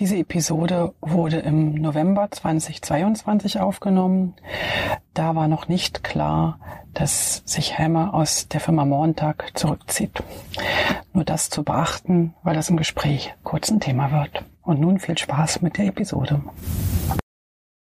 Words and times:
Diese 0.00 0.16
Episode 0.16 0.94
wurde 1.02 1.40
im 1.40 1.74
November 1.74 2.30
2022 2.30 3.60
aufgenommen. 3.60 4.34
Da 5.12 5.36
war 5.36 5.46
noch 5.46 5.68
nicht 5.68 6.02
klar, 6.02 6.58
dass 6.94 7.42
sich 7.44 7.78
Hammer 7.78 8.14
aus 8.14 8.48
der 8.48 8.60
Firma 8.60 8.86
Montag 8.86 9.50
zurückzieht. 9.58 10.22
Nur 11.12 11.24
das 11.24 11.50
zu 11.50 11.64
beachten, 11.64 12.32
weil 12.42 12.54
das 12.54 12.70
im 12.70 12.78
Gespräch 12.78 13.34
kurz 13.42 13.70
ein 13.70 13.78
Thema 13.78 14.10
wird. 14.10 14.42
Und 14.62 14.80
nun 14.80 15.00
viel 15.00 15.18
Spaß 15.18 15.60
mit 15.60 15.76
der 15.76 15.88
Episode. 15.88 16.42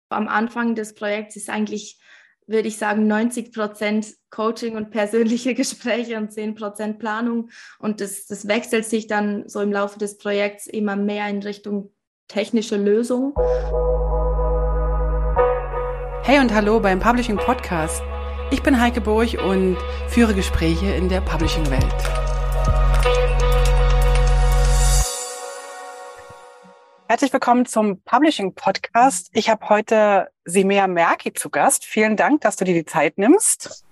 Am 0.08 0.26
Anfang 0.26 0.74
des 0.74 0.96
Projekts 0.96 1.36
ist 1.36 1.48
eigentlich, 1.48 2.00
würde 2.48 2.66
ich 2.66 2.78
sagen, 2.78 3.06
90 3.06 3.52
Prozent 3.52 4.14
Coaching 4.30 4.74
und 4.74 4.90
persönliche 4.90 5.54
Gespräche 5.54 6.16
und 6.16 6.32
10 6.32 6.56
Prozent 6.56 6.98
Planung. 6.98 7.50
Und 7.78 8.00
das, 8.00 8.26
das 8.26 8.48
wechselt 8.48 8.86
sich 8.86 9.06
dann 9.06 9.48
so 9.48 9.60
im 9.60 9.70
Laufe 9.70 10.00
des 10.00 10.18
Projekts 10.18 10.66
immer 10.66 10.96
mehr 10.96 11.28
in 11.28 11.44
Richtung 11.44 11.92
technische 12.28 12.76
Lösung. 12.76 13.34
Hey 16.22 16.38
und 16.40 16.52
hallo 16.52 16.78
beim 16.78 17.00
Publishing 17.00 17.38
Podcast. 17.38 18.02
Ich 18.50 18.62
bin 18.62 18.78
Heike 18.78 19.00
Burg 19.00 19.42
und 19.42 19.78
führe 20.08 20.34
Gespräche 20.34 20.92
in 20.92 21.08
der 21.08 21.22
Publishing-Welt. 21.22 21.82
Herzlich 27.08 27.32
willkommen 27.32 27.64
zum 27.64 28.02
Publishing 28.02 28.54
Podcast. 28.54 29.30
Ich 29.32 29.48
habe 29.48 29.66
heute 29.70 30.28
Simea 30.44 30.86
Merki 30.86 31.32
zu 31.32 31.48
Gast. 31.48 31.86
Vielen 31.86 32.16
Dank, 32.16 32.42
dass 32.42 32.56
du 32.56 32.66
dir 32.66 32.74
die 32.74 32.84
Zeit 32.84 33.16
nimmst. 33.16 33.86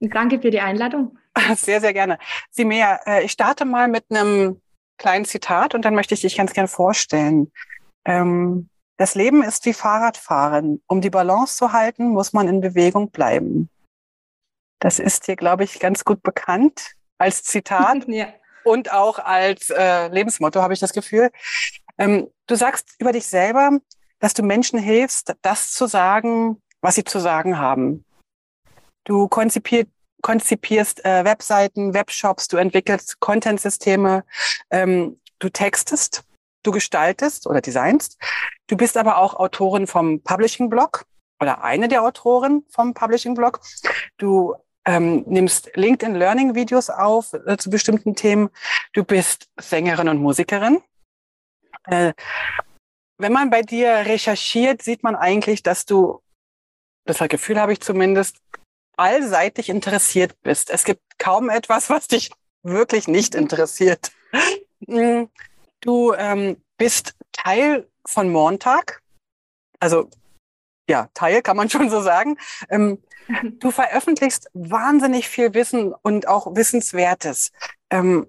Danke 0.00 0.40
für 0.40 0.50
die 0.50 0.60
Einladung. 0.60 1.16
Sehr, 1.56 1.80
sehr 1.80 1.94
gerne. 1.94 2.18
Simea, 2.50 3.00
äh, 3.06 3.24
ich 3.24 3.32
starte 3.32 3.64
mal 3.64 3.88
mit 3.88 4.04
einem 4.10 4.60
kleinen 5.02 5.24
Zitat 5.24 5.74
und 5.74 5.84
dann 5.84 5.94
möchte 5.94 6.14
ich 6.14 6.20
dich 6.20 6.36
ganz 6.36 6.52
gern 6.52 6.68
vorstellen. 6.68 7.50
Ähm, 8.04 8.68
das 8.96 9.16
Leben 9.16 9.42
ist 9.42 9.66
wie 9.66 9.72
Fahrradfahren. 9.72 10.80
Um 10.86 11.00
die 11.00 11.10
Balance 11.10 11.56
zu 11.56 11.72
halten, 11.72 12.10
muss 12.10 12.32
man 12.32 12.46
in 12.46 12.60
Bewegung 12.60 13.10
bleiben. 13.10 13.68
Das 14.78 15.00
ist 15.00 15.26
dir, 15.26 15.34
glaube 15.34 15.64
ich, 15.64 15.80
ganz 15.80 16.04
gut 16.04 16.22
bekannt 16.22 16.94
als 17.18 17.42
Zitat 17.42 18.04
ja. 18.06 18.28
und 18.64 18.92
auch 18.92 19.18
als 19.18 19.70
äh, 19.70 20.06
Lebensmotto, 20.08 20.62
habe 20.62 20.72
ich 20.72 20.80
das 20.80 20.92
Gefühl. 20.92 21.30
Ähm, 21.98 22.28
du 22.46 22.54
sagst 22.54 22.94
über 22.98 23.10
dich 23.10 23.26
selber, 23.26 23.78
dass 24.20 24.34
du 24.34 24.44
Menschen 24.44 24.78
hilfst, 24.78 25.34
das 25.42 25.72
zu 25.72 25.86
sagen, 25.86 26.62
was 26.80 26.94
sie 26.94 27.04
zu 27.04 27.18
sagen 27.18 27.58
haben. 27.58 28.04
Du 29.04 29.26
konzipier 29.26 29.86
konzipierst 30.22 31.04
äh, 31.04 31.24
Webseiten, 31.24 31.94
Webshops, 31.94 32.48
du 32.48 32.56
entwickelst 32.56 33.20
Content-Systeme, 33.20 34.24
ähm, 34.70 35.20
du 35.38 35.48
textest, 35.50 36.24
du 36.62 36.70
gestaltest 36.70 37.46
oder 37.46 37.60
designst. 37.60 38.18
Du 38.68 38.76
bist 38.76 38.96
aber 38.96 39.18
auch 39.18 39.34
Autorin 39.34 39.86
vom 39.86 40.22
Publishing-Blog 40.22 41.04
oder 41.40 41.62
eine 41.62 41.88
der 41.88 42.02
Autoren 42.02 42.64
vom 42.70 42.94
Publishing-Blog. 42.94 43.60
Du 44.16 44.54
ähm, 44.84 45.24
nimmst 45.26 45.70
LinkedIn 45.74 46.14
Learning 46.14 46.54
Videos 46.54 46.88
auf 46.88 47.32
äh, 47.34 47.56
zu 47.56 47.70
bestimmten 47.70 48.14
Themen. 48.14 48.48
Du 48.92 49.04
bist 49.04 49.50
Sängerin 49.60 50.08
und 50.08 50.18
Musikerin. 50.18 50.82
Äh, 51.84 52.12
wenn 53.18 53.32
man 53.32 53.50
bei 53.50 53.62
dir 53.62 53.90
recherchiert, 54.06 54.82
sieht 54.82 55.02
man 55.02 55.14
eigentlich, 55.14 55.62
dass 55.62 55.84
du, 55.84 56.22
das 57.04 57.18
Gefühl 57.18 57.60
habe 57.60 57.72
ich 57.72 57.80
zumindest, 57.80 58.38
allseitig 58.96 59.68
interessiert 59.68 60.40
bist. 60.42 60.70
Es 60.70 60.84
gibt 60.84 61.02
kaum 61.18 61.50
etwas, 61.50 61.90
was 61.90 62.08
dich 62.08 62.30
wirklich 62.62 63.08
nicht 63.08 63.34
interessiert. 63.34 64.12
Mm, 64.86 65.24
du 65.80 66.12
ähm, 66.14 66.56
bist 66.76 67.14
Teil 67.32 67.88
von 68.06 68.30
Montag. 68.30 69.02
Also 69.78 70.08
ja, 70.88 71.08
Teil 71.14 71.42
kann 71.42 71.56
man 71.56 71.70
schon 71.70 71.90
so 71.90 72.00
sagen. 72.00 72.36
Ähm, 72.68 73.02
du 73.58 73.70
veröffentlichst 73.70 74.50
wahnsinnig 74.52 75.28
viel 75.28 75.54
Wissen 75.54 75.94
und 76.02 76.28
auch 76.28 76.54
Wissenswertes. 76.54 77.52
Ähm, 77.90 78.26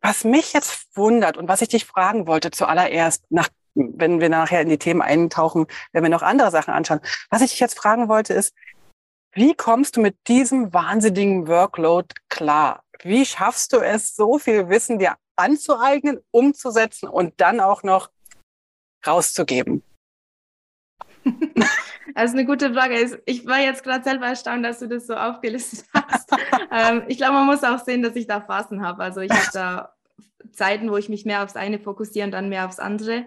was 0.00 0.24
mich 0.24 0.52
jetzt 0.52 0.88
wundert 0.96 1.38
und 1.38 1.48
was 1.48 1.62
ich 1.62 1.68
dich 1.68 1.86
fragen 1.86 2.26
wollte 2.26 2.50
zuallererst, 2.50 3.24
nach, 3.30 3.48
wenn 3.74 4.20
wir 4.20 4.28
nachher 4.28 4.60
in 4.60 4.68
die 4.68 4.78
Themen 4.78 5.00
eintauchen, 5.00 5.66
wenn 5.92 6.02
wir 6.02 6.10
noch 6.10 6.22
andere 6.22 6.50
Sachen 6.50 6.74
anschauen. 6.74 7.00
Was 7.30 7.40
ich 7.40 7.52
dich 7.52 7.60
jetzt 7.60 7.78
fragen 7.78 8.08
wollte 8.08 8.34
ist, 8.34 8.54
wie 9.34 9.54
kommst 9.54 9.96
du 9.96 10.00
mit 10.00 10.16
diesem 10.28 10.72
wahnsinnigen 10.72 11.48
Workload 11.48 12.14
klar? 12.28 12.82
Wie 13.02 13.26
schaffst 13.26 13.72
du 13.72 13.78
es, 13.78 14.14
so 14.14 14.38
viel 14.38 14.68
Wissen 14.68 14.98
dir 14.98 15.16
anzueignen, 15.36 16.20
umzusetzen 16.30 17.08
und 17.08 17.34
dann 17.40 17.60
auch 17.60 17.82
noch 17.82 18.10
rauszugeben? 19.06 19.82
Das 22.14 22.26
ist 22.26 22.34
eine 22.34 22.46
gute 22.46 22.72
Frage. 22.72 23.22
Ich 23.24 23.44
war 23.44 23.58
jetzt 23.58 23.82
gerade 23.82 24.04
selber 24.04 24.26
erstaunt, 24.26 24.64
dass 24.64 24.78
du 24.78 24.86
das 24.86 25.06
so 25.06 25.14
aufgelistet 25.14 25.84
hast. 25.94 26.30
ähm, 26.70 27.02
ich 27.08 27.16
glaube, 27.16 27.32
man 27.32 27.46
muss 27.46 27.64
auch 27.64 27.82
sehen, 27.82 28.02
dass 28.02 28.14
ich 28.14 28.28
da 28.28 28.40
Phasen 28.40 28.86
habe. 28.86 29.02
Also 29.02 29.20
ich 29.20 29.32
habe 29.32 29.48
da 29.52 29.94
Zeiten, 30.52 30.90
wo 30.90 30.96
ich 30.96 31.08
mich 31.08 31.24
mehr 31.24 31.42
aufs 31.42 31.56
eine 31.56 31.80
fokussiere 31.80 32.26
und 32.26 32.30
dann 32.30 32.50
mehr 32.50 32.66
aufs 32.66 32.78
andere. 32.78 33.26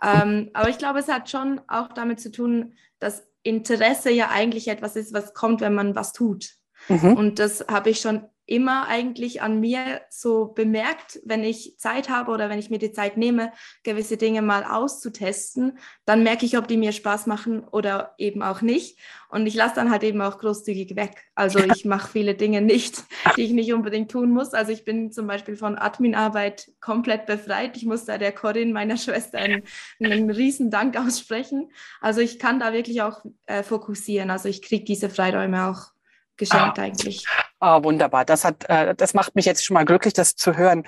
Ähm, 0.00 0.48
aber 0.54 0.70
ich 0.70 0.78
glaube, 0.78 1.00
es 1.00 1.08
hat 1.08 1.28
schon 1.28 1.60
auch 1.68 1.88
damit 1.92 2.18
zu 2.18 2.32
tun, 2.32 2.76
dass 2.98 3.26
Interesse 3.44 4.10
ja 4.10 4.30
eigentlich 4.30 4.68
etwas 4.68 4.96
ist, 4.96 5.14
was 5.14 5.34
kommt, 5.34 5.60
wenn 5.60 5.74
man 5.74 5.94
was 5.94 6.12
tut. 6.12 6.48
Mhm. 6.88 7.16
Und 7.16 7.38
das 7.38 7.66
habe 7.68 7.90
ich 7.90 8.00
schon 8.00 8.24
immer 8.46 8.86
eigentlich 8.88 9.40
an 9.40 9.58
mir 9.60 10.02
so 10.10 10.46
bemerkt, 10.46 11.20
wenn 11.24 11.42
ich 11.42 11.78
Zeit 11.78 12.10
habe 12.10 12.30
oder 12.30 12.50
wenn 12.50 12.58
ich 12.58 12.68
mir 12.68 12.78
die 12.78 12.92
Zeit 12.92 13.16
nehme, 13.16 13.52
gewisse 13.82 14.16
Dinge 14.16 14.42
mal 14.42 14.64
auszutesten, 14.64 15.78
dann 16.04 16.22
merke 16.22 16.44
ich, 16.44 16.58
ob 16.58 16.68
die 16.68 16.76
mir 16.76 16.92
Spaß 16.92 17.26
machen 17.26 17.64
oder 17.64 18.14
eben 18.18 18.42
auch 18.42 18.60
nicht. 18.60 18.98
Und 19.30 19.46
ich 19.46 19.54
lasse 19.54 19.76
dann 19.76 19.90
halt 19.90 20.04
eben 20.04 20.20
auch 20.20 20.38
großzügig 20.38 20.94
weg. 20.94 21.24
Also 21.34 21.58
ich 21.58 21.84
mache 21.84 22.10
viele 22.10 22.34
Dinge 22.34 22.60
nicht, 22.60 23.04
die 23.36 23.42
ich 23.42 23.52
nicht 23.52 23.72
unbedingt 23.72 24.10
tun 24.10 24.30
muss. 24.30 24.52
Also 24.52 24.72
ich 24.72 24.84
bin 24.84 25.10
zum 25.10 25.26
Beispiel 25.26 25.56
von 25.56 25.76
Adminarbeit 25.78 26.70
komplett 26.80 27.26
befreit. 27.26 27.76
Ich 27.76 27.86
muss 27.86 28.04
da 28.04 28.18
der 28.18 28.32
Corinne, 28.32 28.72
meiner 28.72 28.96
Schwester, 28.96 29.38
einen, 29.38 29.62
einen 30.00 30.30
riesen 30.30 30.70
Dank 30.70 30.98
aussprechen. 30.98 31.72
Also 32.00 32.20
ich 32.20 32.38
kann 32.38 32.60
da 32.60 32.72
wirklich 32.74 33.02
auch 33.02 33.24
äh, 33.46 33.62
fokussieren. 33.62 34.30
Also 34.30 34.48
ich 34.50 34.60
kriege 34.60 34.84
diese 34.84 35.08
Freiräume 35.08 35.68
auch 35.68 35.93
geschenkt 36.36 36.78
ah. 36.78 36.82
eigentlich. 36.82 37.26
Ah, 37.60 37.82
wunderbar. 37.82 38.24
Das 38.24 38.44
hat, 38.44 38.68
äh, 38.68 38.94
das 38.94 39.14
macht 39.14 39.34
mich 39.34 39.44
jetzt 39.44 39.64
schon 39.64 39.74
mal 39.74 39.84
glücklich, 39.84 40.14
das 40.14 40.36
zu 40.36 40.56
hören. 40.56 40.86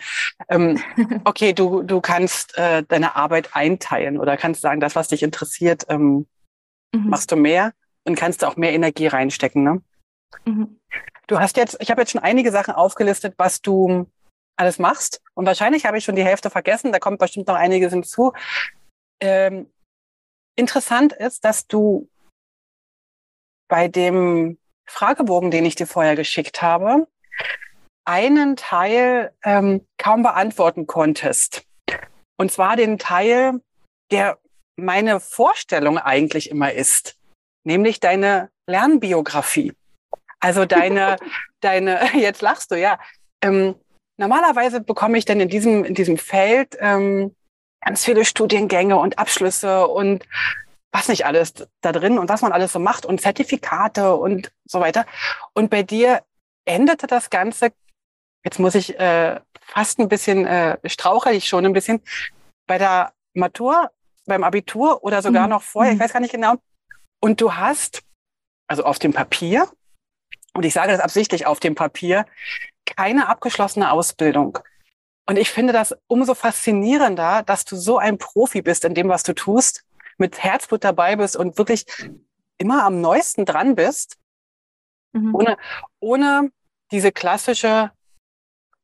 Ähm, 0.49 0.83
okay, 1.25 1.53
du, 1.53 1.83
du 1.83 2.01
kannst 2.01 2.57
äh, 2.59 2.83
deine 2.83 3.17
Arbeit 3.17 3.51
einteilen 3.55 4.19
oder 4.19 4.37
kannst 4.37 4.61
sagen, 4.61 4.81
das, 4.81 4.97
was 4.97 5.09
dich 5.09 5.23
interessiert, 5.23 5.87
ähm, 5.89 6.27
mhm. 6.93 7.09
machst 7.09 7.33
du 7.33 7.37
mehr 7.37 7.73
und 8.05 8.17
kannst 8.17 8.45
auch 8.45 8.57
mehr 8.57 8.73
Energie 8.73 9.07
reinstecken. 9.07 9.62
Ne? 9.62 9.83
Mhm. 10.45 10.81
Du 11.27 11.41
hast 11.41 11.57
jetzt, 11.57 11.77
ich 11.81 11.91
habe 11.91 12.03
jetzt 12.03 12.13
schon 12.13 12.23
einige 12.23 12.53
Sachen 12.53 12.75
aufgelistet, 12.75 13.34
was 13.37 13.61
du 13.61 14.07
alles 14.57 14.78
machst. 14.78 15.21
Und 15.34 15.47
wahrscheinlich 15.47 15.87
habe 15.87 15.99
ich 15.99 16.05
schon 16.05 16.17
die 16.17 16.25
Hälfte 16.25 16.51
vergessen. 16.51 16.93
Da 16.93 16.99
kommt 16.99 17.19
bestimmt 17.19 17.49
noch 17.49 17.57
einiges 17.57 17.93
hinzu. 17.93 18.33
Ähm, 19.21 19.71
interessant 20.57 21.13
ist, 21.13 21.45
dass 21.45 21.67
du 21.67 22.09
bei 23.69 23.89
dem 23.89 24.59
Fragebogen, 24.87 25.51
den 25.51 25.65
ich 25.65 25.75
dir 25.75 25.87
vorher 25.87 26.17
geschickt 26.17 26.63
habe, 26.63 27.07
einen 28.05 28.57
Teil 28.57 29.33
ähm, 29.43 29.87
kaum 29.99 30.23
beantworten 30.23 30.87
konntest. 30.87 31.65
Und 32.39 32.53
zwar 32.53 32.77
den 32.77 32.99
Teil, 32.99 33.61
der 34.11 34.39
meine 34.77 35.21
Vorstellung 35.21 35.99
eigentlich 35.99 36.51
immer 36.51 36.73
ist, 36.73 37.17
nämlich 37.65 37.99
deine 38.01 38.51
Lernbiografie. 38.69 39.73
Also 40.41 40.65
deine, 40.65 41.17
deine, 41.61 42.01
jetzt 42.15 42.43
lachst 42.43 42.71
du, 42.71 42.77
ja. 42.77 42.99
Ähm, 43.43 43.75
normalerweise 44.17 44.81
bekomme 44.81 45.19
ich 45.19 45.25
dann 45.25 45.41
in 45.41 45.49
diesem, 45.49 45.85
in 45.85 45.95
diesem 45.95 46.19
Feld 46.19 46.77
ähm, 46.81 47.35
ganz 47.85 48.05
viele 48.05 48.25
Studiengänge 48.25 48.97
und 48.97 49.19
Abschlüsse 49.19 49.87
und 49.87 50.27
was 50.97 51.09
nicht 51.09 51.27
alles 51.27 51.53
da 51.83 51.93
drin 51.93 52.19
und 52.19 52.31
was 52.31 52.41
man 52.41 52.53
alles 52.53 52.72
so 52.72 52.78
macht 52.78 53.04
und 53.04 53.21
Zertifikate 53.21 54.15
und 54.15 54.51
so 54.65 54.81
weiter. 54.81 55.04
Und 55.53 55.69
bei 55.69 55.83
dir 55.83 56.22
endete 56.65 57.07
das 57.07 57.28
Ganze, 57.28 57.72
jetzt 58.45 58.59
muss 58.59 58.75
ich 58.75 58.98
äh, 58.98 59.39
fast 59.60 59.98
ein 59.98 60.09
bisschen, 60.09 60.47
äh, 60.47 60.78
strauchel 60.87 61.34
ich 61.34 61.48
schon 61.48 61.66
ein 61.66 61.75
bisschen, 61.75 62.01
bei 62.66 62.78
der 62.78 63.13
Matur, 63.34 63.91
beim 64.25 64.43
Abitur 64.43 65.04
oder 65.04 65.21
sogar 65.21 65.45
mhm. 65.45 65.51
noch 65.51 65.63
vorher, 65.63 65.93
ich 65.93 65.98
mhm. 65.98 66.03
weiß 66.03 66.13
gar 66.15 66.21
nicht 66.21 66.33
genau. 66.33 66.54
Und 67.21 67.41
du 67.43 67.54
hast, 67.54 68.03
also 68.66 68.84
auf 68.84 68.98
dem 68.98 69.13
Papier, 69.13 69.69
und 70.54 70.65
ich 70.65 70.72
sage 70.72 70.93
das 70.93 71.01
absichtlich 71.01 71.45
auf 71.45 71.60
dem 71.60 71.75
Papier, 71.75 72.25
keine 72.87 73.28
abgeschlossene 73.28 73.91
Ausbildung. 73.91 74.59
Und 75.28 75.37
ich 75.37 75.51
finde 75.51 75.75
das 75.75 75.95
umso 76.07 76.34
faszinierender, 76.34 77.43
dass 77.43 77.66
du 77.66 77.77
so 77.77 77.98
ein 77.98 78.16
Profi 78.16 78.63
bist 78.63 78.84
in 78.87 78.95
dem, 78.95 79.09
was 79.10 79.25
du 79.25 79.34
tust 79.34 79.85
mit 80.18 80.42
Herzblut 80.42 80.84
dabei 80.84 81.16
bist 81.16 81.36
und 81.36 81.59
wirklich 81.59 81.86
immer 82.59 82.84
am 82.84 83.01
neuesten 83.01 83.45
dran 83.45 83.74
bist, 83.74 84.16
mhm. 85.13 85.34
ohne, 85.34 85.57
ohne 86.01 86.51
diese 86.91 87.13
klassische 87.13 87.91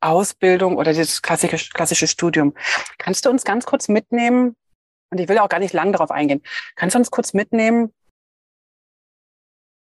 Ausbildung 0.00 0.76
oder 0.76 0.92
dieses 0.92 1.22
klassische, 1.22 1.70
klassische 1.70 2.06
Studium. 2.06 2.54
Kannst 2.98 3.24
du 3.24 3.30
uns 3.30 3.44
ganz 3.44 3.66
kurz 3.66 3.88
mitnehmen, 3.88 4.56
und 5.10 5.20
ich 5.20 5.28
will 5.28 5.38
auch 5.38 5.48
gar 5.48 5.60
nicht 5.60 5.74
lang 5.74 5.92
darauf 5.92 6.10
eingehen. 6.10 6.42
Kannst 6.74 6.94
du 6.94 6.98
uns 6.98 7.10
kurz 7.10 7.34
mitnehmen, 7.34 7.92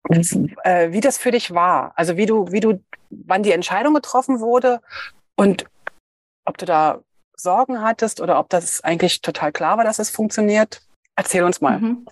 äh, 0.10 0.92
wie 0.92 1.00
das 1.00 1.18
für 1.18 1.32
dich 1.32 1.54
war? 1.54 1.94
Also 1.96 2.18
wie 2.18 2.26
du, 2.26 2.52
wie 2.52 2.60
du, 2.60 2.84
wann 3.10 3.44
die 3.44 3.54
Entscheidung 3.54 3.94
getroffen 3.94 4.40
wurde 4.40 4.82
und 5.36 5.66
ob 6.46 6.58
du 6.58 6.66
da 6.66 7.02
Sorgen 7.36 7.82
hattest 7.82 8.22
oder 8.22 8.38
ob 8.38 8.50
das 8.50 8.84
eigentlich 8.84 9.22
total 9.22 9.52
klar 9.52 9.78
war, 9.78 9.84
dass 9.84 10.00
es 10.00 10.10
funktioniert? 10.10 10.82
Erzähl 11.16 11.44
uns 11.44 11.62
mal. 11.62 11.80
Mhm. 11.80 12.06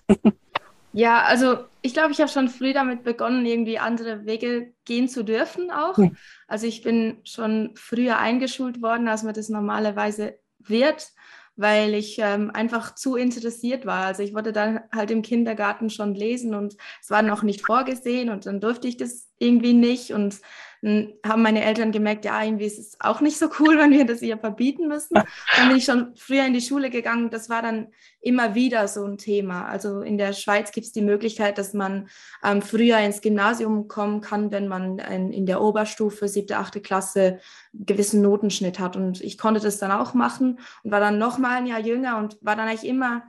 Ja, 0.92 1.22
also 1.22 1.64
ich 1.80 1.94
glaube, 1.94 2.12
ich 2.12 2.20
habe 2.20 2.30
schon 2.30 2.48
früh 2.48 2.72
damit 2.72 3.02
begonnen, 3.02 3.46
irgendwie 3.46 3.78
andere 3.78 4.26
Wege 4.26 4.74
gehen 4.84 5.08
zu 5.08 5.24
dürfen 5.24 5.70
auch. 5.70 5.96
Mhm. 5.96 6.16
Also 6.46 6.66
ich 6.66 6.82
bin 6.82 7.20
schon 7.24 7.70
früher 7.74 8.18
eingeschult 8.18 8.82
worden, 8.82 9.08
als 9.08 9.22
man 9.22 9.34
das 9.34 9.48
normalerweise 9.48 10.38
wird, 10.58 11.08
weil 11.56 11.94
ich 11.94 12.18
ähm, 12.18 12.50
einfach 12.52 12.94
zu 12.94 13.16
interessiert 13.16 13.86
war. 13.86 14.04
Also 14.04 14.22
ich 14.22 14.34
wollte 14.34 14.52
dann 14.52 14.80
halt 14.94 15.10
im 15.10 15.22
Kindergarten 15.22 15.88
schon 15.88 16.14
lesen 16.14 16.54
und 16.54 16.76
es 17.00 17.10
war 17.10 17.22
noch 17.22 17.42
nicht 17.42 17.64
vorgesehen 17.64 18.28
und 18.28 18.44
dann 18.44 18.60
durfte 18.60 18.86
ich 18.86 18.98
das 18.98 19.30
irgendwie 19.38 19.72
nicht 19.74 20.12
und 20.12 20.40
haben 20.84 21.42
meine 21.42 21.64
Eltern 21.64 21.92
gemerkt, 21.92 22.24
ja, 22.24 22.42
irgendwie 22.42 22.64
ist 22.64 22.78
es 22.78 22.96
auch 22.98 23.20
nicht 23.20 23.38
so 23.38 23.48
cool, 23.60 23.78
wenn 23.78 23.92
wir 23.92 24.04
das 24.04 24.20
ihr 24.20 24.36
verbieten 24.36 24.88
müssen. 24.88 25.14
Dann 25.14 25.68
bin 25.68 25.76
ich 25.76 25.84
schon 25.84 26.14
früher 26.16 26.44
in 26.44 26.54
die 26.54 26.60
Schule 26.60 26.90
gegangen. 26.90 27.30
Das 27.30 27.48
war 27.48 27.62
dann 27.62 27.88
immer 28.20 28.56
wieder 28.56 28.88
so 28.88 29.04
ein 29.04 29.16
Thema. 29.16 29.66
Also 29.66 30.00
in 30.00 30.18
der 30.18 30.32
Schweiz 30.32 30.72
gibt 30.72 30.86
es 30.86 30.92
die 30.92 31.02
Möglichkeit, 31.02 31.56
dass 31.56 31.72
man 31.72 32.08
ähm, 32.42 32.62
früher 32.62 32.98
ins 32.98 33.20
Gymnasium 33.20 33.86
kommen 33.86 34.20
kann, 34.20 34.50
wenn 34.50 34.66
man 34.66 34.98
in, 34.98 35.32
in 35.32 35.46
der 35.46 35.60
Oberstufe, 35.60 36.26
siebte, 36.26 36.56
achte 36.56 36.80
Klasse, 36.80 37.38
gewissen 37.72 38.20
Notenschnitt 38.20 38.80
hat. 38.80 38.96
Und 38.96 39.20
ich 39.20 39.38
konnte 39.38 39.60
das 39.60 39.78
dann 39.78 39.92
auch 39.92 40.14
machen 40.14 40.58
und 40.82 40.90
war 40.90 41.00
dann 41.00 41.18
noch 41.18 41.38
mal 41.38 41.58
ein 41.58 41.66
Jahr 41.66 41.80
jünger 41.80 42.18
und 42.18 42.38
war 42.40 42.56
dann 42.56 42.68
eigentlich 42.68 42.88
immer 42.88 43.22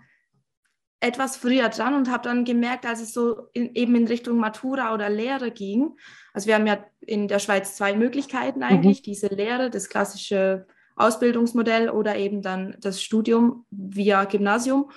etwas 1.03 1.35
früher 1.35 1.67
dran 1.67 1.93
und 1.95 2.09
habe 2.09 2.23
dann 2.23 2.45
gemerkt, 2.45 2.85
als 2.85 3.01
es 3.01 3.13
so 3.13 3.49
in, 3.51 3.75
eben 3.75 3.93
in 3.95 4.07
Richtung 4.07 4.37
Matura 4.37 4.93
oder 4.93 5.09
Lehre 5.09 5.51
ging. 5.51 5.97
Also 6.31 6.47
wir 6.47 6.55
haben 6.55 6.65
ja 6.65 6.83
in 7.01 7.27
der 7.27 7.39
Schweiz 7.39 7.75
zwei 7.75 7.93
Möglichkeiten 7.93 8.59
mhm. 8.59 8.65
eigentlich, 8.65 8.99
mhm. 8.99 9.03
diese 9.03 9.27
Lehre, 9.27 9.69
das 9.69 9.89
klassische 9.89 10.65
Ausbildungsmodell 10.95 11.89
oder 11.89 12.15
eben 12.15 12.41
dann 12.41 12.77
das 12.79 13.01
Studium 13.01 13.65
via 13.69 14.23
Gymnasium. 14.23 14.91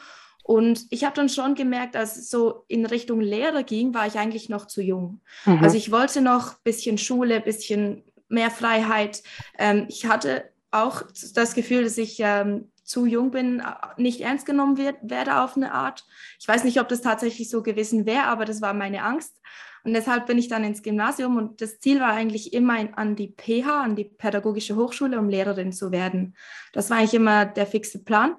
Und 0.44 0.87
ich 0.91 1.03
habe 1.03 1.17
dann 1.17 1.29
schon 1.29 1.56
gemerkt, 1.56 1.97
als 1.97 2.17
es 2.17 2.31
so 2.31 2.62
in 2.69 2.87
Richtung 2.87 3.20
Lehre 3.20 3.64
ging, 3.64 3.93
war 3.93 4.06
ich 4.06 4.17
eigentlich 4.17 4.49
noch 4.49 4.67
zu 4.67 4.82
jung. 4.82 5.20
Mhm. 5.44 5.59
Also 5.61 5.76
ich 5.76 5.91
wollte 5.91 6.20
noch 6.20 6.52
ein 6.52 6.62
bisschen 6.62 6.99
Schule, 6.99 7.35
ein 7.35 7.44
bisschen 7.44 8.05
mehr 8.29 8.52
Freiheit. 8.52 9.25
Ähm, 9.59 9.87
ich 9.88 10.06
hatte 10.06 10.44
auch 10.70 11.02
das 11.35 11.55
Gefühl, 11.55 11.82
dass 11.82 11.99
ich 11.99 12.19
ähm, 12.20 12.70
zu 12.87 13.05
jung 13.05 13.31
bin, 13.31 13.61
äh, 13.61 14.00
nicht 14.00 14.21
ernst 14.21 14.47
genommen 14.47 14.79
wird, 14.79 14.97
werde 15.03 15.41
auf 15.41 15.56
eine 15.56 15.73
Art. 15.73 16.06
Ich 16.41 16.49
weiß 16.49 16.65
nicht, 16.65 16.81
ob 16.81 16.88
das 16.88 17.03
tatsächlich 17.03 17.50
so 17.50 17.62
gewesen 17.62 18.06
wäre, 18.06 18.25
aber 18.25 18.44
das 18.44 18.62
war 18.62 18.73
meine 18.73 19.03
Angst. 19.03 19.41
Und 19.85 19.93
deshalb 19.93 20.27
bin 20.27 20.38
ich 20.38 20.49
dann 20.49 20.65
ins 20.65 20.83
Gymnasium 20.83 21.37
und 21.37 21.61
das 21.61 21.79
Ziel 21.79 22.00
war 22.00 22.12
eigentlich 22.12 22.53
immer 22.53 22.77
an 22.97 23.15
die 23.15 23.33
PH, 23.37 23.83
an 23.83 23.94
die 23.94 24.05
Pädagogische 24.05 24.75
Hochschule, 24.75 25.19
um 25.19 25.29
Lehrerin 25.29 25.73
zu 25.73 25.93
werden. 25.93 26.37
Das 26.73 26.91
war 26.91 26.99
eigentlich 26.99 27.15
immer 27.15 27.47
der 27.47 27.67
fixe 27.67 28.03
Plan. 28.03 28.37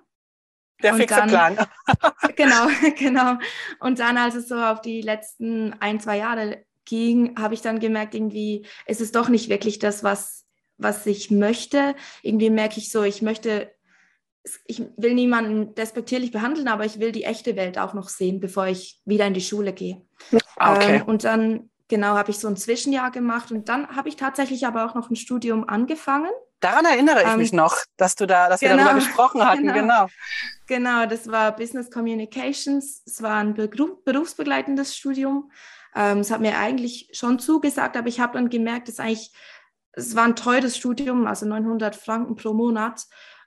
Der 0.83 0.93
und 0.93 0.99
fixe 0.99 1.15
dann, 1.15 1.29
Plan. 1.29 1.57
genau, 2.35 2.67
genau. 2.97 3.37
Und 3.79 3.99
dann, 3.99 4.17
als 4.17 4.35
es 4.35 4.49
so 4.49 4.55
auf 4.55 4.81
die 4.81 5.01
letzten 5.01 5.73
ein, 5.79 6.01
zwei 6.01 6.17
Jahre 6.17 6.65
ging, 6.83 7.37
habe 7.39 7.53
ich 7.53 7.61
dann 7.61 7.79
gemerkt, 7.79 8.13
irgendwie 8.13 8.65
ist 8.85 9.01
es 9.01 9.11
doch 9.11 9.29
nicht 9.29 9.49
wirklich 9.49 9.79
das, 9.79 10.03
was, 10.03 10.45
was 10.77 11.05
ich 11.05 11.31
möchte. 11.31 11.95
Irgendwie 12.23 12.49
merke 12.49 12.79
ich 12.79 12.91
so, 12.91 13.03
ich 13.03 13.21
möchte 13.21 13.71
ich 14.65 14.81
will 14.97 15.13
niemanden 15.13 15.75
despektierlich 15.75 16.31
behandeln, 16.31 16.67
aber 16.67 16.85
ich 16.85 16.99
will 16.99 17.11
die 17.11 17.23
echte 17.23 17.55
Welt 17.55 17.77
auch 17.77 17.93
noch 17.93 18.09
sehen, 18.09 18.39
bevor 18.39 18.67
ich 18.67 19.01
wieder 19.05 19.25
in 19.25 19.33
die 19.33 19.41
Schule 19.41 19.73
gehe. 19.73 20.01
Ah, 20.57 20.75
okay. 20.75 20.97
Ähm, 20.97 21.03
und 21.03 21.23
dann, 21.23 21.69
genau, 21.87 22.15
habe 22.15 22.31
ich 22.31 22.39
so 22.39 22.47
ein 22.47 22.57
Zwischenjahr 22.57 23.11
gemacht 23.11 23.51
und 23.51 23.69
dann 23.69 23.95
habe 23.95 24.09
ich 24.09 24.15
tatsächlich 24.15 24.65
aber 24.65 24.85
auch 24.85 24.95
noch 24.95 25.09
ein 25.09 25.15
Studium 25.15 25.67
angefangen. 25.67 26.31
Daran 26.59 26.85
erinnere 26.85 27.21
ich 27.21 27.29
ähm, 27.29 27.37
mich 27.37 27.53
noch, 27.53 27.77
dass 27.97 28.15
du 28.15 28.25
da, 28.25 28.49
dass 28.49 28.59
genau, 28.59 28.77
wir 28.77 28.83
darüber 28.83 28.95
gesprochen 28.95 29.45
hatten, 29.45 29.67
genau. 29.73 29.79
genau. 29.79 30.07
Genau, 30.65 31.05
das 31.05 31.31
war 31.31 31.55
Business 31.55 31.91
Communications. 31.91 33.03
Es 33.05 33.21
war 33.21 33.37
ein 33.37 33.53
berufsbegleitendes 33.53 34.95
Studium. 34.95 35.51
Ähm, 35.95 36.19
es 36.19 36.31
hat 36.31 36.41
mir 36.41 36.57
eigentlich 36.57 37.09
schon 37.13 37.39
zugesagt, 37.39 37.95
aber 37.95 38.07
ich 38.07 38.19
habe 38.19 38.33
dann 38.33 38.49
gemerkt, 38.49 38.87
dass 38.87 38.99
eigentlich, 38.99 39.31
es 39.91 40.15
war 40.15 40.25
ein 40.25 40.35
teures 40.35 40.75
Studium, 40.75 41.27
also 41.27 41.45
900 41.45 41.95
Franken 41.95 42.35
pro 42.35 42.53
Monat. 42.53 43.03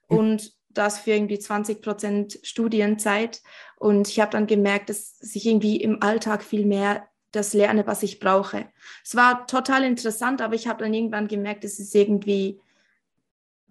Hm. 0.08 0.18
Und 0.18 0.59
das 0.74 0.98
für 0.98 1.12
irgendwie 1.12 1.38
20 1.38 1.82
Prozent 1.82 2.38
Studienzeit. 2.42 3.42
Und 3.76 4.08
ich 4.08 4.20
habe 4.20 4.32
dann 4.32 4.46
gemerkt, 4.46 4.88
dass 4.90 5.18
ich 5.34 5.46
irgendwie 5.46 5.76
im 5.76 6.02
Alltag 6.02 6.42
viel 6.42 6.66
mehr 6.66 7.06
das 7.32 7.52
lerne, 7.52 7.86
was 7.86 8.02
ich 8.02 8.18
brauche. 8.18 8.68
Es 9.04 9.14
war 9.14 9.46
total 9.46 9.84
interessant, 9.84 10.42
aber 10.42 10.54
ich 10.54 10.66
habe 10.66 10.82
dann 10.82 10.94
irgendwann 10.94 11.28
gemerkt, 11.28 11.64
es 11.64 11.78
ist 11.78 11.94
irgendwie, 11.94 12.60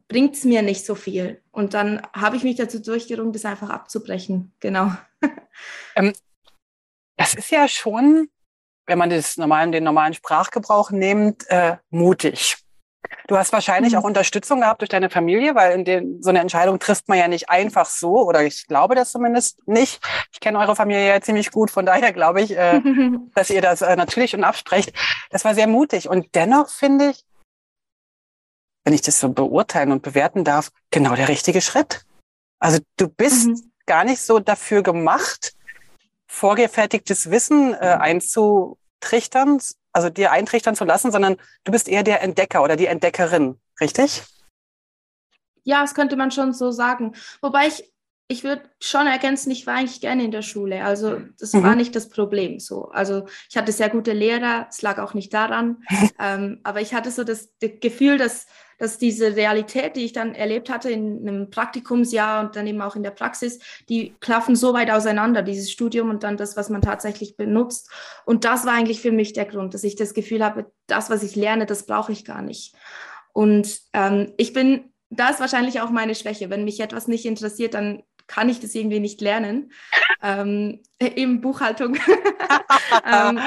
bringt 0.07 0.36
es 0.36 0.46
mir 0.46 0.62
nicht 0.62 0.86
so 0.86 0.96
viel. 0.96 1.42
Und 1.51 1.74
dann 1.74 2.01
habe 2.13 2.38
ich 2.38 2.44
mich 2.44 2.56
dazu 2.56 2.81
durchgerungen, 2.81 3.34
das 3.34 3.45
einfach 3.45 3.69
abzubrechen. 3.69 4.54
Genau. 4.60 4.92
Ähm, 5.95 6.13
das 7.18 7.34
ist 7.34 7.52
ja 7.52 7.68
schon, 7.68 8.30
wenn 8.86 8.98
man 8.98 9.10
das 9.10 9.36
normalen, 9.36 9.74
den 9.74 9.84
normalen 9.84 10.13
Sprachgebrauch 10.13 10.90
nimmt, 10.90 11.45
äh, 11.50 11.75
mutig. 11.90 12.56
Du 13.28 13.38
hast 13.38 13.54
wahrscheinlich 13.54 13.94
mhm. 13.94 14.00
auch 14.00 14.04
Unterstützung 14.04 14.62
gehabt 14.62 14.82
durch 14.82 14.90
deine 14.90 15.10
Familie, 15.10 15.56
weil 15.56 15.74
in 15.74 15.86
den, 15.86 16.22
so 16.22 16.30
eine 16.30 16.40
Entscheidung 16.40 16.80
trifft 16.80 17.08
man 17.08 17.18
ja 17.18 17.28
nicht 17.28 17.50
einfach 17.50 17.86
so, 17.86 18.28
oder 18.28 18.44
ich 18.44 18.68
glaube 18.68 18.96
das 18.96 19.12
zumindest 19.12 19.68
nicht. 19.68 20.02
Ich 20.32 20.40
kenne 20.40 20.60
eure 20.60 20.76
Familie 20.76 21.08
ja 21.08 21.22
ziemlich 21.22 21.52
gut, 21.52 21.72
von 21.72 21.86
daher 21.86 22.14
glaube 22.14 22.42
ich, 22.42 22.58
äh, 22.58 22.82
dass 23.36 23.50
ihr 23.50 23.62
das 23.62 23.82
äh, 23.82 23.96
natürlich 23.96 24.34
und 24.36 24.44
absprecht. 24.44 24.94
Das 25.30 25.46
war 25.46 25.54
sehr 25.54 25.68
mutig. 25.68 26.10
Und 26.10 26.34
dennoch 26.36 26.70
finde 26.70 27.12
ich, 27.12 27.24
wenn 28.84 28.94
ich 28.94 29.02
das 29.02 29.20
so 29.20 29.30
beurteilen 29.30 29.92
und 29.92 30.02
bewerten 30.02 30.44
darf, 30.44 30.72
genau 30.90 31.16
der 31.16 31.28
richtige 31.28 31.62
Schritt. 31.62 32.06
Also 32.60 32.80
du 32.98 33.08
bist 33.08 33.48
mhm. 33.48 33.72
gar 33.86 34.04
nicht 34.04 34.22
so 34.22 34.40
dafür 34.40 34.82
gemacht, 34.84 35.54
vorgefertigtes 36.28 37.30
Wissen 37.30 37.74
äh, 37.74 37.78
einzutrichtern, 39.00 39.60
also 39.94 40.10
dir 40.10 40.31
eintrichtern 40.31 40.75
zu 40.75 40.86
lassen, 40.86 41.12
sondern 41.12 41.38
du 41.63 41.72
bist 41.72 41.88
eher 41.88 42.04
der 42.04 42.22
Entdecker 42.22 42.63
oder 42.63 42.75
die 42.75 42.86
Entdeckerin, 42.86 43.60
richtig? 43.80 44.24
Ja, 45.63 45.81
das 45.81 45.94
könnte 45.94 46.16
man 46.16 46.31
schon 46.31 46.54
so 46.54 46.72
sagen. 46.72 47.16
Wobei 47.42 47.68
ich, 47.68 47.92
ich 48.31 48.44
würde 48.44 48.62
schon 48.80 49.08
ergänzen, 49.08 49.50
ich 49.50 49.66
war 49.66 49.76
eigentlich 49.76 50.02
gerne 50.02 50.24
in 50.24 50.31
der 50.31 50.44
Schule. 50.44 50.83
Also 50.83 51.19
das 51.40 51.54
mhm. 51.54 51.64
war 51.64 51.76
nicht 51.76 51.95
das 51.95 52.09
Problem 52.09 52.59
so. 52.59 52.86
Also 52.90 53.26
ich 53.50 53.57
hatte 53.57 53.71
sehr 53.71 53.90
gute 53.90 54.14
Lehrer, 54.14 54.68
es 54.69 54.83
lag 54.83 55.00
auch 55.00 55.16
nicht 55.16 55.33
daran. 55.33 55.83
ähm, 56.19 56.59
aber 56.64 56.80
ich 56.80 56.94
hatte 56.94 57.09
so 57.09 57.24
das, 57.24 57.50
das 57.59 57.71
Gefühl, 57.81 58.18
dass 58.18 58.45
dass 58.80 58.98
diese 58.98 59.36
Realität, 59.36 59.98
die 59.98 60.06
ich 60.06 60.14
dann 60.14 60.33
erlebt 60.33 60.69
hatte 60.69 60.90
in 60.90 61.28
einem 61.28 61.50
Praktikumsjahr 61.50 62.45
und 62.45 62.56
dann 62.56 62.66
eben 62.66 62.81
auch 62.81 62.95
in 62.95 63.04
der 63.04 63.12
Praxis, 63.12 63.59
die 63.90 64.16
klaffen 64.21 64.56
so 64.56 64.74
weit 64.74 64.90
auseinander, 64.90 65.42
dieses 65.42 65.69
Studium 65.69 66.09
und 66.09 66.24
dann 66.24 66.38
das, 66.38 66.56
was 66.56 66.69
man 66.69 66.81
tatsächlich 66.81 67.36
benutzt. 67.36 67.92
Und 68.26 68.45
das 68.45 68.66
war 68.66 68.74
eigentlich 68.74 69.02
für 69.02 69.12
mich 69.12 69.33
der 69.33 69.45
Grund, 69.45 69.74
dass 69.74 69.83
ich 69.83 69.98
das 69.98 70.14
Gefühl 70.14 70.45
habe, 70.45 70.71
das, 70.88 71.09
was 71.09 71.24
ich 71.24 71.36
lerne, 71.36 71.66
das 71.66 71.86
brauche 71.86 72.14
ich 72.14 72.24
gar 72.24 72.42
nicht. 72.42 72.74
Und 73.33 73.81
ähm, 73.92 74.33
ich 74.38 74.54
bin, 74.54 74.94
da 75.09 75.30
ist 75.30 75.42
wahrscheinlich 75.42 75.81
auch 75.81 75.90
meine 75.90 76.16
Schwäche. 76.16 76.50
Wenn 76.50 76.64
mich 76.64 76.80
etwas 76.80 77.09
nicht 77.09 77.26
interessiert, 77.26 77.74
dann 77.74 78.04
kann 78.30 78.48
ich 78.48 78.62
das 78.62 78.76
irgendwie 78.76 79.00
nicht 79.02 79.19
lernen. 79.19 79.74
Ähm, 80.24 80.81
eben 81.00 81.42
Buchhaltung. 81.42 81.95
ähm, 83.06 83.40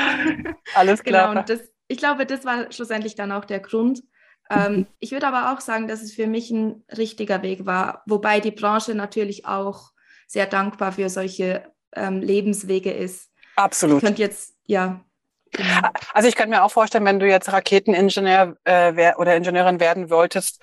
Alles 0.74 1.02
klar. 1.02 1.28
Genau, 1.28 1.40
und 1.40 1.48
das, 1.48 1.60
ich 1.88 1.98
glaube, 1.98 2.26
das 2.26 2.44
war 2.44 2.70
schlussendlich 2.72 3.14
dann 3.14 3.32
auch 3.32 3.44
der 3.44 3.60
Grund. 3.60 4.02
Ähm, 4.50 4.72
mhm. 4.72 4.86
ich 4.98 5.12
würde 5.12 5.28
aber 5.28 5.52
auch 5.52 5.60
sagen, 5.60 5.86
dass 5.86 6.02
es 6.02 6.12
für 6.12 6.26
mich 6.26 6.50
ein 6.50 6.84
richtiger 6.96 7.42
Weg 7.42 7.64
war, 7.64 8.02
wobei 8.06 8.40
die 8.40 8.50
Branche 8.50 8.94
natürlich 8.94 9.46
auch 9.46 9.92
sehr 10.26 10.46
dankbar 10.46 10.92
für 10.92 11.08
solche 11.08 11.64
ähm, 11.94 12.20
Lebenswege 12.20 12.90
ist. 12.90 13.30
Absolut. 13.56 13.98
Ich 13.98 14.04
könnte 14.04 14.22
jetzt, 14.22 14.56
ja. 14.66 15.04
Genau. 15.52 15.88
Also 16.14 16.28
ich 16.28 16.34
kann 16.34 16.48
mir 16.48 16.64
auch 16.64 16.72
vorstellen, 16.72 17.04
wenn 17.04 17.20
du 17.20 17.28
jetzt 17.28 17.52
Raketeningenieur 17.52 18.56
äh, 18.64 19.14
oder 19.16 19.36
Ingenieurin 19.36 19.80
werden 19.80 20.10
wolltest, 20.10 20.60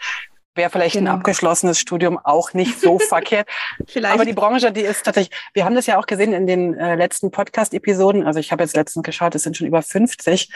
wäre 0.59 0.69
vielleicht 0.69 0.95
genau. 0.95 1.11
ein 1.11 1.17
abgeschlossenes 1.17 1.79
Studium 1.79 2.19
auch 2.21 2.53
nicht 2.53 2.79
so 2.79 2.99
verkehrt. 3.09 3.47
Vielleicht. 3.87 4.13
Aber 4.13 4.25
die 4.25 4.33
Branche, 4.33 4.71
die 4.71 4.81
ist 4.81 5.03
tatsächlich, 5.03 5.35
wir 5.53 5.65
haben 5.65 5.73
das 5.73 5.87
ja 5.87 5.97
auch 5.97 6.05
gesehen 6.05 6.33
in 6.33 6.45
den 6.45 6.75
äh, 6.75 6.95
letzten 6.95 7.31
Podcast-Episoden, 7.31 8.27
also 8.27 8.39
ich 8.39 8.51
habe 8.51 8.63
jetzt 8.63 8.75
letztens 8.75 9.03
geschaut, 9.03 9.33
es 9.33 9.43
sind 9.43 9.57
schon 9.57 9.65
über 9.65 9.81
50. 9.81 10.51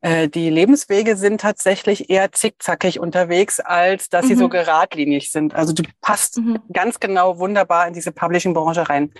Äh, 0.00 0.28
die 0.28 0.48
Lebenswege 0.48 1.16
sind 1.16 1.40
tatsächlich 1.40 2.08
eher 2.08 2.32
zickzackig 2.32 3.00
unterwegs, 3.00 3.60
als 3.60 4.08
dass 4.08 4.24
mhm. 4.24 4.28
sie 4.28 4.34
so 4.36 4.44
mhm. 4.44 4.50
geradlinig 4.50 5.32
sind. 5.32 5.54
Also 5.54 5.72
du 5.72 5.82
passt 6.00 6.38
mhm. 6.38 6.60
ganz 6.72 7.00
genau 7.00 7.38
wunderbar 7.38 7.88
in 7.88 7.94
diese 7.94 8.12
Publishing-Branche 8.12 8.88
rein. 8.88 9.12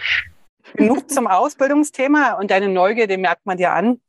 Genug 0.74 1.10
zum 1.10 1.26
Ausbildungsthema 1.26 2.34
und 2.34 2.50
deine 2.50 2.68
Neugier, 2.68 3.06
den 3.06 3.22
merkt 3.22 3.44
man 3.46 3.56
dir 3.56 3.72
an. 3.72 4.00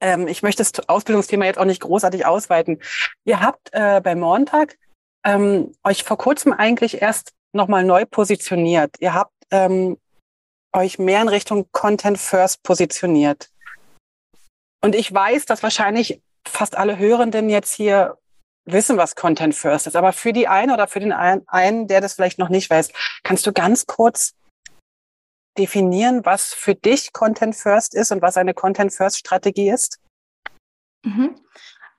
Ähm, 0.00 0.28
ich 0.28 0.42
möchte 0.42 0.62
das 0.62 0.88
Ausbildungsthema 0.88 1.44
jetzt 1.46 1.58
auch 1.58 1.64
nicht 1.64 1.80
großartig 1.80 2.26
ausweiten. 2.26 2.80
Ihr 3.24 3.40
habt 3.40 3.70
äh, 3.72 4.00
bei 4.02 4.14
Montag 4.14 4.76
ähm, 5.24 5.74
euch 5.82 6.04
vor 6.04 6.18
kurzem 6.18 6.52
eigentlich 6.52 7.00
erst 7.02 7.32
nochmal 7.52 7.84
neu 7.84 8.04
positioniert. 8.04 8.96
Ihr 9.00 9.14
habt 9.14 9.32
ähm, 9.50 9.98
euch 10.72 10.98
mehr 10.98 11.22
in 11.22 11.28
Richtung 11.28 11.68
Content 11.72 12.18
First 12.18 12.62
positioniert. 12.62 13.50
Und 14.82 14.94
ich 14.94 15.12
weiß, 15.12 15.46
dass 15.46 15.62
wahrscheinlich 15.62 16.20
fast 16.46 16.76
alle 16.76 16.98
Hörenden 16.98 17.48
jetzt 17.48 17.72
hier 17.72 18.18
wissen, 18.66 18.96
was 18.96 19.14
Content 19.14 19.54
First 19.54 19.86
ist. 19.86 19.96
Aber 19.96 20.12
für 20.12 20.32
die 20.32 20.48
eine 20.48 20.74
oder 20.74 20.88
für 20.88 21.00
den 21.00 21.12
einen, 21.12 21.86
der 21.86 22.00
das 22.00 22.14
vielleicht 22.14 22.38
noch 22.38 22.48
nicht 22.48 22.68
weiß, 22.68 22.90
kannst 23.22 23.46
du 23.46 23.52
ganz 23.52 23.86
kurz 23.86 24.34
definieren, 25.56 26.24
was 26.24 26.52
für 26.52 26.74
dich 26.74 27.12
Content 27.12 27.54
First 27.54 27.94
ist 27.94 28.10
und 28.10 28.22
was 28.22 28.36
eine 28.36 28.54
Content 28.54 28.92
First 28.92 29.18
Strategie 29.18 29.70
ist? 29.70 30.00
Mhm. 31.04 31.40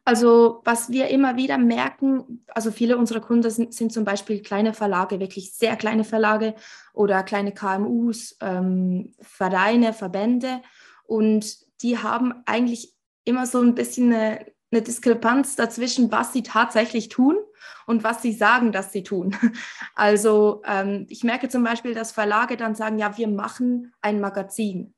Also 0.05 0.61
was 0.63 0.89
wir 0.89 1.07
immer 1.07 1.35
wieder 1.35 1.57
merken, 1.57 2.45
also 2.53 2.71
viele 2.71 2.95
unserer 2.95 3.21
Kunden 3.21 3.49
sind, 3.49 3.73
sind, 3.73 3.91
zum 3.91 4.05
Beispiel 4.05 4.41
kleine 4.43 4.73
Verlage, 4.73 5.19
wirklich 5.19 5.53
sehr 5.53 5.75
kleine 5.75 6.03
Verlage 6.03 6.53
oder 6.93 7.23
kleine 7.23 7.53
KMUs, 7.53 8.37
ähm, 8.39 9.13
Vereine, 9.19 9.93
Verbände 9.93 10.61
und 11.05 11.57
die 11.81 11.97
haben 11.97 12.35
eigentlich 12.45 12.93
immer 13.23 13.47
so 13.47 13.59
ein 13.61 13.73
bisschen 13.73 14.13
eine, 14.13 14.45
eine 14.71 14.83
Diskrepanz 14.83 15.55
dazwischen, 15.55 16.11
was 16.11 16.33
sie 16.33 16.43
tatsächlich 16.43 17.09
tun 17.09 17.37
und 17.87 18.03
was 18.03 18.21
sie 18.21 18.31
sagen, 18.31 18.71
dass 18.71 18.91
sie 18.91 19.03
tun. 19.03 19.35
Also 19.95 20.61
ähm, 20.65 21.05
ich 21.09 21.23
merke 21.23 21.47
zum 21.47 21.63
Beispiel, 21.63 21.93
dass 21.93 22.11
Verlage 22.11 22.57
dann 22.57 22.75
sagen, 22.75 22.99
ja, 22.99 23.17
wir 23.17 23.29
machen 23.29 23.93
ein 24.01 24.19
Magazin. 24.19 24.93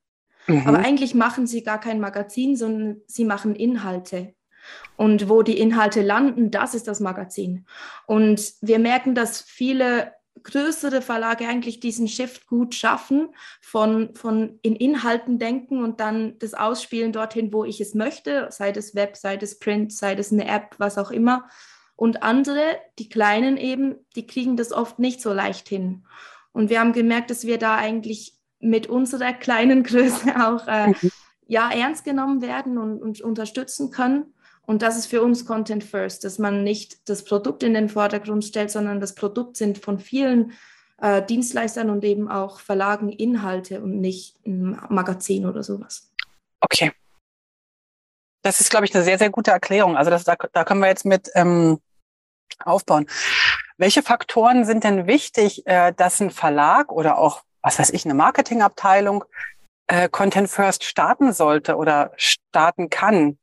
Mhm. 0.48 0.68
Aber 0.68 0.80
eigentlich 0.80 1.14
machen 1.14 1.46
sie 1.46 1.64
gar 1.64 1.80
kein 1.80 2.00
Magazin, 2.00 2.56
sondern 2.56 3.02
sie 3.06 3.24
machen 3.24 3.56
Inhalte. 3.56 4.34
Und 4.96 5.30
wo 5.30 5.44
die 5.44 5.60
Inhalte 5.60 6.02
landen, 6.02 6.52
das 6.52 6.74
ist 6.74 6.88
das 6.88 7.00
Magazin. 7.00 7.66
Und 8.06 8.54
wir 8.62 8.80
merken, 8.80 9.16
dass 9.16 9.42
viele 9.42 10.14
größere 10.44 11.02
Verlage 11.02 11.48
eigentlich 11.48 11.80
diesen 11.80 12.08
Shift 12.08 12.48
gut 12.48 12.76
schaffen, 12.76 13.30
von, 13.62 14.16
von 14.16 14.60
in 14.62 14.76
Inhalten 14.76 15.40
denken 15.40 15.84
und 15.84 16.00
dann 16.00 16.38
das 16.40 16.54
Ausspielen 16.54 17.12
dorthin, 17.12 17.52
wo 17.54 17.66
ich 17.66 17.82
es 17.82 17.94
möchte, 17.94 18.48
sei 18.50 18.72
es 18.72 18.96
Web, 18.96 19.18
sei 19.18 19.36
es 19.36 19.60
Print, 19.60 19.94
sei 19.94 20.14
es 20.14 20.32
eine 20.32 20.48
App, 20.48 20.76
was 20.78 20.98
auch 20.98 21.12
immer. 21.12 21.50
Und 21.96 22.24
andere, 22.24 22.78
die 23.00 23.10
Kleinen 23.10 23.58
eben, 23.58 23.96
die 24.16 24.28
kriegen 24.28 24.56
das 24.56 24.72
oft 24.72 25.00
nicht 25.00 25.22
so 25.22 25.34
leicht 25.34 25.68
hin. 25.68 26.06
Und 26.52 26.70
wir 26.70 26.80
haben 26.80 26.94
gemerkt, 26.94 27.30
dass 27.30 27.46
wir 27.46 27.58
da 27.58 27.76
eigentlich 27.76 28.38
mit 28.60 28.88
unserer 28.88 29.34
kleinen 29.34 29.84
Größe 29.84 30.36
auch 30.48 30.68
äh, 30.68 30.90
mhm. 30.90 31.12
ja, 31.48 31.70
ernst 31.72 32.06
genommen 32.06 32.42
werden 32.42 32.78
und, 32.78 33.02
und 33.02 33.22
unterstützen 33.22 33.92
können. 33.92 34.34
Und 34.68 34.82
das 34.82 34.98
ist 34.98 35.08
für 35.08 35.22
uns 35.22 35.46
Content 35.46 35.84
First, 35.84 36.26
dass 36.26 36.40
man 36.40 36.64
nicht 36.64 37.10
das 37.10 37.24
Produkt 37.24 37.64
in 37.64 37.74
den 37.74 37.88
Vordergrund 37.88 38.44
stellt, 38.44 38.70
sondern 38.70 39.00
das 39.00 39.16
Produkt 39.16 39.56
sind 39.56 39.78
von 39.78 39.98
vielen 39.98 40.52
äh, 41.02 41.24
Dienstleistern 41.24 41.90
und 41.90 42.04
eben 42.04 42.30
auch 42.30 42.60
Verlagen 42.60 43.10
Inhalte 43.10 43.82
und 43.82 44.02
nicht 44.02 44.36
ein 44.46 44.78
Magazin 44.90 45.46
oder 45.46 45.64
sowas. 45.64 46.12
Okay. 46.60 46.92
Das 48.44 48.60
ist, 48.60 48.70
glaube 48.70 48.86
ich, 48.86 48.94
eine 48.94 49.06
sehr, 49.06 49.18
sehr 49.18 49.30
gute 49.30 49.52
Erklärung. 49.52 49.96
Also 49.96 50.12
das, 50.12 50.26
da, 50.26 50.36
da 50.36 50.66
können 50.66 50.82
wir 50.82 50.88
jetzt 50.88 51.06
mit 51.06 51.30
ähm, 51.34 51.80
aufbauen. 52.60 53.08
Welche 53.78 54.04
Faktoren 54.04 54.66
sind 54.66 54.84
denn 54.84 55.08
wichtig, 55.08 55.66
äh, 55.66 55.94
dass 55.94 56.20
ein 56.20 56.32
Verlag 56.32 56.92
oder 56.92 57.20
auch, 57.20 57.44
was 57.62 57.80
weiß 57.80 57.92
ich, 57.92 58.04
eine 58.04 58.16
Marketingabteilung 58.16 59.24
äh, 59.88 60.10
Content 60.10 60.50
First 60.50 60.84
starten 60.84 61.32
sollte 61.32 61.78
oder 61.78 62.12
starten 62.18 62.90
kann? 62.90 63.38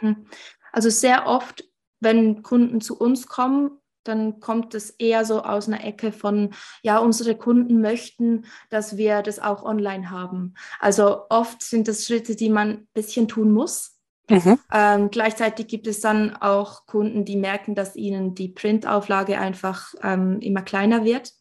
Mhm. 0.00 0.26
Also 0.72 0.90
sehr 0.90 1.26
oft, 1.26 1.64
wenn 2.00 2.42
Kunden 2.42 2.80
zu 2.80 2.98
uns 2.98 3.26
kommen, 3.26 3.78
dann 4.04 4.40
kommt 4.40 4.74
es 4.74 4.90
eher 4.90 5.24
so 5.24 5.42
aus 5.42 5.68
einer 5.68 5.84
Ecke 5.84 6.12
von, 6.12 6.54
ja, 6.82 6.98
unsere 6.98 7.36
Kunden 7.36 7.80
möchten, 7.80 8.46
dass 8.68 8.96
wir 8.96 9.22
das 9.22 9.38
auch 9.38 9.62
online 9.62 10.10
haben. 10.10 10.54
Also 10.80 11.22
oft 11.28 11.62
sind 11.62 11.88
das 11.88 12.04
Schritte, 12.04 12.34
die 12.34 12.50
man 12.50 12.70
ein 12.70 12.88
bisschen 12.94 13.28
tun 13.28 13.52
muss. 13.52 13.98
Mhm. 14.28 14.58
Ähm, 14.72 15.10
gleichzeitig 15.10 15.66
gibt 15.68 15.86
es 15.86 16.00
dann 16.00 16.34
auch 16.36 16.86
Kunden, 16.86 17.24
die 17.24 17.36
merken, 17.36 17.74
dass 17.74 17.96
ihnen 17.96 18.34
die 18.34 18.48
Printauflage 18.48 19.38
einfach 19.38 19.94
ähm, 20.02 20.40
immer 20.40 20.62
kleiner 20.62 21.04
wird. 21.04 21.32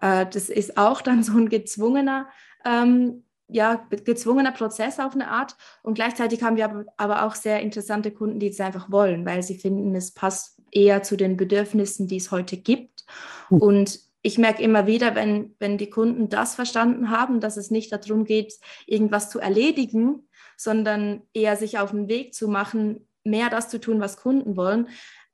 Äh, 0.00 0.26
das 0.26 0.48
ist 0.48 0.76
auch 0.76 1.00
dann 1.00 1.22
so 1.22 1.32
ein 1.36 1.48
gezwungener 1.48 2.28
ähm, 2.64 3.24
ja, 3.48 3.86
gezwungener 4.04 4.52
Prozess 4.52 5.00
auf 5.00 5.14
eine 5.14 5.28
Art. 5.28 5.56
Und 5.82 5.94
gleichzeitig 5.94 6.42
haben 6.42 6.56
wir 6.56 6.86
aber 6.96 7.24
auch 7.24 7.34
sehr 7.34 7.60
interessante 7.60 8.10
Kunden, 8.10 8.38
die 8.38 8.48
es 8.48 8.60
einfach 8.60 8.90
wollen, 8.90 9.24
weil 9.26 9.42
sie 9.42 9.58
finden, 9.58 9.94
es 9.94 10.12
passt 10.12 10.60
eher 10.70 11.02
zu 11.02 11.16
den 11.16 11.36
Bedürfnissen, 11.36 12.06
die 12.06 12.18
es 12.18 12.30
heute 12.30 12.56
gibt. 12.56 13.04
Mhm. 13.50 13.58
Und 13.58 14.00
ich 14.22 14.36
merke 14.36 14.62
immer 14.62 14.86
wieder, 14.86 15.14
wenn, 15.14 15.54
wenn 15.58 15.78
die 15.78 15.90
Kunden 15.90 16.28
das 16.28 16.54
verstanden 16.54 17.10
haben, 17.10 17.40
dass 17.40 17.56
es 17.56 17.70
nicht 17.70 17.92
darum 17.92 18.24
geht, 18.24 18.54
irgendwas 18.86 19.30
zu 19.30 19.38
erledigen, 19.38 20.28
sondern 20.56 21.22
eher 21.32 21.56
sich 21.56 21.78
auf 21.78 21.92
den 21.92 22.08
Weg 22.08 22.34
zu 22.34 22.48
machen, 22.48 23.08
mehr 23.24 23.48
das 23.48 23.68
zu 23.68 23.80
tun, 23.80 24.00
was 24.00 24.16
Kunden 24.16 24.56
wollen, 24.56 24.88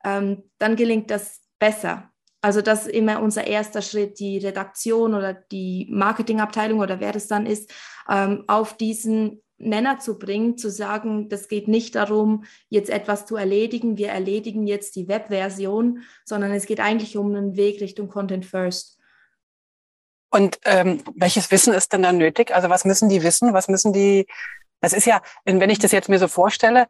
ähm, 0.04 0.44
dann 0.58 0.76
gelingt 0.76 1.10
das 1.10 1.40
besser. 1.58 2.10
Also 2.44 2.60
das 2.60 2.82
ist 2.82 2.92
immer 2.92 3.22
unser 3.22 3.46
erster 3.46 3.80
Schritt, 3.80 4.18
die 4.18 4.36
Redaktion 4.36 5.14
oder 5.14 5.32
die 5.32 5.88
Marketingabteilung 5.90 6.80
oder 6.80 7.00
wer 7.00 7.10
das 7.10 7.26
dann 7.26 7.46
ist, 7.46 7.72
ähm, 8.06 8.44
auf 8.48 8.76
diesen 8.76 9.42
Nenner 9.56 9.98
zu 9.98 10.18
bringen, 10.18 10.58
zu 10.58 10.70
sagen, 10.70 11.30
das 11.30 11.48
geht 11.48 11.68
nicht 11.68 11.94
darum, 11.94 12.44
jetzt 12.68 12.90
etwas 12.90 13.24
zu 13.24 13.36
erledigen, 13.36 13.96
wir 13.96 14.10
erledigen 14.10 14.66
jetzt 14.66 14.94
die 14.94 15.08
Webversion, 15.08 16.02
sondern 16.26 16.52
es 16.52 16.66
geht 16.66 16.80
eigentlich 16.80 17.16
um 17.16 17.34
einen 17.34 17.56
Weg 17.56 17.80
Richtung 17.80 18.08
Content 18.08 18.44
First. 18.44 18.98
Und 20.30 20.58
ähm, 20.66 21.02
welches 21.14 21.50
Wissen 21.50 21.72
ist 21.72 21.94
denn 21.94 22.02
dann 22.02 22.18
nötig? 22.18 22.54
Also 22.54 22.68
was 22.68 22.84
müssen 22.84 23.08
die 23.08 23.22
wissen? 23.22 23.54
Was 23.54 23.68
müssen 23.68 23.94
die? 23.94 24.26
Das 24.82 24.92
ist 24.92 25.06
ja, 25.06 25.22
wenn 25.46 25.70
ich 25.70 25.78
das 25.78 25.92
jetzt 25.92 26.10
mir 26.10 26.18
so 26.18 26.28
vorstelle, 26.28 26.88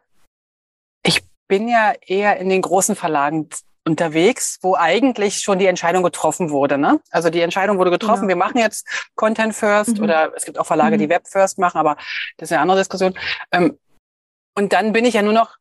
ich 1.07 1.23
bin 1.47 1.69
ja 1.69 1.93
eher 2.05 2.39
in 2.39 2.49
den 2.49 2.63
großen 2.63 2.97
Verlagen 2.97 3.49
unterwegs, 3.85 4.59
wo 4.63 4.77
eigentlich 4.77 5.41
schon 5.41 5.59
die 5.59 5.67
Entscheidung 5.67 6.03
getroffen 6.03 6.51
wurde. 6.51 6.79
Ne? 6.79 7.01
Also 7.11 7.31
die 7.31 7.41
Entscheidung 7.41 7.79
wurde 7.79 7.91
getroffen, 7.91 8.23
genau. 8.23 8.29
wir 8.29 8.37
machen 8.37 8.59
jetzt 8.59 8.87
Content 9.15 9.55
First 9.55 9.99
mhm. 9.99 10.05
oder 10.05 10.33
es 10.35 10.45
gibt 10.45 10.59
auch 10.59 10.67
Verlage, 10.67 10.97
mhm. 10.97 11.01
die 11.01 11.09
Web 11.09 11.29
First 11.29 11.59
machen, 11.59 11.79
aber 11.79 11.97
das 12.39 12.49
ist 12.49 12.53
eine 12.53 12.63
andere 12.63 12.79
Diskussion. 12.79 13.15
Ähm, 13.53 13.79
und 14.55 14.73
dann 14.73 14.93
bin 14.93 15.05
ich 15.05 15.15
ja 15.15 15.23
nur 15.23 15.33
noch 15.33 15.57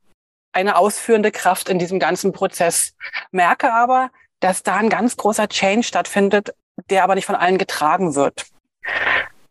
eine 0.53 0.77
ausführende 0.77 1.32
Kraft 1.32 1.68
in 1.68 1.80
diesem 1.80 2.00
ganzen 2.00 2.32
Prozess. 2.32 2.94
Merke 3.32 3.74
aber, 3.74 4.12
dass 4.39 4.63
da 4.63 4.75
ein 4.75 4.89
ganz 4.89 5.18
großer 5.18 5.50
Change 5.50 5.84
stattfindet, 5.84 6.53
der 6.89 7.03
aber 7.03 7.15
nicht 7.15 7.25
von 7.25 7.36
allen 7.36 7.58
getragen 7.58 8.15
wird. 8.15 8.46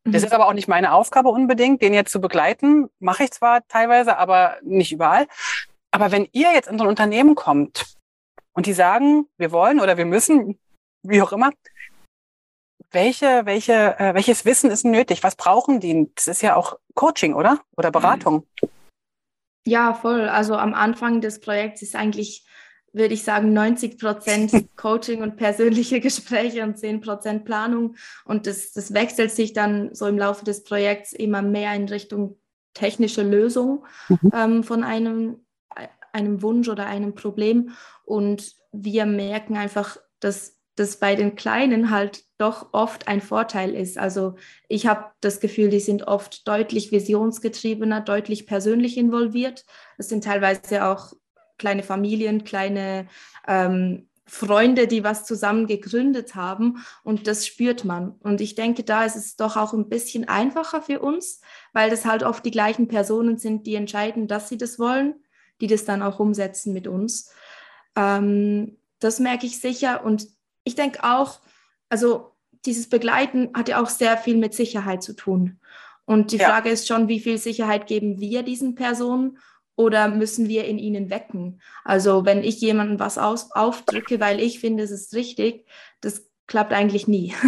Das 0.05 0.23
mhm. 0.23 0.27
ist 0.27 0.33
aber 0.33 0.47
auch 0.47 0.53
nicht 0.53 0.69
meine 0.69 0.93
Aufgabe 0.93 1.29
unbedingt, 1.29 1.83
den 1.83 1.93
jetzt 1.93 2.13
zu 2.13 2.21
begleiten. 2.21 2.89
Mache 3.01 3.25
ich 3.25 3.33
zwar 3.33 3.67
teilweise, 3.69 4.17
aber 4.17 4.57
nicht 4.63 4.93
überall. 4.93 5.27
Aber 5.91 6.11
wenn 6.11 6.27
ihr 6.33 6.53
jetzt 6.53 6.69
in 6.69 6.79
so 6.79 6.85
ein 6.85 6.89
Unternehmen 6.89 7.35
kommt 7.35 7.85
und 8.53 8.67
die 8.67 8.73
sagen, 8.73 9.27
wir 9.39 9.53
wollen 9.53 9.81
oder 9.81 9.97
wir 9.97 10.07
müssen, 10.07 10.59
wie 11.03 11.23
auch 11.23 11.33
immer, 11.33 11.51
welche, 12.93 13.43
welche, 13.45 13.99
äh, 13.99 14.15
welches 14.15 14.45
Wissen 14.45 14.71
ist 14.71 14.85
nötig? 14.85 15.23
Was 15.23 15.37
brauchen 15.37 15.81
die? 15.81 16.11
Das 16.15 16.27
ist 16.27 16.43
ja 16.43 16.57
auch 16.57 16.79
Coaching, 16.95 17.35
oder? 17.35 17.61
Oder 17.77 17.91
Beratung. 17.91 18.47
Ja, 19.65 19.95
voll. 19.95 20.29
Also 20.29 20.57
am 20.57 20.75
Anfang 20.75 21.21
des 21.21 21.41
Projekts 21.41 21.83
ist 21.83 21.97
eigentlich, 21.97 22.45
würde 22.93 23.15
ich 23.15 23.23
sagen, 23.23 23.53
90 23.53 23.99
Prozent 23.99 24.53
Coaching 24.77 25.23
und 25.23 25.37
persönliche 25.37 26.01
Gespräche 26.01 26.63
und 26.65 26.79
10 26.79 27.01
Prozent 27.01 27.45
Planung. 27.45 27.97
Und 28.25 28.47
das, 28.47 28.73
das 28.73 28.93
wechselt 28.93 29.31
sich 29.31 29.53
dann 29.53 29.95
so 29.95 30.07
im 30.07 30.19
Laufe 30.19 30.45
des 30.45 30.65
Projekts 30.65 31.13
immer 31.13 31.43
mehr 31.43 31.75
in 31.75 31.89
Richtung 31.89 32.39
technische 32.75 33.23
Lösung 33.23 33.85
mhm. 34.09 34.33
ähm, 34.35 34.65
von 34.65 34.83
einem, 34.83 35.45
einem 36.13 36.43
Wunsch 36.43 36.69
oder 36.69 36.87
einem 36.87 37.15
Problem. 37.15 37.71
Und 38.13 38.57
wir 38.73 39.07
merken 39.07 39.57
einfach, 39.57 39.97
dass 40.21 40.59
das 40.77 40.99
bei 40.99 41.17
den 41.17 41.35
Kleinen 41.35 41.89
halt 41.89 42.25
doch 42.37 42.75
oft 42.75 43.09
ein 43.09 43.23
Vorteil 43.23 43.75
ist. 43.75 43.97
Also 43.97 44.35
ich 44.69 44.87
habe 44.87 45.07
das 45.23 45.41
Gefühl, 45.41 45.71
die 45.71 45.81
sind 45.81 46.07
oft 46.07 46.47
deutlich 46.47 46.93
visionsgetriebener, 46.93 48.03
deutlich 48.03 48.47
persönlich 48.47 48.99
involviert. 48.99 49.65
Es 49.97 50.11
sind 50.11 50.25
teilweise 50.25 50.85
auch 50.85 51.15
kleine 51.57 51.83
Familien, 51.83 52.45
kleine 52.45 53.07
ähm, 53.49 54.11
Freunde, 54.27 54.87
die 54.89 55.05
was 55.05 55.25
zusammen 55.25 55.67
gegründet 55.67 56.35
haben 56.35 56.85
und 57.05 57.27
das 57.27 57.47
spürt 57.47 57.87
man. 57.87 58.11
Und 58.21 58.43
ich 58.43 58.55
denke, 58.55 58.85
da 58.85 59.07
ist 59.07 59.17
es 59.17 59.37
doch 59.37 59.57
auch 59.57 59.73
ein 59.73 59.89
bisschen 59.89 60.29
einfacher 60.29 60.83
für 60.83 61.01
uns, 61.01 61.41
weil 61.73 61.89
das 61.89 62.05
halt 62.05 62.25
oft 62.25 62.45
die 62.45 62.51
gleichen 62.51 62.89
Personen 62.89 63.39
sind, 63.39 63.67
die 63.67 63.75
entscheiden, 63.75 64.29
dass 64.29 64.51
sie 64.51 64.59
das 64.59 64.79
wollen, 64.79 65.15
die 65.63 65.67
das 65.67 65.87
dann 65.87 66.03
auch 66.03 66.21
umsetzen 66.21 66.75
mit 66.75 66.87
uns. 66.87 67.31
Ähm, 67.97 68.77
das 69.01 69.19
merke 69.21 69.47
ich 69.47 69.61
sicher. 69.61 70.05
Und 70.05 70.27
ich 70.65 70.75
denke 70.75 71.05
auch, 71.05 71.41
also 71.89 72.33
dieses 72.65 72.89
Begleiten 72.89 73.51
hat 73.55 73.69
ja 73.69 73.83
auch 73.83 73.89
sehr 73.89 74.17
viel 74.17 74.37
mit 74.37 74.55
Sicherheit 74.55 75.03
zu 75.03 75.15
tun. 75.15 75.59
Und 76.05 76.33
die 76.33 76.37
ja. 76.37 76.49
Frage 76.49 76.71
ist 76.71 76.87
schon, 76.87 77.09
wie 77.09 77.21
viel 77.21 77.39
Sicherheit 77.39 77.87
geben 77.87 78.21
wir 78.21 78.43
diesen 78.43 78.75
Personen 78.75 79.39
oder 79.77 80.09
müssen 80.09 80.49
wir 80.49 80.65
in 80.65 80.79
ihnen 80.79 81.11
wecken? 81.11 81.61
Also 81.85 82.25
wenn 82.25 82.43
ich 82.43 82.61
jemandem 82.61 82.99
was 82.99 83.19
aus, 83.19 83.51
aufdrücke, 83.53 84.21
weil 84.21 84.41
ich 84.41 84.61
finde, 84.61 84.83
es 84.83 84.91
ist 84.91 85.15
richtig, 85.15 85.67
das 86.01 86.29
klappt 86.47 86.73
eigentlich 86.73 87.09
nie. 87.09 87.35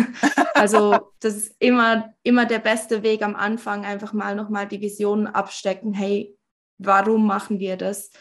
Also 0.57 1.11
das 1.19 1.35
ist 1.35 1.57
immer, 1.59 2.15
immer 2.23 2.47
der 2.47 2.61
beste 2.61 3.03
Weg 3.03 3.23
am 3.23 3.35
Anfang, 3.35 3.85
einfach 3.85 4.13
mal 4.13 4.37
nochmal 4.37 4.69
die 4.69 4.81
Vision 4.81 5.27
abstecken, 5.27 5.93
hey, 5.93 6.39
warum 6.79 7.27
machen 7.27 7.59
wir 7.59 7.77
das? 7.77 8.13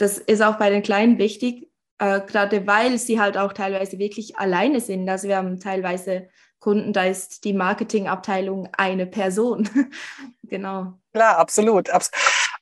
Das 0.00 0.16
ist 0.16 0.42
auch 0.42 0.56
bei 0.56 0.70
den 0.70 0.82
Kleinen 0.82 1.18
wichtig, 1.18 1.68
äh, 1.98 2.20
gerade 2.20 2.66
weil 2.66 2.98
sie 2.98 3.20
halt 3.20 3.36
auch 3.36 3.52
teilweise 3.52 3.98
wirklich 3.98 4.38
alleine 4.38 4.80
sind. 4.80 5.08
Also 5.08 5.28
wir 5.28 5.36
haben 5.36 5.60
teilweise 5.60 6.28
Kunden, 6.58 6.92
da 6.92 7.04
ist 7.04 7.44
die 7.44 7.52
Marketingabteilung 7.52 8.68
eine 8.72 9.06
Person. 9.06 9.68
genau. 10.42 10.94
Klar, 11.12 11.36
absolut. 11.36 11.90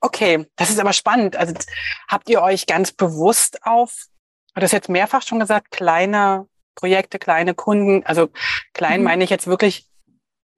Okay, 0.00 0.46
das 0.56 0.70
ist 0.70 0.80
aber 0.80 0.92
spannend. 0.92 1.36
Also 1.36 1.54
habt 2.08 2.28
ihr 2.28 2.42
euch 2.42 2.66
ganz 2.66 2.90
bewusst 2.90 3.64
auf, 3.64 4.06
du 4.54 4.62
hast 4.62 4.72
jetzt 4.72 4.88
mehrfach 4.88 5.22
schon 5.22 5.38
gesagt, 5.38 5.70
kleine 5.70 6.46
Projekte, 6.74 7.20
kleine 7.20 7.54
Kunden, 7.54 8.04
also 8.04 8.30
klein 8.72 9.00
mhm. 9.00 9.04
meine 9.04 9.24
ich 9.24 9.30
jetzt 9.30 9.46
wirklich 9.46 9.88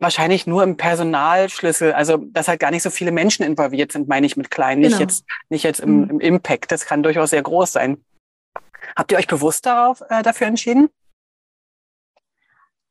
wahrscheinlich 0.00 0.46
nur 0.46 0.62
im 0.62 0.76
Personalschlüssel, 0.76 1.92
also 1.92 2.16
dass 2.16 2.48
halt 2.48 2.60
gar 2.60 2.70
nicht 2.70 2.82
so 2.82 2.90
viele 2.90 3.12
Menschen 3.12 3.44
involviert 3.44 3.92
sind, 3.92 4.08
meine 4.08 4.26
ich 4.26 4.36
mit 4.36 4.50
klein, 4.50 4.80
genau. 4.80 4.88
nicht 4.88 5.00
jetzt 5.00 5.24
nicht 5.48 5.62
jetzt 5.62 5.80
im, 5.80 6.02
mhm. 6.02 6.10
im 6.10 6.20
Impact. 6.20 6.72
Das 6.72 6.86
kann 6.86 7.02
durchaus 7.02 7.30
sehr 7.30 7.42
groß 7.42 7.72
sein. 7.72 8.02
Habt 8.96 9.12
ihr 9.12 9.18
euch 9.18 9.26
bewusst 9.26 9.66
darauf 9.66 10.02
äh, 10.08 10.22
dafür 10.22 10.46
entschieden? 10.46 10.88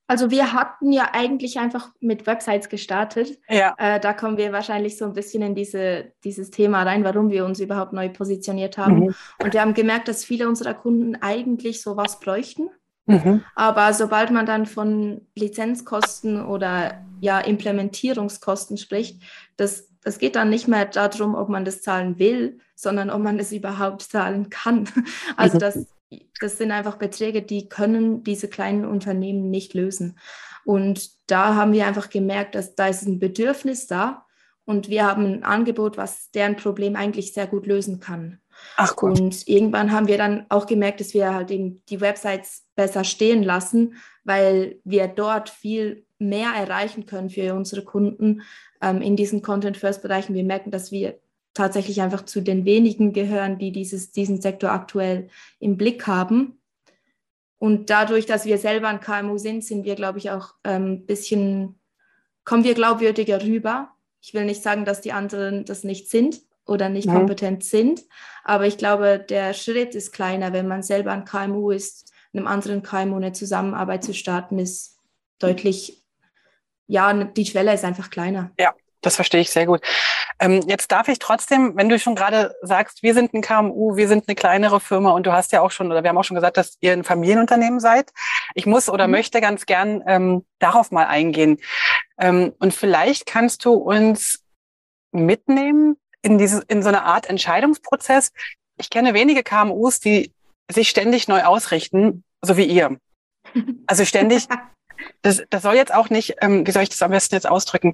Also 0.10 0.32
wir 0.32 0.54
hatten 0.54 0.92
ja 0.92 1.10
eigentlich 1.14 1.60
einfach 1.60 1.92
mit 2.00 2.26
Websites 2.26 2.68
gestartet. 2.68 3.38
Ja. 3.48 3.76
Äh, 3.78 4.00
da 4.00 4.14
kommen 4.14 4.38
wir 4.38 4.52
wahrscheinlich 4.52 4.98
so 4.98 5.06
ein 5.06 5.14
bisschen 5.14 5.44
in 5.44 5.54
diese, 5.54 6.14
dieses 6.24 6.50
Thema 6.50 6.82
rein, 6.82 7.04
warum 7.04 7.30
wir 7.30 7.46
uns 7.46 7.60
überhaupt 7.60 7.94
neu 7.94 8.10
positioniert 8.10 8.80
haben. 8.80 9.02
Mhm. 9.02 9.16
Und 9.44 9.54
wir 9.54 9.62
haben 9.62 9.76
gemerkt, 9.76 10.08
dass 10.08 10.26
viele 10.26 10.50
unserer 10.50 10.74
Kunden 10.74 11.16
eigentlich 11.22 11.84
sowas 11.84 12.20
bräuchten. 12.20 12.72
Mhm. 13.10 13.44
Aber 13.56 13.94
sobald 13.94 14.32
man 14.32 14.46
dann 14.46 14.66
von 14.66 15.22
Lizenzkosten 15.36 16.46
oder 16.46 17.04
ja, 17.20 17.40
Implementierungskosten 17.40 18.78
spricht, 18.78 19.22
das, 19.58 19.90
das 20.02 20.20
geht 20.20 20.36
dann 20.36 20.50
nicht 20.50 20.68
mehr 20.68 20.86
darum, 20.86 21.36
ob 21.36 21.50
man 21.50 21.66
das 21.66 21.82
zahlen 21.82 22.20
will, 22.20 22.60
sondern 22.76 23.10
ob 23.10 23.22
man 23.22 23.40
es 23.40 23.52
überhaupt 23.52 24.04
zahlen 24.04 24.50
kann. 24.50 24.88
Also 25.36 25.56
mhm. 25.56 25.60
das, 25.60 25.88
das 26.40 26.58
sind 26.58 26.72
einfach 26.72 26.98
Beträge, 26.98 27.42
die 27.42 27.68
können 27.68 28.24
diese 28.24 28.48
kleinen 28.48 28.86
Unternehmen 28.86 29.50
nicht 29.50 29.74
lösen. 29.74 30.18
Und 30.66 31.10
da 31.28 31.56
haben 31.56 31.72
wir 31.74 31.88
einfach 31.88 32.10
gemerkt, 32.10 32.54
dass 32.54 32.76
da 32.76 32.88
ist 32.88 33.08
ein 33.08 33.20
Bedürfnis 33.20 33.88
da 33.88 34.26
und 34.66 34.88
wir 34.88 35.08
haben 35.08 35.26
ein 35.26 35.44
Angebot, 35.44 35.98
was 35.98 36.30
deren 36.30 36.56
Problem 36.56 36.96
eigentlich 36.96 37.34
sehr 37.34 37.48
gut 37.48 37.66
lösen 37.66 38.00
kann. 38.00 38.40
Ach 38.78 38.96
gut. 38.96 39.20
Und 39.20 39.48
irgendwann 39.48 39.92
haben 39.92 40.08
wir 40.08 40.18
dann 40.18 40.46
auch 40.50 40.66
gemerkt, 40.66 41.00
dass 41.00 41.14
wir 41.14 41.34
halt 41.34 41.52
eben 41.52 41.82
die 41.90 42.02
Websites 42.02 42.66
besser 42.80 43.04
stehen 43.04 43.44
lassen, 43.44 43.96
weil 44.24 44.80
wir 44.86 45.10
dort 45.10 45.50
viel 45.50 46.06
mehr 46.18 46.52
erreichen 46.56 47.06
können 47.06 47.30
für 47.30 47.54
unsere 47.54 47.84
Kunden 47.84 48.44
ähm, 48.82 49.02
in 49.02 49.18
diesen 49.18 49.42
Content-First-Bereichen. 49.42 50.34
Wir 50.34 50.46
merken, 50.46 50.72
dass 50.72 50.90
wir 50.90 51.20
tatsächlich 51.54 52.02
einfach 52.02 52.24
zu 52.24 52.40
den 52.40 52.64
wenigen 52.64 53.12
gehören, 53.12 53.60
die 53.60 53.74
dieses, 53.74 54.14
diesen 54.14 54.40
Sektor 54.40 54.72
aktuell 54.72 55.28
im 55.60 55.76
Blick 55.76 56.08
haben. 56.08 56.62
Und 57.58 57.90
dadurch, 57.90 58.26
dass 58.26 58.46
wir 58.46 58.58
selber 58.58 58.88
ein 58.88 59.02
KMU 59.02 59.38
sind, 59.38 59.66
sind 59.66 59.84
wir, 59.84 59.96
glaube 59.96 60.20
ich, 60.20 60.32
auch 60.32 60.54
ein 60.64 60.84
ähm, 60.84 61.06
bisschen, 61.06 61.80
kommen 62.46 62.64
wir 62.64 62.76
glaubwürdiger 62.76 63.44
rüber. 63.44 63.90
Ich 64.22 64.34
will 64.34 64.46
nicht 64.46 64.64
sagen, 64.64 64.86
dass 64.86 65.02
die 65.02 65.12
anderen 65.12 65.66
das 65.66 65.84
nicht 65.84 66.10
sind 66.10 66.40
oder 66.66 66.88
nicht 66.88 67.10
mhm. 67.10 67.16
kompetent 67.16 67.66
sind, 67.66 68.04
aber 68.46 68.68
ich 68.68 68.78
glaube, 68.78 69.20
der 69.20 69.54
Schritt 69.54 69.96
ist 69.96 70.14
kleiner, 70.14 70.54
wenn 70.54 70.68
man 70.68 70.82
selber 70.82 71.12
ein 71.12 71.26
KMU 71.26 71.72
ist, 71.72 72.10
einem 72.34 72.48
anderen 72.48 72.84
KMU 72.84 73.16
eine 73.16 73.34
Zusammenarbeit 73.34 74.04
zu 74.04 74.14
starten, 74.14 74.60
ist 74.60 74.98
deutlich, 75.40 76.04
ja, 76.88 77.14
die 77.14 77.46
Schwelle 77.46 77.74
ist 77.74 77.84
einfach 77.84 78.10
kleiner. 78.10 78.52
Ja, 78.60 78.74
das 79.02 79.16
verstehe 79.16 79.42
ich 79.42 79.50
sehr 79.50 79.66
gut. 79.66 79.82
Ähm, 80.40 80.62
jetzt 80.68 80.92
darf 80.92 81.08
ich 81.08 81.20
trotzdem, 81.20 81.76
wenn 81.76 81.90
du 81.90 82.00
schon 82.00 82.16
gerade 82.16 82.56
sagst, 82.62 83.04
wir 83.04 83.14
sind 83.14 83.34
ein 83.34 83.42
KMU, 83.42 83.96
wir 83.98 84.08
sind 84.08 84.28
eine 84.28 84.36
kleinere 84.36 84.80
Firma 84.80 85.12
und 85.12 85.26
du 85.26 85.34
hast 85.34 85.52
ja 85.52 85.62
auch 85.62 85.72
schon, 85.72 85.92
oder 85.92 86.04
wir 86.04 86.10
haben 86.10 86.18
auch 86.18 86.24
schon 86.24 86.36
gesagt, 86.36 86.58
dass 86.58 86.78
ihr 86.80 86.94
ein 86.94 87.04
Familienunternehmen 87.04 87.80
seid. 87.80 88.12
Ich 88.56 88.66
muss 88.66 88.90
oder 88.90 89.08
mhm. 89.08 89.12
möchte 89.12 89.42
ganz 89.42 89.66
gern 89.66 90.02
ähm, 90.08 90.46
darauf 90.60 90.92
mal 90.92 91.08
eingehen. 91.08 91.60
Ähm, 92.18 92.54
und 92.60 92.74
vielleicht 92.74 93.26
kannst 93.26 93.66
du 93.66 93.74
uns 93.74 94.44
mitnehmen 95.12 95.98
in 96.22 96.38
diese, 96.38 96.64
in 96.68 96.84
so 96.84 96.90
eine 96.90 97.04
Art 97.04 97.30
Entscheidungsprozess. 97.30 98.32
Ich 98.78 98.90
kenne 98.90 99.14
wenige 99.14 99.44
KMUs, 99.44 100.00
die 100.00 100.34
sich 100.70 100.90
ständig 100.90 101.28
neu 101.28 101.44
ausrichten, 101.44 102.24
so 102.42 102.58
wie 102.58 102.66
ihr. 102.66 102.98
Also 103.88 104.06
ständig, 104.06 104.48
das, 105.22 105.44
das 105.50 105.64
soll 105.64 105.76
jetzt 105.76 105.94
auch 105.94 106.10
nicht, 106.10 106.36
ähm, 106.42 106.66
wie 106.66 106.72
soll 106.72 106.84
ich 106.84 106.90
das 106.90 107.02
am 107.02 107.12
besten 107.12 107.36
jetzt 107.36 107.50
ausdrücken? 107.50 107.94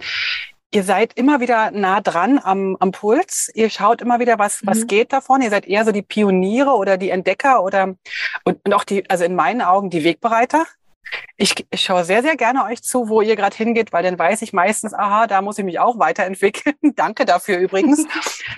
Ihr 0.71 0.83
seid 0.83 1.13
immer 1.13 1.39
wieder 1.39 1.71
nah 1.71 2.01
dran 2.01 2.39
am, 2.43 2.75
am 2.79 2.91
Puls. 2.91 3.49
Ihr 3.53 3.69
schaut 3.69 4.01
immer 4.01 4.19
wieder, 4.19 4.39
was, 4.39 4.61
mhm. 4.61 4.67
was 4.67 4.87
geht 4.87 5.13
davon. 5.13 5.41
Ihr 5.41 5.49
seid 5.49 5.67
eher 5.67 5.85
so 5.85 5.91
die 5.91 6.01
Pioniere 6.01 6.71
oder 6.71 6.97
die 6.97 7.11
Entdecker 7.11 7.63
oder 7.63 7.95
und, 8.43 8.59
und 8.65 8.73
auch 8.73 8.83
die, 8.83 9.09
also 9.09 9.23
in 9.23 9.35
meinen 9.35 9.61
Augen 9.61 9.89
die 9.89 10.03
Wegbereiter. 10.03 10.65
Ich, 11.37 11.65
ich 11.69 11.81
schaue 11.81 12.03
sehr, 12.03 12.23
sehr 12.23 12.35
gerne 12.35 12.65
euch 12.65 12.81
zu, 12.81 13.09
wo 13.09 13.21
ihr 13.21 13.35
gerade 13.35 13.55
hingeht, 13.55 13.93
weil 13.93 14.03
dann 14.03 14.17
weiß 14.17 14.41
ich 14.41 14.53
meistens, 14.53 14.93
aha, 14.93 15.27
da 15.27 15.41
muss 15.41 15.57
ich 15.57 15.63
mich 15.63 15.79
auch 15.79 15.99
weiterentwickeln. 15.99 16.75
Danke 16.95 17.25
dafür 17.25 17.57
übrigens. 17.57 18.05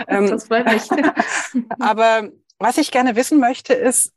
Ähm, 0.08 0.30
das 0.30 0.46
freut 0.46 0.66
mich. 0.66 0.84
aber 1.80 2.30
was 2.60 2.78
ich 2.78 2.91
gerne 2.91 3.15
wissen 3.15 3.39
möchte, 3.39 3.74
ist, 3.74 4.13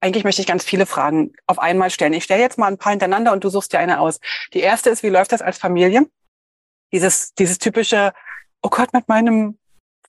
eigentlich 0.00 0.24
möchte 0.24 0.40
ich 0.40 0.48
ganz 0.48 0.64
viele 0.64 0.86
Fragen 0.86 1.32
auf 1.46 1.58
einmal 1.58 1.90
stellen. 1.90 2.14
Ich 2.14 2.24
stelle 2.24 2.40
jetzt 2.40 2.58
mal 2.58 2.68
ein 2.68 2.78
paar 2.78 2.90
hintereinander 2.90 3.32
und 3.32 3.44
du 3.44 3.50
suchst 3.50 3.72
dir 3.72 3.78
eine 3.78 4.00
aus. 4.00 4.18
Die 4.54 4.60
erste 4.60 4.90
ist, 4.90 5.02
wie 5.02 5.10
läuft 5.10 5.32
das 5.32 5.42
als 5.42 5.58
Familie? 5.58 6.08
Dieses, 6.92 7.34
dieses 7.34 7.58
typische, 7.58 8.12
oh 8.62 8.70
Gott, 8.70 8.92
mit 8.92 9.08
meinem 9.08 9.58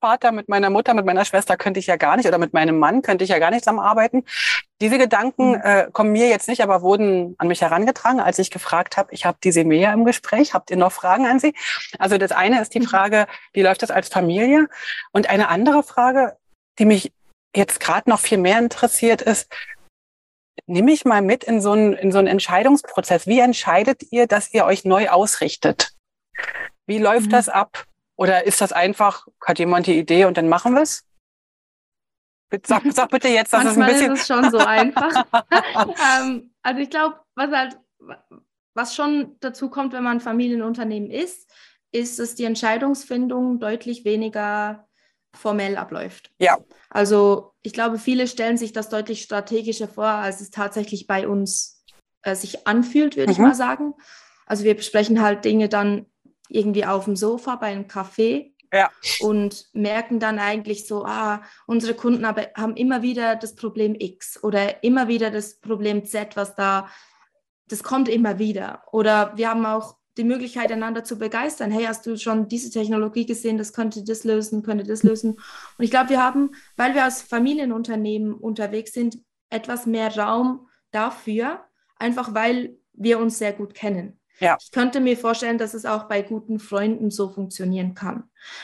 Vater, 0.01 0.31
mit 0.31 0.49
meiner 0.49 0.71
Mutter, 0.71 0.95
mit 0.95 1.05
meiner 1.05 1.25
Schwester 1.25 1.57
könnte 1.57 1.79
ich 1.79 1.85
ja 1.85 1.95
gar 1.95 2.17
nicht 2.17 2.25
oder 2.25 2.39
mit 2.39 2.53
meinem 2.53 2.79
Mann 2.79 3.03
könnte 3.03 3.23
ich 3.23 3.29
ja 3.29 3.37
gar 3.37 3.51
nicht 3.51 3.63
zusammenarbeiten. 3.63 4.23
Diese 4.81 4.97
Gedanken 4.97 5.51
mhm. 5.51 5.61
äh, 5.63 5.87
kommen 5.91 6.11
mir 6.11 6.27
jetzt 6.27 6.47
nicht, 6.47 6.63
aber 6.63 6.81
wurden 6.81 7.35
an 7.37 7.47
mich 7.47 7.61
herangetragen, 7.61 8.19
als 8.19 8.39
ich 8.39 8.49
gefragt 8.49 8.97
habe, 8.97 9.13
ich 9.13 9.25
habe 9.25 9.37
die 9.43 9.51
Semea 9.51 9.93
im 9.93 10.05
Gespräch, 10.05 10.55
habt 10.55 10.71
ihr 10.71 10.77
noch 10.77 10.91
Fragen 10.91 11.27
an 11.27 11.39
sie? 11.39 11.53
Also 11.99 12.17
das 12.17 12.31
eine 12.31 12.61
ist 12.61 12.73
die 12.73 12.79
mhm. 12.79 12.85
Frage, 12.85 13.27
wie 13.53 13.61
läuft 13.61 13.83
das 13.83 13.91
als 13.91 14.09
Familie? 14.09 14.67
Und 15.11 15.29
eine 15.29 15.49
andere 15.49 15.83
Frage, 15.83 16.35
die 16.81 16.85
mich 16.85 17.13
jetzt 17.55 17.79
gerade 17.79 18.09
noch 18.09 18.19
viel 18.19 18.39
mehr 18.39 18.57
interessiert, 18.57 19.21
ist, 19.21 19.53
nimm 20.65 20.85
mich 20.85 21.05
mal 21.05 21.21
mit 21.21 21.43
in 21.43 21.61
so 21.61 21.73
einen, 21.73 21.93
in 21.93 22.11
so 22.11 22.17
einen 22.17 22.27
Entscheidungsprozess. 22.27 23.27
Wie 23.27 23.39
entscheidet 23.39 24.11
ihr, 24.11 24.25
dass 24.25 24.51
ihr 24.51 24.65
euch 24.65 24.83
neu 24.83 25.09
ausrichtet? 25.09 25.91
Wie 26.87 26.97
läuft 26.97 27.27
mhm. 27.27 27.31
das 27.31 27.49
ab? 27.49 27.85
Oder 28.15 28.47
ist 28.47 28.61
das 28.61 28.71
einfach, 28.71 29.27
hat 29.45 29.59
jemand 29.59 29.85
die 29.85 29.99
Idee 29.99 30.25
und 30.25 30.37
dann 30.37 30.49
machen 30.49 30.73
wir 30.73 30.81
es? 30.81 31.05
Sag, 32.65 32.81
sag 32.89 33.11
bitte 33.11 33.27
jetzt, 33.27 33.53
dass 33.53 33.63
es 33.63 33.77
ein 33.77 33.85
bisschen. 33.85 34.13
ist 34.13 34.21
es 34.21 34.27
schon 34.27 34.49
so 34.49 34.57
einfach. 34.57 35.25
ähm, 36.19 36.51
also 36.63 36.81
ich 36.81 36.89
glaube, 36.89 37.19
was 37.35 37.51
halt, 37.51 37.77
was 38.73 38.95
schon 38.95 39.37
dazu 39.39 39.69
kommt, 39.69 39.93
wenn 39.93 40.03
man 40.03 40.19
Familienunternehmen 40.19 41.11
ist, 41.11 41.47
ist, 41.91 42.17
dass 42.17 42.33
die 42.33 42.45
Entscheidungsfindung 42.45 43.59
deutlich 43.59 44.03
weniger 44.03 44.87
formell 45.33 45.77
abläuft. 45.77 46.31
Ja. 46.39 46.57
Also 46.89 47.53
ich 47.61 47.73
glaube, 47.73 47.97
viele 47.97 48.27
stellen 48.27 48.57
sich 48.57 48.73
das 48.73 48.89
deutlich 48.89 49.21
strategischer 49.21 49.87
vor, 49.87 50.05
als 50.05 50.41
es 50.41 50.51
tatsächlich 50.51 51.07
bei 51.07 51.27
uns 51.27 51.83
äh, 52.23 52.35
sich 52.35 52.67
anfühlt, 52.67 53.15
würde 53.15 53.27
mhm. 53.27 53.33
ich 53.33 53.39
mal 53.39 53.55
sagen. 53.55 53.93
Also 54.45 54.63
wir 54.63 54.75
besprechen 54.75 55.21
halt 55.21 55.45
Dinge 55.45 55.69
dann 55.69 56.05
irgendwie 56.49 56.85
auf 56.85 57.05
dem 57.05 57.15
Sofa 57.15 57.55
bei 57.55 57.67
einem 57.67 57.85
Café 57.85 58.51
ja. 58.73 58.89
und 59.19 59.67
merken 59.73 60.19
dann 60.19 60.39
eigentlich 60.39 60.87
so, 60.87 61.05
ah, 61.05 61.41
unsere 61.67 61.93
Kunden 61.93 62.25
aber, 62.25 62.47
haben 62.55 62.75
immer 62.75 63.01
wieder 63.01 63.35
das 63.35 63.55
Problem 63.55 63.95
X 63.97 64.43
oder 64.43 64.83
immer 64.83 65.07
wieder 65.07 65.31
das 65.31 65.59
Problem 65.59 66.05
Z, 66.05 66.35
was 66.35 66.55
da, 66.55 66.89
das 67.67 67.83
kommt 67.83 68.09
immer 68.09 68.39
wieder. 68.39 68.83
Oder 68.91 69.33
wir 69.35 69.49
haben 69.49 69.65
auch 69.65 69.97
die 70.17 70.24
Möglichkeit, 70.24 70.71
einander 70.71 71.04
zu 71.04 71.17
begeistern. 71.17 71.71
Hey, 71.71 71.86
hast 71.86 72.06
du 72.06 72.17
schon 72.17 72.47
diese 72.47 72.69
Technologie 72.69 73.26
gesehen? 73.26 73.58
Das 73.58 73.74
könnte 73.74 74.04
das 74.04 74.24
lösen, 74.24 74.63
könnte 74.63 74.84
das 74.84 75.04
lösen. 75.04 75.32
Und 75.32 75.84
ich 75.84 75.91
glaube, 75.91 76.10
wir 76.10 76.24
haben, 76.24 76.52
weil 76.76 76.93
wir 76.93 77.04
als 77.04 77.21
Familienunternehmen 77.21 78.34
unterwegs 78.34 78.93
sind, 78.93 79.19
etwas 79.50 79.86
mehr 79.86 80.15
Raum 80.17 80.67
dafür, 80.91 81.62
einfach 81.97 82.34
weil 82.34 82.78
wir 82.93 83.19
uns 83.19 83.38
sehr 83.38 83.54
gut 83.54 83.74
kennen. 83.74 84.19
Ja. 84.39 84.58
Ich 84.60 84.71
könnte 84.71 85.00
mir 85.00 85.15
vorstellen, 85.17 85.58
dass 85.58 85.74
es 85.74 85.86
auch 85.86 86.06
bei 86.06 86.21
guten 86.24 86.60
Freunden 86.60 87.12
so 87.12 87.30
funktionieren 87.30 87.93
kann. 87.93 88.24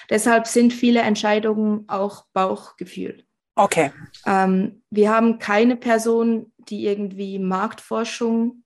Deshalb 0.09 0.47
sind 0.47 0.73
viele 0.73 1.01
Entscheidungen 1.01 1.85
auch 1.87 2.25
Bauchgefühl. 2.33 3.23
Okay. 3.55 3.91
Ähm, 4.25 4.83
wir 4.89 5.11
haben 5.11 5.39
keine 5.39 5.75
Person, 5.75 6.51
die 6.57 6.85
irgendwie 6.85 7.39
Marktforschung 7.39 8.63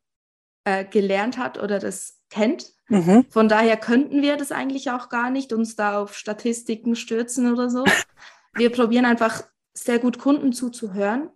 äh, 0.65 0.85
gelernt 0.85 1.37
hat 1.37 1.61
oder 1.61 1.79
das 1.79 2.21
kennt. 2.29 2.73
Mhm. 2.87 3.25
Von 3.29 3.49
daher 3.49 3.77
könnten 3.77 4.21
wir 4.21 4.37
das 4.37 4.51
eigentlich 4.51 4.91
auch 4.91 5.09
gar 5.09 5.29
nicht, 5.29 5.53
uns 5.53 5.75
da 5.75 5.99
auf 5.99 6.15
Statistiken 6.15 6.95
stürzen 6.95 7.51
oder 7.51 7.69
so. 7.69 7.85
Wir 8.53 8.69
probieren 8.69 9.05
einfach 9.05 9.43
sehr 9.73 9.99
gut 9.99 10.19
Kunden 10.19 10.51
zuzuhören 10.51 11.29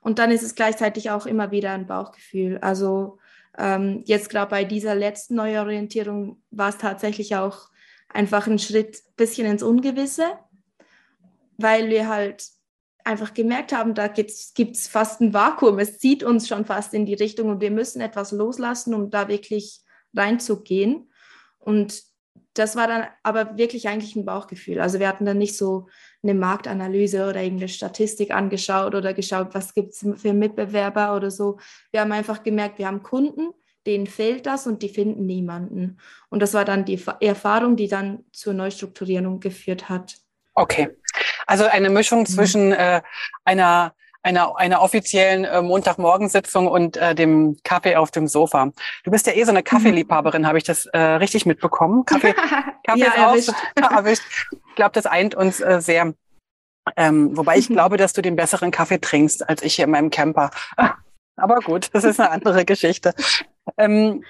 Und 0.00 0.18
dann 0.18 0.30
ist 0.30 0.42
es 0.42 0.54
gleichzeitig 0.54 1.10
auch 1.10 1.26
immer 1.26 1.50
wieder 1.50 1.72
ein 1.72 1.86
Bauchgefühl. 1.86 2.58
Also 2.58 3.18
ähm, 3.58 4.02
jetzt 4.06 4.30
gerade 4.30 4.50
bei 4.50 4.64
dieser 4.64 4.94
letzten 4.94 5.34
Neuorientierung 5.34 6.42
war 6.50 6.70
es 6.70 6.78
tatsächlich 6.78 7.36
auch 7.36 7.68
einfach 8.08 8.46
ein 8.46 8.58
Schritt 8.58 9.02
bisschen 9.16 9.46
ins 9.46 9.62
Ungewisse, 9.62 10.24
weil 11.58 11.90
wir 11.90 12.08
halt 12.08 12.46
einfach 13.04 13.34
gemerkt 13.34 13.72
haben, 13.72 13.94
da 13.94 14.08
gibt 14.08 14.30
es 14.30 14.88
fast 14.88 15.20
ein 15.20 15.34
Vakuum. 15.34 15.78
Es 15.78 15.98
zieht 15.98 16.22
uns 16.22 16.48
schon 16.48 16.64
fast 16.64 16.94
in 16.94 17.06
die 17.06 17.14
Richtung 17.14 17.48
und 17.48 17.60
wir 17.60 17.70
müssen 17.70 18.00
etwas 18.00 18.32
loslassen, 18.32 18.94
um 18.94 19.10
da 19.10 19.28
wirklich 19.28 19.80
reinzugehen. 20.14 21.10
Und 21.58 22.02
das 22.54 22.76
war 22.76 22.86
dann 22.86 23.06
aber 23.22 23.56
wirklich 23.56 23.88
eigentlich 23.88 24.14
ein 24.14 24.26
Bauchgefühl. 24.26 24.80
Also 24.80 24.98
wir 24.98 25.08
hatten 25.08 25.24
dann 25.24 25.38
nicht 25.38 25.56
so 25.56 25.88
eine 26.22 26.34
Marktanalyse 26.34 27.26
oder 27.28 27.42
irgendeine 27.42 27.68
Statistik 27.68 28.30
angeschaut 28.30 28.94
oder 28.94 29.14
geschaut, 29.14 29.54
was 29.54 29.74
gibt 29.74 29.94
es 29.94 30.06
für 30.16 30.32
Mitbewerber 30.34 31.16
oder 31.16 31.30
so. 31.30 31.58
Wir 31.92 32.00
haben 32.02 32.12
einfach 32.12 32.42
gemerkt, 32.42 32.78
wir 32.78 32.86
haben 32.86 33.02
Kunden, 33.02 33.52
denen 33.86 34.06
fehlt 34.06 34.46
das 34.46 34.66
und 34.66 34.82
die 34.82 34.90
finden 34.90 35.24
niemanden. 35.26 35.98
Und 36.28 36.40
das 36.40 36.52
war 36.54 36.64
dann 36.64 36.84
die 36.84 37.02
Erfahrung, 37.20 37.76
die 37.76 37.88
dann 37.88 38.24
zur 38.32 38.54
Neustrukturierung 38.54 39.40
geführt 39.40 39.88
hat. 39.88 40.16
Okay. 40.54 40.90
Also 41.46 41.64
eine 41.66 41.90
Mischung 41.90 42.20
mhm. 42.20 42.26
zwischen 42.26 42.72
äh, 42.72 43.02
einer 43.44 43.94
einer, 44.22 44.56
einer 44.56 44.82
offiziellen 44.82 45.44
äh, 45.44 45.62
Montagmorgensitzung 45.62 46.68
und 46.68 46.96
äh, 46.96 47.14
dem 47.14 47.56
Kaffee 47.64 47.96
auf 47.96 48.10
dem 48.10 48.28
Sofa. 48.28 48.70
Du 49.04 49.10
bist 49.10 49.26
ja 49.26 49.32
eh 49.34 49.44
so 49.44 49.50
eine 49.50 49.62
Kaffeeliebhaberin, 49.62 50.46
habe 50.46 50.58
ich 50.58 50.64
das 50.64 50.86
äh, 50.86 50.98
richtig 50.98 51.44
mitbekommen? 51.44 52.04
Kaffee, 52.04 52.32
Kaffee 52.84 53.00
ja, 53.00 53.34
ist 53.34 53.52
auch 53.82 53.90
erwischt. 53.90 54.22
Ich 54.68 54.74
glaube, 54.76 54.92
das 54.92 55.06
eint 55.06 55.34
uns 55.34 55.60
äh, 55.60 55.80
sehr. 55.80 56.14
Ähm, 56.96 57.36
wobei 57.36 57.58
ich 57.58 57.68
glaube, 57.68 57.96
dass 57.96 58.12
du 58.12 58.22
den 58.22 58.36
besseren 58.36 58.70
Kaffee 58.70 58.98
trinkst 58.98 59.48
als 59.48 59.62
ich 59.62 59.74
hier 59.74 59.84
in 59.84 59.90
meinem 59.90 60.10
Camper. 60.10 60.50
Aber 61.36 61.60
gut, 61.60 61.90
das 61.92 62.04
ist 62.04 62.20
eine 62.20 62.30
andere 62.30 62.64
Geschichte. 62.64 63.14
Ähm, 63.76 64.24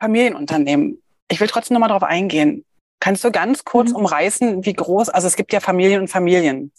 Familienunternehmen. 0.00 1.02
Ich 1.30 1.40
will 1.40 1.48
trotzdem 1.48 1.74
nochmal 1.74 1.88
darauf 1.88 2.02
eingehen. 2.02 2.64
Kannst 3.00 3.22
du 3.24 3.30
ganz 3.30 3.64
kurz 3.64 3.90
mhm. 3.90 3.96
umreißen, 3.96 4.64
wie 4.64 4.72
groß, 4.72 5.08
also 5.08 5.26
es 5.26 5.36
gibt 5.36 5.52
ja 5.52 5.60
Familien 5.60 6.02
und 6.02 6.08
Familien, 6.08 6.72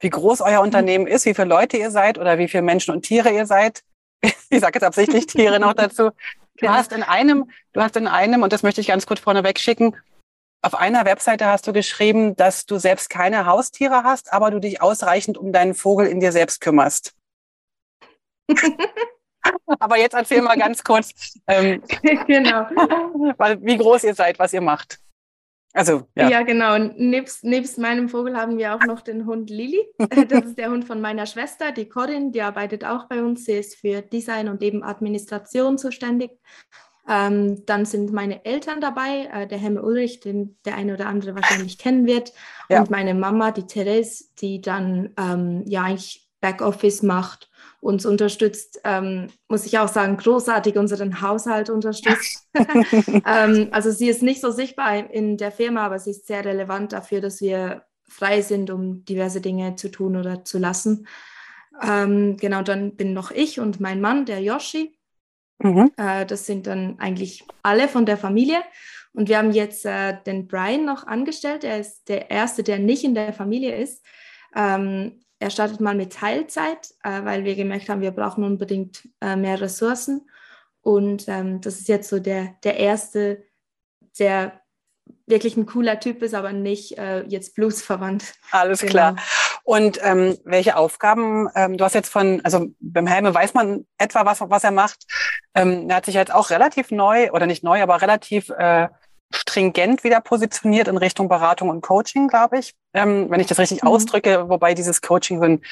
wie 0.00 0.10
groß 0.10 0.40
euer 0.40 0.58
mhm. 0.58 0.66
Unternehmen 0.66 1.06
ist, 1.06 1.26
wie 1.26 1.34
viele 1.34 1.48
Leute 1.48 1.76
ihr 1.76 1.90
seid 1.90 2.18
oder 2.18 2.38
wie 2.38 2.48
viele 2.48 2.62
Menschen 2.62 2.94
und 2.94 3.02
Tiere 3.02 3.30
ihr 3.30 3.46
seid. 3.46 3.82
Ich 4.52 4.60
sage 4.60 4.74
jetzt 4.74 4.84
absichtlich 4.84 5.26
Tiere 5.26 5.60
noch 5.60 5.74
dazu. 5.74 6.10
Du 6.56 6.68
hast 6.68 6.92
in 6.92 7.04
einem, 7.04 7.48
du 7.72 7.80
hast 7.80 7.94
in 7.96 8.08
einem, 8.08 8.42
und 8.42 8.52
das 8.52 8.64
möchte 8.64 8.80
ich 8.80 8.88
ganz 8.88 9.06
kurz 9.06 9.20
vorneweg 9.20 9.60
schicken, 9.60 9.94
auf 10.62 10.74
einer 10.74 11.06
Webseite 11.06 11.46
hast 11.46 11.66
du 11.66 11.72
geschrieben, 11.72 12.36
dass 12.36 12.66
du 12.66 12.78
selbst 12.78 13.08
keine 13.08 13.46
Haustiere 13.46 14.02
hast, 14.04 14.32
aber 14.32 14.50
du 14.50 14.60
dich 14.60 14.82
ausreichend 14.82 15.38
um 15.38 15.52
deinen 15.52 15.74
Vogel 15.74 16.06
in 16.06 16.20
dir 16.20 16.32
selbst 16.32 16.60
kümmerst. 16.60 17.14
aber 19.78 19.96
jetzt 19.96 20.12
erzähl 20.12 20.42
mal 20.42 20.58
ganz 20.58 20.84
kurz, 20.84 21.38
ähm, 21.46 21.82
genau. 22.26 22.66
wie 23.60 23.78
groß 23.78 24.04
ihr 24.04 24.14
seid, 24.14 24.38
was 24.38 24.52
ihr 24.52 24.60
macht. 24.60 24.98
Also, 25.72 26.02
ja. 26.16 26.28
Ja, 26.28 26.42
genau. 26.42 26.78
Nebst, 26.78 27.44
nebst 27.44 27.78
meinem 27.78 28.08
Vogel 28.08 28.36
haben 28.36 28.58
wir 28.58 28.74
auch 28.74 28.84
noch 28.86 29.00
den 29.02 29.26
Hund 29.26 29.50
Lili. 29.50 29.80
Das 30.28 30.44
ist 30.44 30.58
der 30.58 30.70
Hund 30.70 30.84
von 30.84 31.00
meiner 31.00 31.26
Schwester, 31.26 31.72
die 31.72 31.88
Corinne, 31.88 32.32
die 32.32 32.42
arbeitet 32.42 32.84
auch 32.84 33.08
bei 33.08 33.22
uns. 33.22 33.44
Sie 33.44 33.52
ist 33.52 33.76
für 33.76 34.02
Design 34.02 34.48
und 34.48 34.62
eben 34.62 34.82
Administration 34.82 35.78
zuständig. 35.78 36.32
Ähm, 37.08 37.64
dann 37.66 37.86
sind 37.86 38.12
meine 38.12 38.44
Eltern 38.44 38.80
dabei, 38.80 39.28
äh, 39.32 39.46
der 39.46 39.58
Hemme 39.58 39.82
Ulrich, 39.82 40.20
den 40.20 40.58
der 40.64 40.76
eine 40.76 40.94
oder 40.94 41.06
andere 41.06 41.34
wahrscheinlich 41.34 41.78
kennen 41.78 42.06
wird, 42.06 42.32
ja. 42.68 42.80
und 42.80 42.90
meine 42.90 43.14
Mama, 43.14 43.50
die 43.50 43.66
Therese, 43.66 44.26
die 44.40 44.60
dann 44.60 45.10
ähm, 45.18 45.64
ja 45.66 45.82
eigentlich 45.82 46.29
Backoffice 46.40 47.02
macht 47.02 47.50
uns 47.80 48.04
unterstützt, 48.04 48.80
ähm, 48.84 49.28
muss 49.48 49.64
ich 49.64 49.78
auch 49.78 49.88
sagen, 49.88 50.16
großartig 50.16 50.76
unseren 50.76 51.22
Haushalt 51.22 51.70
unterstützt. 51.70 52.48
ähm, 52.54 53.68
also 53.70 53.90
sie 53.90 54.08
ist 54.08 54.22
nicht 54.22 54.40
so 54.40 54.50
sichtbar 54.50 55.10
in 55.10 55.38
der 55.38 55.50
Firma, 55.50 55.86
aber 55.86 55.98
sie 55.98 56.10
ist 56.10 56.26
sehr 56.26 56.44
relevant 56.44 56.92
dafür, 56.92 57.20
dass 57.20 57.40
wir 57.40 57.84
frei 58.06 58.42
sind, 58.42 58.70
um 58.70 59.04
diverse 59.04 59.40
Dinge 59.40 59.76
zu 59.76 59.90
tun 59.90 60.16
oder 60.16 60.44
zu 60.44 60.58
lassen. 60.58 61.06
Ähm, 61.82 62.36
genau, 62.36 62.62
dann 62.62 62.96
bin 62.96 63.14
noch 63.14 63.30
ich 63.30 63.60
und 63.60 63.80
mein 63.80 64.00
Mann, 64.00 64.26
der 64.26 64.42
Yoshi. 64.42 64.98
Mhm. 65.58 65.90
Äh, 65.96 66.26
das 66.26 66.44
sind 66.44 66.66
dann 66.66 66.98
eigentlich 66.98 67.44
alle 67.62 67.88
von 67.88 68.04
der 68.04 68.18
Familie. 68.18 68.58
Und 69.12 69.28
wir 69.28 69.38
haben 69.38 69.52
jetzt 69.52 69.86
äh, 69.86 70.16
den 70.26 70.46
Brian 70.46 70.84
noch 70.84 71.06
angestellt. 71.06 71.64
Er 71.64 71.78
ist 71.78 72.08
der 72.08 72.30
Erste, 72.30 72.62
der 72.62 72.78
nicht 72.78 73.04
in 73.04 73.14
der 73.14 73.32
Familie 73.32 73.76
ist. 73.76 74.04
Ähm, 74.54 75.20
er 75.40 75.50
startet 75.50 75.80
mal 75.80 75.94
mit 75.94 76.12
Teilzeit, 76.12 76.94
äh, 77.02 77.24
weil 77.24 77.44
wir 77.44 77.56
gemerkt 77.56 77.88
haben, 77.88 78.02
wir 78.02 78.10
brauchen 78.12 78.44
unbedingt 78.44 79.08
äh, 79.20 79.36
mehr 79.36 79.60
Ressourcen. 79.60 80.30
Und 80.82 81.28
ähm, 81.28 81.60
das 81.60 81.80
ist 81.80 81.88
jetzt 81.88 82.10
so 82.10 82.20
der, 82.20 82.54
der 82.62 82.76
erste, 82.76 83.42
der 84.18 84.60
wirklich 85.26 85.56
ein 85.56 85.66
cooler 85.66 85.98
Typ 85.98 86.22
ist, 86.22 86.34
aber 86.34 86.52
nicht 86.52 86.98
äh, 86.98 87.22
jetzt 87.22 87.54
bluesverwandt. 87.54 88.34
Alles 88.50 88.80
genau. 88.80 88.92
klar. 88.92 89.16
Und 89.64 89.98
ähm, 90.02 90.36
welche 90.44 90.76
Aufgaben, 90.76 91.48
ähm, 91.54 91.76
du 91.78 91.84
hast 91.84 91.94
jetzt 91.94 92.10
von, 92.10 92.40
also 92.44 92.66
beim 92.80 93.06
Helme 93.06 93.32
weiß 93.32 93.54
man 93.54 93.86
etwa, 93.98 94.26
was, 94.26 94.40
was 94.40 94.64
er 94.64 94.72
macht. 94.72 95.04
Ähm, 95.54 95.88
er 95.88 95.96
hat 95.96 96.04
sich 96.06 96.14
jetzt 96.14 96.34
auch 96.34 96.50
relativ 96.50 96.90
neu, 96.90 97.30
oder 97.30 97.46
nicht 97.46 97.64
neu, 97.64 97.82
aber 97.82 98.02
relativ 98.02 98.50
äh, 98.50 98.88
stringent 99.32 100.02
wieder 100.02 100.20
positioniert 100.20 100.88
in 100.88 100.96
Richtung 100.96 101.28
Beratung 101.28 101.68
und 101.68 101.82
Coaching, 101.82 102.28
glaube 102.28 102.58
ich, 102.58 102.74
ähm, 102.94 103.30
wenn 103.30 103.40
ich 103.40 103.46
das 103.46 103.58
richtig 103.58 103.82
mhm. 103.82 103.88
ausdrücke, 103.88 104.48
wobei 104.48 104.74
dieses 104.74 105.02
Coaching 105.02 105.38
so 105.38 105.44
ein 105.44 105.62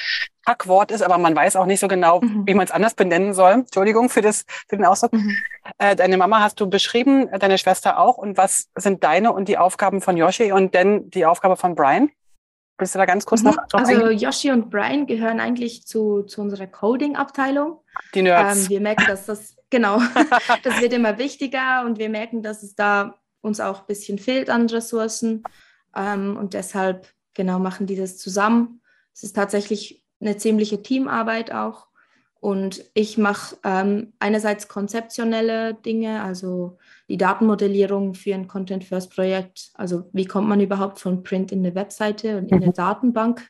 Hackwort 0.45 0.91
ist, 0.91 1.01
aber 1.01 1.17
man 1.17 1.35
weiß 1.35 1.57
auch 1.57 1.65
nicht 1.65 1.79
so 1.79 1.87
genau, 1.87 2.21
mhm. 2.21 2.47
wie 2.47 2.53
man 2.53 2.65
es 2.65 2.71
anders 2.71 2.93
benennen 2.93 3.33
soll. 3.33 3.51
Entschuldigung 3.51 4.09
für, 4.09 4.21
das, 4.21 4.45
für 4.67 4.77
den 4.77 4.85
Ausdruck. 4.85 5.13
Mhm. 5.13 5.35
Äh, 5.77 5.95
deine 5.95 6.17
Mama 6.17 6.39
hast 6.39 6.59
du 6.59 6.69
beschrieben, 6.69 7.29
deine 7.37 7.57
Schwester 7.57 7.99
auch. 7.99 8.17
Und 8.17 8.37
was 8.37 8.69
sind 8.75 9.03
deine 9.03 9.33
und 9.33 9.49
die 9.49 9.57
Aufgaben 9.57 10.01
von 10.01 10.15
Yoshi 10.15 10.51
und 10.51 10.73
denn 10.73 11.09
die 11.09 11.25
Aufgabe 11.25 11.57
von 11.57 11.75
Brian? 11.75 12.09
Willst 12.77 12.95
du 12.95 12.99
da 12.99 13.05
ganz 13.05 13.25
kurz 13.25 13.41
mhm. 13.43 13.51
noch 13.51 13.57
Also? 13.73 14.09
Yoshi 14.09 14.51
und 14.51 14.69
Brian 14.69 15.05
gehören 15.05 15.41
eigentlich 15.41 15.85
zu, 15.85 16.23
zu 16.23 16.41
unserer 16.41 16.67
Coding-Abteilung. 16.67 17.81
Die 18.15 18.21
Nerds. 18.21 18.63
Ähm, 18.63 18.69
wir 18.69 18.79
merken, 18.79 19.03
dass 19.05 19.25
das, 19.25 19.57
genau, 19.69 19.99
das 20.63 20.79
wird 20.79 20.93
immer 20.93 21.17
wichtiger 21.17 21.83
und 21.85 21.99
wir 21.99 22.09
merken, 22.09 22.41
dass 22.41 22.63
es 22.63 22.75
da 22.75 23.19
uns 23.41 23.59
auch 23.59 23.81
ein 23.81 23.87
bisschen 23.87 24.17
fehlt 24.17 24.49
an 24.49 24.67
Ressourcen. 24.67 25.43
Ähm, 25.95 26.37
und 26.37 26.53
deshalb 26.53 27.07
genau 27.33 27.59
machen 27.59 27.87
die 27.87 27.95
das 27.95 28.17
zusammen. 28.17 28.81
Es 29.13 29.23
ist 29.23 29.35
tatsächlich 29.35 30.05
eine 30.19 30.37
ziemliche 30.37 30.81
Teamarbeit 30.81 31.53
auch. 31.53 31.87
Und 32.41 32.85
ich 32.93 33.17
mache 33.17 33.57
ähm, 33.65 34.13
einerseits 34.19 34.69
konzeptionelle 34.69 35.73
Dinge, 35.73 36.23
also 36.23 36.77
die 37.09 37.17
Datenmodellierung 37.17 38.13
für 38.13 38.33
ein 38.33 38.47
Content 38.47 38.85
First 38.85 39.13
Projekt. 39.13 39.71
Also 39.73 40.09
wie 40.13 40.25
kommt 40.25 40.47
man 40.47 40.61
überhaupt 40.61 40.99
von 40.99 41.23
Print 41.23 41.51
in 41.51 41.59
eine 41.59 41.75
Webseite 41.75 42.37
und 42.37 42.49
in 42.49 42.57
eine 42.57 42.67
mhm. 42.67 42.73
Datenbank? 42.73 43.49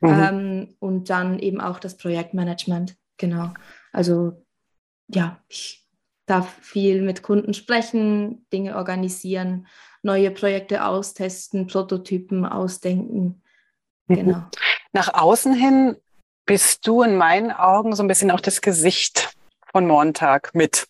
Mhm. 0.00 0.08
Ähm, 0.08 0.76
und 0.78 1.10
dann 1.10 1.38
eben 1.38 1.60
auch 1.60 1.78
das 1.78 1.98
Projektmanagement. 1.98 2.96
Genau. 3.18 3.52
Also 3.92 4.42
ja, 5.08 5.38
ich 5.48 5.86
darf 6.30 6.54
viel 6.60 7.02
mit 7.02 7.22
Kunden 7.22 7.54
sprechen, 7.54 8.46
Dinge 8.52 8.76
organisieren, 8.76 9.66
neue 10.02 10.30
Projekte 10.30 10.84
austesten, 10.84 11.66
Prototypen 11.66 12.46
ausdenken. 12.46 13.42
Mhm. 14.06 14.14
Genau. 14.14 14.42
Nach 14.92 15.12
außen 15.12 15.52
hin 15.54 15.96
bist 16.46 16.86
du 16.86 17.02
in 17.02 17.16
meinen 17.16 17.50
Augen 17.50 17.94
so 17.94 18.02
ein 18.02 18.08
bisschen 18.08 18.30
auch 18.30 18.40
das 18.40 18.60
Gesicht 18.60 19.34
von 19.70 19.86
Montag 19.86 20.54
mit. 20.54 20.88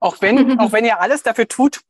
Auch 0.00 0.20
wenn, 0.20 0.58
auch 0.60 0.72
wenn 0.72 0.84
ihr 0.84 1.00
alles 1.00 1.22
dafür 1.22 1.48
tut, 1.48 1.80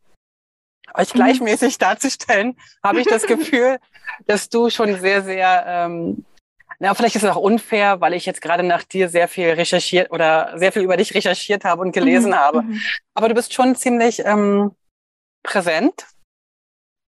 euch 0.95 1.13
gleichmäßig 1.13 1.79
darzustellen, 1.79 2.57
habe 2.83 3.01
ich 3.01 3.07
das 3.07 3.27
Gefühl, 3.27 3.79
dass 4.27 4.49
du 4.49 4.71
schon 4.71 4.99
sehr, 4.99 5.23
sehr 5.23 5.65
ähm, 5.67 6.25
na, 6.83 6.95
vielleicht 6.95 7.15
ist 7.15 7.25
es 7.25 7.31
auch 7.31 7.37
unfair, 7.37 8.01
weil 8.01 8.15
ich 8.15 8.25
jetzt 8.25 8.41
gerade 8.41 8.63
nach 8.63 8.83
dir 8.85 9.11
sehr 9.11 9.29
viel 9.29 9.51
recherchiert 9.51 10.11
oder 10.11 10.59
sehr 10.59 10.73
viel 10.73 10.83
über 10.83 10.97
dich 10.97 11.15
recherchiert 11.15 11.63
habe 11.65 11.83
und 11.83 11.93
gelesen 11.93 12.31
mhm. 12.31 12.37
habe. 12.37 12.63
Mhm. 12.63 12.81
Aber 13.15 13.29
du 13.29 13.35
bist 13.35 13.53
schon 13.53 13.77
ziemlich 13.77 14.25
ähm, 14.25 14.73
präsent. 15.43 16.07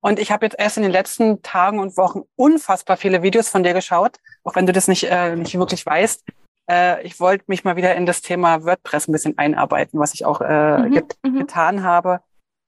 Und 0.01 0.19
ich 0.19 0.31
habe 0.31 0.45
jetzt 0.45 0.59
erst 0.59 0.77
in 0.77 0.83
den 0.83 0.91
letzten 0.91 1.41
Tagen 1.41 1.79
und 1.79 1.97
Wochen 1.97 2.21
unfassbar 2.35 2.95
viele 2.95 3.23
Videos 3.23 3.49
von 3.49 3.63
dir 3.63 3.73
geschaut, 3.73 4.17
auch 4.43 4.55
wenn 4.55 4.67
du 4.67 4.71
das 4.71 4.87
nicht, 4.87 5.05
äh, 5.05 5.35
nicht 5.35 5.57
wirklich 5.57 5.83
weißt. 5.83 6.23
Äh, 6.69 7.01
ich 7.01 7.19
wollte 7.19 7.45
mich 7.47 7.63
mal 7.63 7.75
wieder 7.75 7.95
in 7.95 8.05
das 8.05 8.21
Thema 8.21 8.63
WordPress 8.63 9.07
ein 9.07 9.13
bisschen 9.13 9.35
einarbeiten, 9.39 9.99
was 9.99 10.13
ich 10.13 10.25
auch 10.25 10.41
äh, 10.41 10.77
mhm. 10.77 10.91
get 10.91 11.17
mhm. 11.23 11.39
getan 11.39 11.81
habe. 11.81 12.19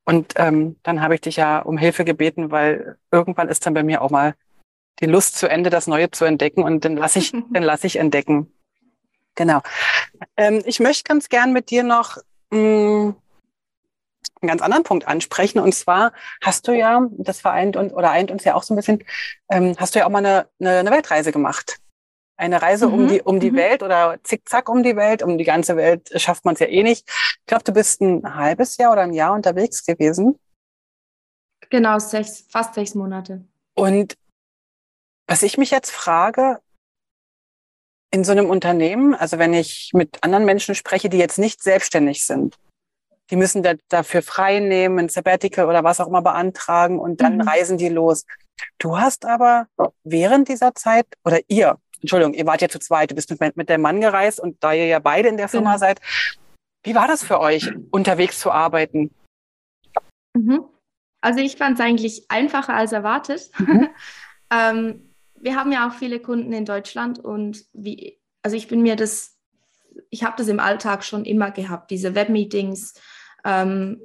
Und 0.04 0.34
ähm, 0.38 0.78
dann 0.82 1.04
habe 1.04 1.14
ich 1.14 1.22
dich 1.22 1.36
ja 1.36 1.60
um 1.60 1.78
Hilfe 1.78 2.06
gebeten, 2.06 2.50
weil 2.50 2.98
irgendwann 3.12 3.50
ist 3.50 3.68
dann 3.68 3.76
bei 3.76 3.84
mir 3.84 4.02
auch 4.02 4.10
mal 4.10 4.34
die 5.00 5.06
Lust 5.06 5.38
zu 5.38 5.50
Ende, 5.50 5.70
das 5.70 5.88
Neue 5.88 6.12
zu 6.12 6.26
entdecken 6.26 6.64
und 6.64 6.86
dann 6.86 6.98
lasse 6.98 7.20
ich, 7.20 7.32
dann 7.52 7.64
lasse 7.64 7.88
ich 7.88 7.98
entdecken. 7.98 8.52
Genau. 9.36 9.62
Ähm, 10.36 10.64
ich 10.66 10.80
möchte 10.80 11.04
ganz 11.04 11.30
gern 11.30 11.54
mit 11.54 11.70
dir 11.70 11.84
noch 11.84 12.18
mh, 12.50 12.60
mm, 12.60 13.16
einen 14.42 14.50
ganz 14.50 14.62
anderen 14.62 14.84
Punkt 14.84 15.08
ansprechen. 15.08 15.60
Und 15.60 15.74
zwar 15.74 16.14
hast 16.42 16.68
du 16.68 16.74
ja, 16.74 17.08
das 17.12 17.40
vereint 17.40 17.76
uns 17.76 17.94
oder 17.94 18.12
eint 18.12 18.32
uns 18.32 18.44
ja 18.44 18.56
auch 18.56 18.64
so 18.64 18.74
ein 18.74 18.78
bisschen, 18.78 19.04
ähm, 19.50 19.76
hast 19.78 19.96
du 19.96 20.00
ja 20.00 20.06
auch 20.06 20.10
mal 20.10 20.20
eine, 20.20 20.48
eine, 20.60 20.80
eine 20.80 20.92
Weltreise 20.92 21.32
gemacht. 21.32 21.78
Eine 22.36 22.62
Reise 22.62 22.88
mhm. 22.88 22.94
um 22.94 23.08
die, 23.08 23.22
um 23.22 23.40
die 23.40 23.52
mhm. 23.52 23.56
Welt 23.56 23.84
oder 23.84 24.18
zickzack 24.24 24.70
um 24.70 24.84
die 24.84 24.96
Welt, 24.96 25.24
um 25.24 25.38
die 25.38 25.44
ganze 25.44 25.76
Welt 25.76 26.10
schafft 26.16 26.46
man 26.46 26.54
es 26.54 26.60
ja 26.60 26.68
eh 26.68 26.84
nicht. 26.84 27.08
Ich 27.08 27.46
glaube, 27.48 27.64
du 27.64 27.72
bist 27.72 28.02
ein 28.02 28.36
halbes 28.36 28.78
Jahr 28.78 28.92
oder 28.92 29.02
ein 29.02 29.14
Jahr 29.14 29.34
unterwegs 29.34 29.86
gewesen. 29.86 30.40
Genau, 31.70 31.98
sechs, 32.00 32.46
fast 32.50 32.76
sechs 32.76 32.94
Monate. 32.94 33.44
Und 33.74 34.16
was 35.28 35.44
ich 35.44 35.58
mich 35.58 35.72
jetzt 35.72 35.92
frage, 35.92 36.60
in 38.12 38.24
so 38.24 38.32
einem 38.32 38.50
Unternehmen, 38.50 39.13
also 39.13 39.38
wenn 39.38 39.54
ich 39.54 39.92
mit 39.94 40.24
anderen 40.24 40.46
Menschen 40.46 40.76
spreche, 40.76 41.10
die 41.10 41.18
jetzt 41.18 41.38
nicht 41.38 41.62
selbstständig 41.62 42.26
sind, 42.26 42.58
die 43.30 43.36
müssen 43.36 43.62
da, 43.62 43.74
dafür 43.90 44.22
frei 44.22 44.60
nehmen, 44.60 45.00
ein 45.00 45.10
Sabbatical 45.10 45.68
oder 45.68 45.84
was 45.84 46.00
auch 46.00 46.08
immer 46.08 46.22
beantragen 46.22 47.00
und 47.00 47.20
dann 47.22 47.36
mhm. 47.36 47.42
reisen 47.42 47.78
die 47.78 47.90
los. 47.90 48.26
Du 48.80 48.98
hast 48.98 49.26
aber 49.26 49.68
während 50.04 50.48
dieser 50.48 50.74
Zeit, 50.74 51.06
oder 51.26 51.40
ihr, 51.48 51.78
Entschuldigung, 52.02 52.34
ihr 52.34 52.46
wart 52.46 52.62
ja 52.62 52.70
zu 52.70 52.80
zweit, 52.80 53.12
du 53.12 53.16
bist 53.16 53.30
mit, 53.40 53.58
mit 53.58 53.70
dem 53.70 53.82
Mann 53.82 54.00
gereist 54.00 54.40
und 54.40 54.63
da 54.63 54.72
ihr 54.72 54.86
ja 54.88 55.00
beide 55.00 55.28
in 55.28 55.38
der 55.38 55.50
Firma 55.50 55.72
genau. 55.72 55.80
seid, 55.80 56.00
wie 56.84 56.96
war 56.96 57.08
das 57.08 57.24
für 57.24 57.42
euch, 57.42 57.70
unterwegs 57.92 58.40
zu 58.40 58.52
arbeiten? 58.52 59.12
Mhm. 60.34 60.63
Also 61.20 61.40
ich 61.40 61.58
fand 61.58 61.78
es 61.78 61.86
eigentlich 61.86 62.32
einfacher 62.32 62.74
als 62.74 62.94
erwartet. 62.94 63.52
Mhm. 63.60 63.90
ähm, 64.52 65.07
wir 65.39 65.56
haben 65.56 65.71
ja 65.71 65.88
auch 65.88 65.93
viele 65.93 66.19
Kunden 66.19 66.54
in 66.54 66.65
Deutschland 66.65 67.19
und 67.19 67.65
wie, 67.73 68.19
also 68.41 68.56
ich 68.58 68.67
bin 68.67 68.82
mir 68.82 68.95
das, 68.95 69.38
ich 70.10 70.23
habe 70.23 70.36
das 70.38 70.47
im 70.47 70.60
Alltag 70.60 71.04
schon 71.04 71.26
immer 71.26 71.52
gehabt, 71.52 71.91
diese 71.91 72.15
Webmeetings. 72.15 72.93
Ähm, 73.43 74.02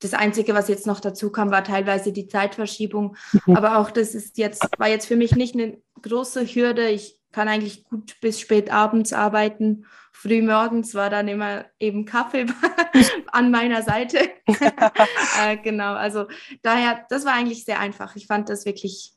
das 0.00 0.14
Einzige, 0.14 0.54
was 0.54 0.68
jetzt 0.68 0.86
noch 0.86 1.00
dazu 1.00 1.30
kam, 1.30 1.50
war 1.50 1.62
teilweise 1.62 2.12
die 2.12 2.26
Zeitverschiebung. 2.26 3.16
Mhm. 3.46 3.56
Aber 3.56 3.78
auch 3.78 3.90
das 3.90 4.14
ist 4.14 4.36
jetzt, 4.36 4.66
war 4.78 4.88
jetzt 4.88 5.06
für 5.06 5.16
mich 5.16 5.36
nicht 5.36 5.54
eine 5.54 5.80
große 6.02 6.44
Hürde. 6.44 6.88
Ich 6.88 7.20
kann 7.30 7.48
eigentlich 7.48 7.84
gut 7.84 8.20
bis 8.20 8.40
spät 8.40 8.72
abends 8.72 9.12
arbeiten. 9.12 9.86
Früh 10.12 10.42
morgens 10.42 10.94
war 10.94 11.08
dann 11.08 11.28
immer 11.28 11.64
eben 11.80 12.04
Kaffee 12.04 12.46
an 13.32 13.50
meiner 13.50 13.82
Seite. 13.82 14.18
äh, 15.40 15.56
genau, 15.62 15.94
also 15.94 16.26
daher, 16.62 17.06
das 17.08 17.24
war 17.24 17.32
eigentlich 17.32 17.64
sehr 17.64 17.80
einfach. 17.80 18.16
Ich 18.16 18.26
fand 18.26 18.48
das 18.48 18.66
wirklich 18.66 19.14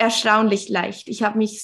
erstaunlich 0.00 0.68
leicht. 0.68 1.08
Ich 1.08 1.22
habe 1.22 1.38
mich 1.38 1.62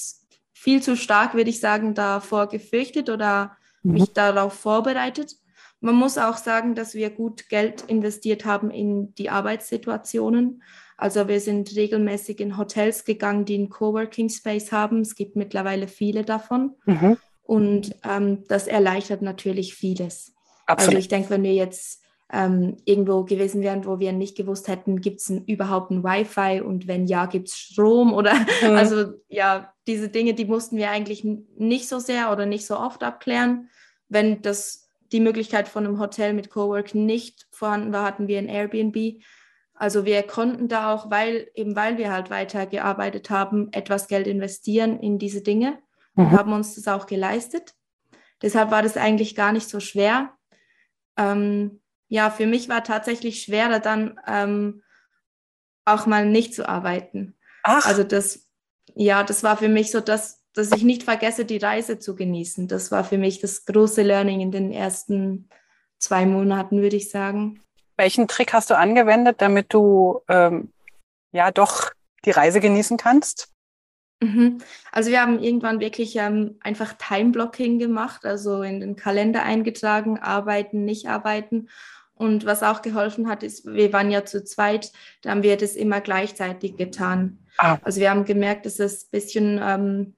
viel 0.52 0.82
zu 0.82 0.96
stark, 0.96 1.34
würde 1.34 1.50
ich 1.50 1.60
sagen, 1.60 1.94
davor 1.94 2.48
gefürchtet 2.48 3.08
oder 3.08 3.56
mhm. 3.82 3.94
mich 3.94 4.12
darauf 4.12 4.52
vorbereitet. 4.52 5.36
Man 5.80 5.94
muss 5.94 6.18
auch 6.18 6.36
sagen, 6.36 6.74
dass 6.74 6.94
wir 6.94 7.10
gut 7.10 7.48
Geld 7.48 7.82
investiert 7.82 8.44
haben 8.44 8.70
in 8.70 9.14
die 9.14 9.30
Arbeitssituationen. 9.30 10.62
Also 10.96 11.28
wir 11.28 11.40
sind 11.40 11.74
regelmäßig 11.76 12.40
in 12.40 12.56
Hotels 12.56 13.04
gegangen, 13.04 13.44
die 13.44 13.54
einen 13.54 13.68
Coworking 13.68 14.28
Space 14.28 14.72
haben. 14.72 15.00
Es 15.00 15.14
gibt 15.14 15.36
mittlerweile 15.36 15.88
viele 15.88 16.24
davon. 16.24 16.74
Mhm. 16.86 17.18
Und 17.42 17.94
ähm, 18.02 18.44
das 18.48 18.66
erleichtert 18.66 19.22
natürlich 19.22 19.74
vieles. 19.74 20.34
Absolut. 20.66 20.94
Also 20.94 20.98
ich 20.98 21.08
denke, 21.08 21.30
wenn 21.30 21.42
wir 21.42 21.54
jetzt 21.54 22.02
ähm, 22.32 22.76
irgendwo 22.84 23.24
gewesen 23.24 23.62
wären, 23.62 23.84
wo 23.84 24.00
wir 24.00 24.12
nicht 24.12 24.36
gewusst 24.36 24.66
hätten, 24.66 25.00
gibt 25.00 25.20
es 25.20 25.30
überhaupt 25.30 25.90
ein 25.90 26.02
Wi-Fi 26.02 26.60
und 26.60 26.88
wenn 26.88 27.06
ja, 27.06 27.26
gibt 27.26 27.48
es 27.48 27.56
Strom 27.56 28.12
oder 28.12 28.34
mhm. 28.34 28.46
also 28.76 29.12
ja, 29.28 29.72
diese 29.86 30.08
Dinge, 30.08 30.34
die 30.34 30.44
mussten 30.44 30.76
wir 30.76 30.90
eigentlich 30.90 31.24
nicht 31.24 31.88
so 31.88 31.98
sehr 31.98 32.32
oder 32.32 32.46
nicht 32.46 32.66
so 32.66 32.76
oft 32.78 33.04
abklären. 33.04 33.70
Wenn 34.08 34.42
das 34.42 34.90
die 35.12 35.20
Möglichkeit 35.20 35.68
von 35.68 35.86
einem 35.86 36.00
Hotel 36.00 36.32
mit 36.32 36.50
Cowork 36.50 36.94
nicht 36.94 37.46
vorhanden 37.52 37.92
war, 37.92 38.04
hatten 38.04 38.26
wir 38.26 38.38
ein 38.38 38.48
Airbnb. 38.48 39.22
Also 39.74 40.04
wir 40.04 40.22
konnten 40.24 40.66
da 40.68 40.92
auch, 40.92 41.10
weil 41.10 41.48
eben 41.54 41.76
weil 41.76 41.96
wir 41.96 42.10
halt 42.10 42.30
weitergearbeitet 42.30 43.30
haben, 43.30 43.68
etwas 43.72 44.08
Geld 44.08 44.26
investieren 44.26 44.98
in 44.98 45.18
diese 45.18 45.42
Dinge 45.42 45.78
mhm. 46.14 46.26
und 46.26 46.32
haben 46.32 46.52
uns 46.52 46.74
das 46.74 46.88
auch 46.88 47.06
geleistet. 47.06 47.74
Deshalb 48.42 48.72
war 48.72 48.82
das 48.82 48.96
eigentlich 48.96 49.36
gar 49.36 49.52
nicht 49.52 49.68
so 49.68 49.78
schwer. 49.78 50.32
Ähm, 51.16 51.80
ja, 52.08 52.30
für 52.30 52.46
mich 52.46 52.68
war 52.68 52.84
tatsächlich 52.84 53.42
schwerer 53.42 53.80
dann 53.80 54.20
ähm, 54.26 54.82
auch 55.84 56.06
mal 56.06 56.26
nicht 56.26 56.54
zu 56.54 56.68
arbeiten. 56.68 57.34
Ach. 57.62 57.86
Also 57.86 58.04
das, 58.04 58.46
ja, 58.94 59.22
das 59.22 59.42
war 59.42 59.56
für 59.56 59.68
mich 59.68 59.90
so, 59.90 60.00
dass, 60.00 60.42
dass 60.52 60.72
ich 60.72 60.82
nicht 60.82 61.02
vergesse, 61.02 61.44
die 61.44 61.58
Reise 61.58 61.98
zu 61.98 62.14
genießen. 62.14 62.68
Das 62.68 62.90
war 62.90 63.04
für 63.04 63.18
mich 63.18 63.40
das 63.40 63.64
große 63.64 64.02
Learning 64.02 64.40
in 64.40 64.50
den 64.50 64.72
ersten 64.72 65.48
zwei 65.98 66.26
Monaten, 66.26 66.80
würde 66.82 66.96
ich 66.96 67.10
sagen. 67.10 67.60
Welchen 67.96 68.28
Trick 68.28 68.52
hast 68.52 68.70
du 68.70 68.76
angewendet, 68.76 69.40
damit 69.40 69.72
du 69.72 70.20
ähm, 70.28 70.72
ja 71.32 71.50
doch 71.50 71.92
die 72.24 72.30
Reise 72.30 72.60
genießen 72.60 72.96
kannst? 72.96 73.48
Mhm. 74.26 74.58
Also 74.92 75.10
wir 75.10 75.20
haben 75.20 75.42
irgendwann 75.42 75.80
wirklich 75.80 76.16
ähm, 76.16 76.56
einfach 76.60 76.94
Time-Blocking 76.94 77.78
gemacht, 77.78 78.24
also 78.24 78.62
in 78.62 78.80
den 78.80 78.96
Kalender 78.96 79.42
eingetragen, 79.42 80.18
arbeiten, 80.18 80.84
nicht 80.84 81.08
arbeiten. 81.08 81.68
Und 82.14 82.46
was 82.46 82.62
auch 82.62 82.82
geholfen 82.82 83.28
hat, 83.28 83.42
ist, 83.42 83.66
wir 83.66 83.92
waren 83.92 84.10
ja 84.10 84.24
zu 84.24 84.42
zweit, 84.42 84.90
da 85.22 85.30
haben 85.30 85.42
wir 85.42 85.56
das 85.56 85.76
immer 85.76 86.00
gleichzeitig 86.00 86.76
getan. 86.76 87.46
Ah. 87.58 87.78
Also 87.82 88.00
wir 88.00 88.10
haben 88.10 88.24
gemerkt, 88.24 88.66
dass 88.66 88.78
es 88.78 89.04
ein 89.04 89.10
bisschen 89.10 89.60
ähm, 89.62 90.16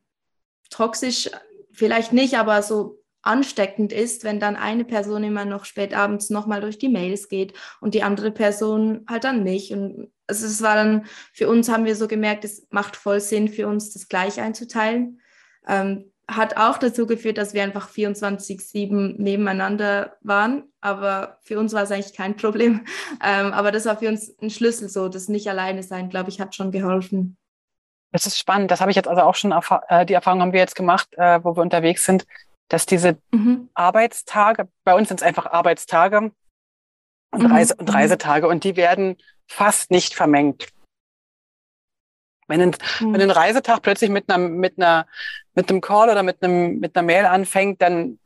toxisch, 0.70 1.28
vielleicht 1.72 2.12
nicht, 2.12 2.38
aber 2.38 2.62
so 2.62 3.02
ansteckend 3.22 3.92
ist, 3.92 4.24
wenn 4.24 4.40
dann 4.40 4.56
eine 4.56 4.84
Person 4.84 5.24
immer 5.24 5.44
noch 5.44 5.64
spät 5.64 5.92
abends 5.92 6.30
nochmal 6.30 6.60
durch 6.60 6.78
die 6.78 6.88
Mails 6.88 7.28
geht 7.28 7.52
und 7.80 7.94
die 7.94 8.02
andere 8.02 8.30
Person 8.30 9.04
halt 9.08 9.24
dann 9.24 9.42
nicht. 9.42 9.72
Und 9.72 10.12
also 10.28 10.46
es 10.46 10.62
war 10.62 10.76
dann, 10.76 11.06
für 11.32 11.48
uns 11.48 11.68
haben 11.68 11.84
wir 11.84 11.96
so 11.96 12.06
gemerkt, 12.06 12.44
es 12.44 12.66
macht 12.70 12.96
voll 12.96 13.20
Sinn 13.20 13.48
für 13.48 13.66
uns, 13.66 13.92
das 13.92 14.08
gleich 14.08 14.40
einzuteilen. 14.40 15.20
Ähm, 15.66 16.12
hat 16.30 16.58
auch 16.58 16.76
dazu 16.76 17.06
geführt, 17.06 17.38
dass 17.38 17.54
wir 17.54 17.62
einfach 17.62 17.88
24-7 17.88 19.14
nebeneinander 19.16 20.18
waren. 20.20 20.64
Aber 20.82 21.38
für 21.42 21.58
uns 21.58 21.72
war 21.72 21.82
es 21.82 21.90
eigentlich 21.90 22.14
kein 22.14 22.36
Problem. 22.36 22.84
Ähm, 23.20 23.52
aber 23.52 23.72
das 23.72 23.84
war 23.84 23.96
für 23.96 24.08
uns 24.08 24.32
ein 24.40 24.50
Schlüssel, 24.50 24.88
so 24.88 25.08
das 25.08 25.28
nicht 25.28 25.48
alleine 25.48 25.82
sein, 25.82 26.08
glaube 26.08 26.28
ich, 26.28 26.40
hat 26.40 26.54
schon 26.54 26.70
geholfen. 26.70 27.36
Das 28.12 28.26
ist 28.26 28.38
spannend. 28.38 28.70
Das 28.70 28.80
habe 28.80 28.92
ich 28.92 28.96
jetzt 28.96 29.08
also 29.08 29.22
auch 29.22 29.34
schon, 29.34 29.52
äh, 29.88 30.06
die 30.06 30.12
Erfahrung 30.12 30.40
haben 30.40 30.52
wir 30.52 30.60
jetzt 30.60 30.76
gemacht, 30.76 31.08
äh, 31.16 31.42
wo 31.42 31.56
wir 31.56 31.62
unterwegs 31.62 32.04
sind, 32.04 32.26
dass 32.68 32.86
diese 32.86 33.16
mhm. 33.32 33.70
Arbeitstage, 33.74 34.68
bei 34.84 34.94
uns 34.94 35.08
sind 35.08 35.20
es 35.20 35.26
einfach 35.26 35.46
Arbeitstage 35.46 36.30
und, 37.32 37.42
mhm. 37.42 37.46
Reise, 37.46 37.74
und 37.74 37.88
mhm. 37.88 37.94
Reisetage 37.94 38.46
und 38.46 38.62
die 38.62 38.76
werden 38.76 39.16
fast 39.48 39.90
nicht 39.90 40.14
vermengt. 40.14 40.68
Wenn 42.46 42.62
ein, 42.62 42.76
mhm. 43.00 43.12
wenn 43.12 43.20
ein 43.20 43.30
Reisetag 43.30 43.82
plötzlich 43.82 44.10
mit 44.10 44.28
einer, 44.30 44.38
mit 44.38 44.78
einer, 44.78 45.06
mit 45.54 45.70
einem 45.70 45.80
Call 45.80 46.08
oder 46.08 46.22
mit 46.22 46.42
einem, 46.42 46.78
mit 46.78 46.96
einer 46.96 47.04
Mail 47.04 47.26
anfängt, 47.26 47.82
dann 47.82 48.18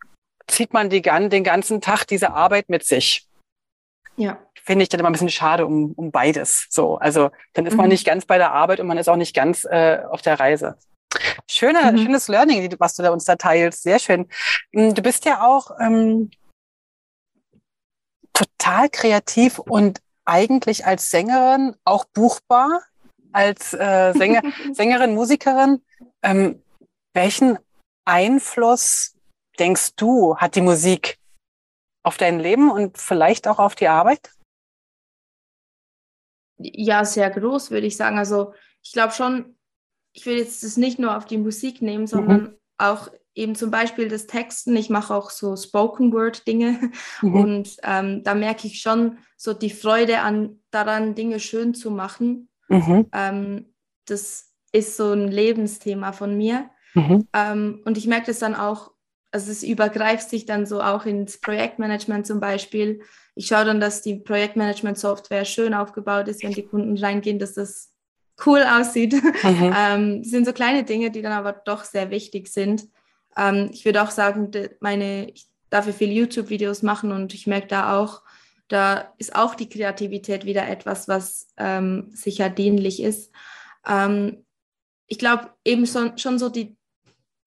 zieht 0.47 0.73
man 0.73 0.91
die, 0.91 1.03
den 1.03 1.45
ganzen 1.45 1.81
Tag 1.81 2.05
diese 2.05 2.33
Arbeit 2.33 2.69
mit 2.69 2.85
sich. 2.85 3.27
Ja. 4.17 4.39
Finde 4.65 4.85
ich 4.85 4.89
dann 4.89 5.01
immer 5.01 5.11
ein 5.11 5.13
bisschen 5.13 5.29
schade 5.29 5.67
um, 5.67 5.93
um 5.93 6.13
beides. 6.13 6.67
So, 6.71 6.99
also 6.99 7.31
dann 7.55 7.67
ist 7.67 7.73
mhm. 7.73 7.79
man 7.79 7.89
nicht 7.89 8.07
ganz 8.07 8.25
bei 8.25 8.39
der 8.39 8.53
Arbeit 8.53 8.79
und 8.79 8.87
man 8.87 8.99
ist 8.99 9.09
auch 9.09 9.17
nicht 9.17 9.35
ganz 9.35 9.65
äh, 9.65 10.01
auf 10.09 10.23
der 10.23 10.39
Reise. 10.39 10.79
Schöne, 11.51 11.93
mhm. 11.93 11.99
Schönes 11.99 12.29
Learning, 12.29 12.75
was 12.79 12.95
du 12.95 13.03
da 13.03 13.11
uns 13.11 13.25
da 13.25 13.37
teilst. 13.37 13.83
Sehr 13.83 13.99
schön. 13.99 14.29
Hm, 14.73 14.95
du 14.95 15.03
bist 15.03 15.25
ja 15.25 15.43
auch 15.43 15.73
ähm, 15.81 16.31
total 18.33 18.89
kreativ 18.89 19.59
und 19.59 20.01
eigentlich 20.25 20.87
als 20.87 21.11
Sängerin 21.11 21.77
auch 21.85 22.05
buchbar, 22.05 22.83
als 23.33 23.73
äh, 23.73 24.13
Sänger, 24.13 24.43
Sängerin, 24.73 25.15
Musikerin. 25.15 25.83
Ähm, 26.23 26.63
welchen 27.15 27.59
Einfluss 28.05 29.17
denkst 29.59 29.97
du, 29.97 30.37
hat 30.37 30.55
die 30.55 30.61
Musik 30.61 31.19
auf 32.05 32.17
dein 32.17 32.41
Leben 32.41 32.71
und 32.71 32.99
vielleicht 32.99 33.47
auch 33.47 33.59
auf 33.59 33.75
die 33.75 33.89
Arbeit? 33.89 34.33
Ja, 36.59 37.05
sehr 37.05 37.31
groß, 37.31 37.71
würde 37.71 37.87
ich 37.87 37.97
sagen. 37.97 38.19
Also 38.19 38.55
ich 38.83 38.93
glaube 38.93 39.13
schon, 39.13 39.57
ich 40.13 40.27
will 40.27 40.39
jetzt 40.39 40.63
das 40.63 40.77
nicht 40.77 40.99
nur 40.99 41.17
auf 41.17 41.25
die 41.25 41.39
Musik 41.39 41.83
nehmen, 41.83 42.07
sondern 42.07 42.43
mhm. 42.43 42.59
auch 42.79 43.09
eben 43.35 43.55
zum 43.55 43.71
Beispiel 43.71 44.09
das 44.09 44.27
Texten. 44.27 44.77
Ich 44.77 44.91
mache 44.91 45.15
auch 45.15 45.31
so 45.31 45.57
Spoken 45.57 46.13
Word 46.13 46.47
Dinge 46.47 46.91
mhm. 47.23 47.35
und 47.35 47.77
ähm, 47.83 48.23
da 48.25 48.35
merke 48.35 48.67
ich 48.67 48.81
schon 48.81 49.19
so 49.37 49.53
die 49.53 49.71
Freude 49.71 50.21
an 50.21 50.61
daran, 50.71 51.15
Dinge 51.15 51.41
schön 51.41 51.75
zu 51.75 51.91
machen. 51.91 52.49
Mhm. 52.69 53.07
Ähm, 53.13 53.75
das 54.07 54.53
ist 54.73 54.97
so 54.97 55.13
ein 55.13 55.29
Lebensthema 55.29 56.13
von 56.13 56.37
mir. 56.37 56.71
Mhm. 56.95 57.29
Ähm, 57.33 57.83
und 57.85 57.97
ich 57.97 58.07
merke 58.07 58.27
das 58.27 58.39
dann 58.39 58.55
auch, 58.55 58.93
also 59.31 59.51
es 59.51 59.63
übergreift 59.63 60.29
sich 60.29 60.45
dann 60.45 60.67
so 60.67 60.83
auch 60.83 61.07
ins 61.07 61.41
Projektmanagement 61.41 62.27
zum 62.27 62.41
Beispiel. 62.41 63.01
Ich 63.35 63.47
schaue 63.47 63.65
dann, 63.65 63.81
dass 63.81 64.03
die 64.03 64.17
Projektmanagement-Software 64.17 65.47
schön 65.47 65.73
aufgebaut 65.73 66.29
ist, 66.29 66.43
wenn 66.43 66.53
die 66.53 66.67
Kunden 66.67 66.99
reingehen, 66.99 67.39
dass 67.39 67.55
das 67.55 67.95
cool 68.45 68.63
aussieht. 68.63 69.15
Mhm. 69.15 69.75
ähm, 69.77 70.25
sind 70.25 70.45
so 70.45 70.53
kleine 70.53 70.85
Dinge, 70.85 71.11
die 71.11 71.23
dann 71.23 71.33
aber 71.33 71.53
doch 71.53 71.85
sehr 71.85 72.11
wichtig 72.11 72.49
sind. 72.49 72.85
Ähm, 73.37 73.71
ich 73.73 73.85
würde 73.85 74.03
auch 74.03 74.11
sagen, 74.11 74.51
meine, 74.81 75.31
ich 75.31 75.47
darf 75.71 75.93
viele 75.95 76.13
YouTube-Videos 76.13 76.83
machen 76.83 77.13
und 77.13 77.35
ich 77.35 77.47
merke 77.47 77.69
da 77.69 77.99
auch, 77.99 78.23
da 78.69 79.13
ist 79.19 79.35
auch 79.35 79.55
die 79.55 79.69
Kreativität 79.69 80.45
wieder 80.45 80.69
etwas, 80.69 81.09
was 81.09 81.49
ähm, 81.57 82.11
sicher 82.13 82.49
dienlich 82.49 83.03
ist. 83.03 83.33
Ähm, 83.87 84.45
ich 85.07 85.19
glaube 85.19 85.51
eben 85.65 85.87
schon, 85.87 86.17
schon 86.19 86.39
so 86.39 86.49
die 86.49 86.77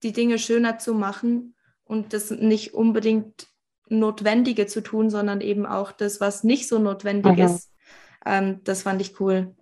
die 0.02 0.12
Dinge 0.12 0.38
schöner 0.38 0.78
zu 0.78 0.94
machen 0.94 1.54
und 1.84 2.12
das 2.12 2.30
nicht 2.30 2.74
unbedingt 2.74 3.48
Notwendige 3.88 4.66
zu 4.66 4.80
tun, 4.82 5.10
sondern 5.10 5.40
eben 5.40 5.66
auch 5.66 5.92
das, 5.92 6.20
was 6.20 6.44
nicht 6.44 6.68
so 6.68 6.78
notwendig 6.78 7.36
mhm. 7.36 7.44
ist. 7.44 7.72
Ähm, 8.24 8.60
das 8.64 8.82
fand 8.82 9.00
ich 9.00 9.20
cool. 9.20 9.54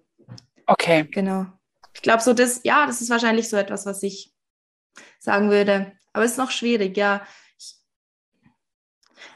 Okay. 0.66 1.04
Genau. 1.10 1.46
Ich 1.92 2.02
glaube, 2.02 2.22
so 2.22 2.32
das, 2.32 2.60
ja, 2.64 2.86
das 2.86 3.00
ist 3.00 3.10
wahrscheinlich 3.10 3.48
so 3.48 3.56
etwas, 3.56 3.86
was 3.86 4.02
ich 4.02 4.32
sagen 5.18 5.50
würde. 5.50 5.92
Aber 6.14 6.24
es 6.24 6.32
ist 6.32 6.38
noch 6.38 6.50
schwierig, 6.50 6.96
ja. 6.96 7.22
Ich, 7.58 7.76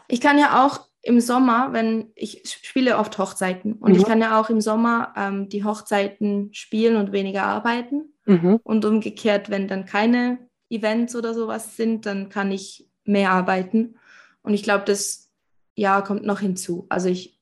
ich 0.08 0.20
kann 0.22 0.38
ja 0.38 0.64
auch 0.64 0.88
im 1.02 1.20
Sommer, 1.20 1.72
wenn 1.72 2.12
ich 2.14 2.42
spiele 2.46 2.96
oft 2.96 3.18
Hochzeiten 3.18 3.74
und 3.74 3.92
mhm. 3.92 3.98
ich 3.98 4.04
kann 4.04 4.20
ja 4.20 4.40
auch 4.40 4.48
im 4.48 4.60
Sommer 4.60 5.12
ähm, 5.16 5.48
die 5.48 5.64
Hochzeiten 5.64 6.52
spielen 6.54 6.96
und 6.96 7.12
weniger 7.12 7.44
arbeiten. 7.44 8.14
Mhm. 8.24 8.60
Und 8.62 8.84
umgekehrt, 8.84 9.50
wenn 9.50 9.68
dann 9.68 9.84
keine 9.84 10.48
Events 10.70 11.14
oder 11.16 11.34
sowas 11.34 11.76
sind, 11.76 12.06
dann 12.06 12.28
kann 12.28 12.50
ich 12.52 12.88
mehr 13.04 13.32
arbeiten. 13.32 13.96
Und 14.42 14.54
ich 14.54 14.62
glaube, 14.62 14.84
das 14.84 15.32
ja 15.74 16.00
kommt 16.02 16.24
noch 16.24 16.40
hinzu. 16.40 16.86
Also 16.88 17.08
ich 17.08 17.38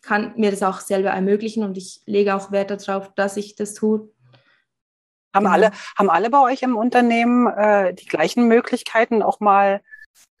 kann 0.00 0.32
mir 0.36 0.50
das 0.50 0.62
auch 0.62 0.80
selber 0.80 1.10
ermöglichen 1.10 1.64
und 1.64 1.76
ich 1.76 2.00
lege 2.06 2.34
auch 2.34 2.52
Wert 2.52 2.70
darauf, 2.70 3.12
dass 3.14 3.36
ich 3.36 3.56
das 3.56 3.74
tue. 3.74 4.08
Haben, 5.36 5.44
genau. 5.44 5.54
alle, 5.54 5.70
haben 5.96 6.10
alle 6.10 6.30
bei 6.30 6.40
euch 6.40 6.62
im 6.62 6.76
Unternehmen 6.76 7.46
äh, 7.46 7.94
die 7.94 8.06
gleichen 8.06 8.48
Möglichkeiten, 8.48 9.22
auch 9.22 9.38
mal 9.38 9.82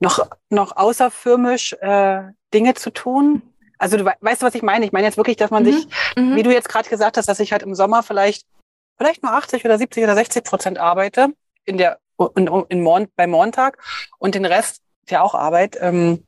noch, 0.00 0.26
noch 0.50 0.76
außerfirmisch 0.76 1.74
äh, 1.74 2.22
Dinge 2.52 2.74
zu 2.74 2.90
tun? 2.90 3.42
Also 3.78 3.98
du 3.98 4.04
weißt, 4.04 4.42
was 4.42 4.54
ich 4.54 4.62
meine? 4.62 4.86
Ich 4.86 4.92
meine 4.92 5.06
jetzt 5.06 5.16
wirklich, 5.16 5.36
dass 5.36 5.50
man 5.50 5.62
mhm. 5.64 5.72
sich, 5.72 5.86
mhm. 6.16 6.36
wie 6.36 6.42
du 6.42 6.52
jetzt 6.52 6.68
gerade 6.68 6.88
gesagt 6.88 7.16
hast, 7.16 7.28
dass 7.28 7.40
ich 7.40 7.52
halt 7.52 7.62
im 7.62 7.74
Sommer 7.74 8.02
vielleicht, 8.02 8.46
vielleicht 8.96 9.22
nur 9.22 9.32
80 9.32 9.64
oder 9.64 9.78
70 9.78 10.04
oder 10.04 10.14
60 10.14 10.44
Prozent 10.44 10.78
arbeite 10.78 11.28
in 11.64 11.78
der, 11.78 11.98
in, 12.34 12.46
in 12.68 12.82
Mon 12.82 13.08
bei 13.16 13.26
Montag 13.26 13.78
und 14.18 14.34
den 14.34 14.44
Rest, 14.44 14.80
der 15.10 15.22
auch 15.22 15.34
Arbeit, 15.34 15.76
ähm, 15.80 16.24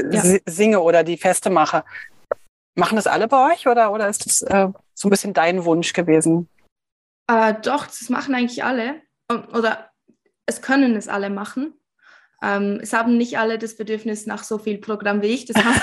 ja. 0.00 0.22
singe 0.46 0.80
oder 0.80 1.04
die 1.04 1.18
Feste 1.18 1.50
mache. 1.50 1.84
Machen 2.76 2.96
das 2.96 3.06
alle 3.06 3.28
bei 3.28 3.52
euch 3.52 3.68
oder, 3.68 3.92
oder 3.92 4.08
ist 4.08 4.26
das 4.26 4.42
äh, 4.42 4.68
so 4.94 5.08
ein 5.08 5.10
bisschen 5.10 5.34
dein 5.34 5.64
Wunsch 5.64 5.92
gewesen? 5.92 6.48
Äh, 7.26 7.54
doch, 7.62 7.86
das 7.86 8.08
machen 8.08 8.34
eigentlich 8.34 8.64
alle. 8.64 9.00
Oder 9.28 9.90
es 10.46 10.60
können 10.62 10.96
es 10.96 11.08
alle 11.08 11.30
machen. 11.30 11.74
Ähm, 12.42 12.78
es 12.82 12.92
haben 12.92 13.16
nicht 13.16 13.38
alle 13.38 13.58
das 13.58 13.76
Bedürfnis 13.76 14.26
nach 14.26 14.44
so 14.44 14.58
viel 14.58 14.78
Programm, 14.78 15.22
wie 15.22 15.28
ich 15.28 15.46
das 15.46 15.64
habe. 15.64 15.80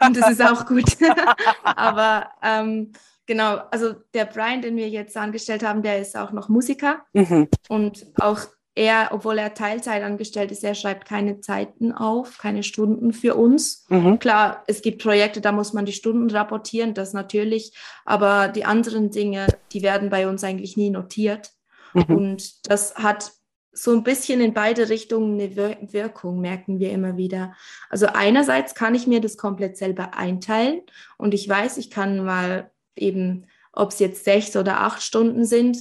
Und 0.06 0.16
das 0.16 0.30
ist 0.30 0.42
auch 0.42 0.66
gut. 0.66 0.96
Aber 1.64 2.30
ähm, 2.42 2.92
genau, 3.26 3.56
also 3.70 3.94
der 4.14 4.26
Brian, 4.26 4.62
den 4.62 4.76
wir 4.76 4.88
jetzt 4.88 5.16
angestellt 5.16 5.64
haben, 5.64 5.82
der 5.82 6.00
ist 6.00 6.16
auch 6.16 6.30
noch 6.30 6.48
Musiker. 6.48 7.04
Mhm. 7.12 7.48
Und 7.68 8.06
auch 8.20 8.40
er, 8.74 9.10
obwohl 9.12 9.38
er 9.38 9.54
Teilzeit 9.54 10.02
angestellt 10.02 10.50
ist, 10.50 10.64
er 10.64 10.74
schreibt 10.74 11.06
keine 11.06 11.40
Zeiten 11.40 11.92
auf, 11.92 12.38
keine 12.38 12.62
Stunden 12.62 13.12
für 13.12 13.36
uns. 13.36 13.86
Mhm. 13.88 14.18
Klar, 14.18 14.64
es 14.66 14.82
gibt 14.82 15.02
Projekte, 15.02 15.40
da 15.40 15.52
muss 15.52 15.72
man 15.72 15.86
die 15.86 15.92
Stunden 15.92 16.28
rapportieren, 16.30 16.92
das 16.94 17.12
natürlich. 17.12 17.72
Aber 18.04 18.48
die 18.48 18.64
anderen 18.64 19.10
Dinge, 19.10 19.46
die 19.72 19.82
werden 19.82 20.10
bei 20.10 20.28
uns 20.28 20.42
eigentlich 20.42 20.76
nie 20.76 20.90
notiert. 20.90 21.52
Mhm. 21.92 22.16
Und 22.16 22.68
das 22.68 22.96
hat 22.96 23.32
so 23.74 23.92
ein 23.92 24.04
bisschen 24.04 24.40
in 24.40 24.54
beide 24.54 24.88
Richtungen 24.88 25.40
eine 25.40 25.56
Wirkung, 25.92 26.40
merken 26.40 26.78
wir 26.78 26.90
immer 26.90 27.16
wieder. 27.16 27.54
Also 27.90 28.06
einerseits 28.06 28.74
kann 28.74 28.94
ich 28.94 29.06
mir 29.06 29.20
das 29.20 29.36
komplett 29.36 29.76
selber 29.76 30.14
einteilen 30.14 30.82
und 31.18 31.34
ich 31.34 31.48
weiß, 31.48 31.78
ich 31.78 31.90
kann 31.90 32.24
mal 32.24 32.70
eben, 32.94 33.46
ob 33.72 33.90
es 33.90 33.98
jetzt 33.98 34.24
sechs 34.24 34.56
oder 34.56 34.80
acht 34.80 35.02
Stunden 35.02 35.44
sind, 35.44 35.78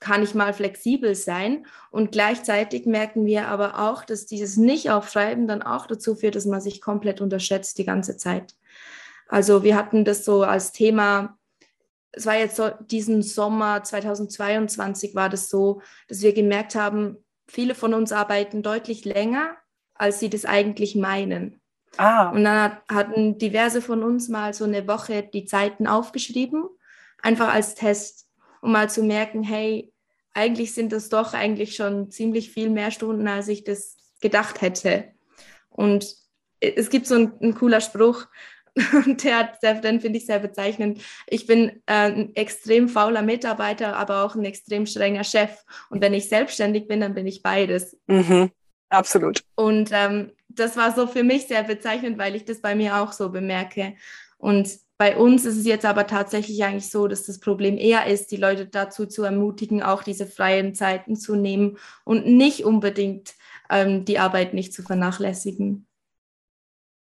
kann 0.00 0.22
ich 0.22 0.34
mal 0.34 0.52
flexibel 0.52 1.14
sein. 1.14 1.66
Und 1.90 2.12
gleichzeitig 2.12 2.86
merken 2.86 3.26
wir 3.26 3.48
aber 3.48 3.78
auch, 3.78 4.04
dass 4.04 4.26
dieses 4.26 4.56
Nicht-Aufschreiben 4.56 5.46
dann 5.46 5.62
auch 5.62 5.86
dazu 5.86 6.14
führt, 6.14 6.34
dass 6.34 6.46
man 6.46 6.60
sich 6.60 6.80
komplett 6.80 7.20
unterschätzt 7.20 7.78
die 7.78 7.84
ganze 7.84 8.16
Zeit. 8.16 8.54
Also 9.28 9.62
wir 9.62 9.76
hatten 9.76 10.04
das 10.04 10.24
so 10.24 10.42
als 10.42 10.72
Thema 10.72 11.36
es 12.12 12.26
war 12.26 12.36
jetzt 12.36 12.56
so, 12.56 12.70
diesen 12.80 13.22
Sommer 13.22 13.82
2022 13.82 15.14
war 15.14 15.28
das 15.28 15.48
so, 15.48 15.80
dass 16.08 16.22
wir 16.22 16.32
gemerkt 16.32 16.74
haben, 16.74 17.16
viele 17.46 17.74
von 17.74 17.94
uns 17.94 18.12
arbeiten 18.12 18.62
deutlich 18.62 19.04
länger, 19.04 19.56
als 19.94 20.20
sie 20.20 20.30
das 20.30 20.44
eigentlich 20.44 20.96
meinen. 20.96 21.60
Ah. 21.96 22.30
Und 22.30 22.44
dann 22.44 22.62
hat, 22.62 22.82
hatten 22.88 23.38
diverse 23.38 23.82
von 23.82 24.02
uns 24.02 24.28
mal 24.28 24.54
so 24.54 24.64
eine 24.64 24.86
Woche 24.86 25.22
die 25.22 25.44
Zeiten 25.44 25.86
aufgeschrieben, 25.86 26.64
einfach 27.22 27.52
als 27.52 27.74
Test, 27.74 28.28
um 28.62 28.72
mal 28.72 28.88
zu 28.88 29.02
merken, 29.02 29.42
hey, 29.42 29.89
eigentlich 30.34 30.74
sind 30.74 30.92
das 30.92 31.08
doch 31.08 31.34
eigentlich 31.34 31.74
schon 31.74 32.10
ziemlich 32.10 32.50
viel 32.50 32.70
mehr 32.70 32.90
Stunden, 32.90 33.28
als 33.28 33.48
ich 33.48 33.64
das 33.64 33.96
gedacht 34.20 34.60
hätte. 34.60 35.04
Und 35.68 36.16
es 36.60 36.90
gibt 36.90 37.06
so 37.06 37.14
ein, 37.14 37.32
ein 37.40 37.54
cooler 37.54 37.80
Spruch, 37.80 38.26
Und 39.06 39.24
der 39.24 39.38
hat, 39.38 39.84
den 39.84 40.00
finde 40.00 40.18
ich 40.18 40.26
sehr 40.26 40.38
bezeichnend. 40.38 41.00
Ich 41.26 41.46
bin 41.46 41.70
äh, 41.86 42.10
ein 42.10 42.36
extrem 42.36 42.88
fauler 42.88 43.22
Mitarbeiter, 43.22 43.96
aber 43.96 44.24
auch 44.24 44.34
ein 44.34 44.44
extrem 44.44 44.86
strenger 44.86 45.24
Chef. 45.24 45.64
Und 45.88 46.00
wenn 46.00 46.14
ich 46.14 46.28
selbstständig 46.28 46.88
bin, 46.88 47.00
dann 47.00 47.14
bin 47.14 47.26
ich 47.26 47.42
beides. 47.42 47.96
Mhm, 48.06 48.50
absolut. 48.88 49.42
Und 49.54 49.90
ähm, 49.92 50.32
das 50.48 50.76
war 50.76 50.94
so 50.94 51.06
für 51.06 51.22
mich 51.22 51.46
sehr 51.46 51.62
bezeichnend, 51.62 52.18
weil 52.18 52.34
ich 52.34 52.44
das 52.44 52.60
bei 52.60 52.74
mir 52.74 52.96
auch 52.96 53.12
so 53.12 53.30
bemerke. 53.30 53.94
Und 54.38 54.70
bei 55.00 55.16
uns 55.16 55.46
ist 55.46 55.56
es 55.56 55.64
jetzt 55.64 55.86
aber 55.86 56.06
tatsächlich 56.06 56.62
eigentlich 56.62 56.90
so, 56.90 57.08
dass 57.08 57.24
das 57.24 57.40
Problem 57.40 57.78
eher 57.78 58.04
ist, 58.04 58.30
die 58.32 58.36
Leute 58.36 58.66
dazu 58.66 59.06
zu 59.06 59.24
ermutigen, 59.24 59.82
auch 59.82 60.02
diese 60.02 60.26
freien 60.26 60.74
Zeiten 60.74 61.16
zu 61.16 61.36
nehmen 61.36 61.78
und 62.04 62.26
nicht 62.26 62.66
unbedingt 62.66 63.32
ähm, 63.70 64.04
die 64.04 64.18
Arbeit 64.18 64.52
nicht 64.52 64.74
zu 64.74 64.82
vernachlässigen. 64.82 65.86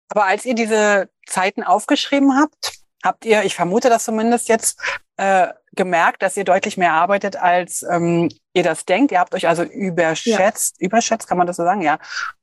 Aber 0.10 0.26
als 0.26 0.43
ihr 0.43 0.54
diese 0.54 1.10
Zeiten 1.26 1.63
aufgeschrieben 1.63 2.38
habt, 2.38 2.73
habt 3.06 3.23
ihr, 3.23 3.43
ich 3.43 3.56
vermute 3.56 3.88
das 3.88 4.04
zumindest 4.04 4.50
jetzt, 4.50 4.82
äh, 5.15 5.47
gemerkt, 5.73 6.21
dass 6.23 6.36
ihr 6.36 6.43
deutlich 6.43 6.76
mehr 6.76 6.91
arbeitet, 6.91 7.38
als 7.38 7.84
ähm, 7.84 8.28
ihr 8.52 8.63
das 8.63 8.84
denkt. 8.84 9.13
Ihr 9.13 9.19
habt 9.21 9.34
euch 9.34 9.47
also 9.47 9.63
überschätzt, 9.63 10.76
ja. 10.82 10.88
überschätzt, 10.88 11.30
kann 11.30 11.38
man 11.38 11.47
das 11.47 11.56
so 11.56 11.63
sagen, 11.63 11.84
ja. 11.84 12.00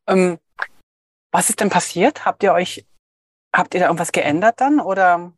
Ähm, 0.06 0.38
was 1.32 1.50
ist 1.50 1.60
denn 1.60 1.68
passiert? 1.68 2.24
Habt 2.24 2.42
ihr 2.42 2.54
euch, 2.54 2.86
habt 3.54 3.74
ihr 3.74 3.80
da 3.80 3.86
irgendwas 3.86 4.12
geändert 4.12 4.60
dann 4.60 4.80
oder? 4.80 5.32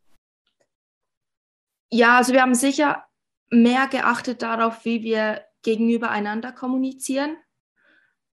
Ja, 1.89 2.17
also 2.17 2.33
wir 2.33 2.41
haben 2.41 2.55
sicher 2.55 3.05
mehr 3.49 3.87
geachtet 3.87 4.41
darauf, 4.41 4.83
wie 4.83 5.03
wir 5.03 5.45
gegenüber 5.61 6.09
einander 6.09 6.51
kommunizieren. 6.51 7.37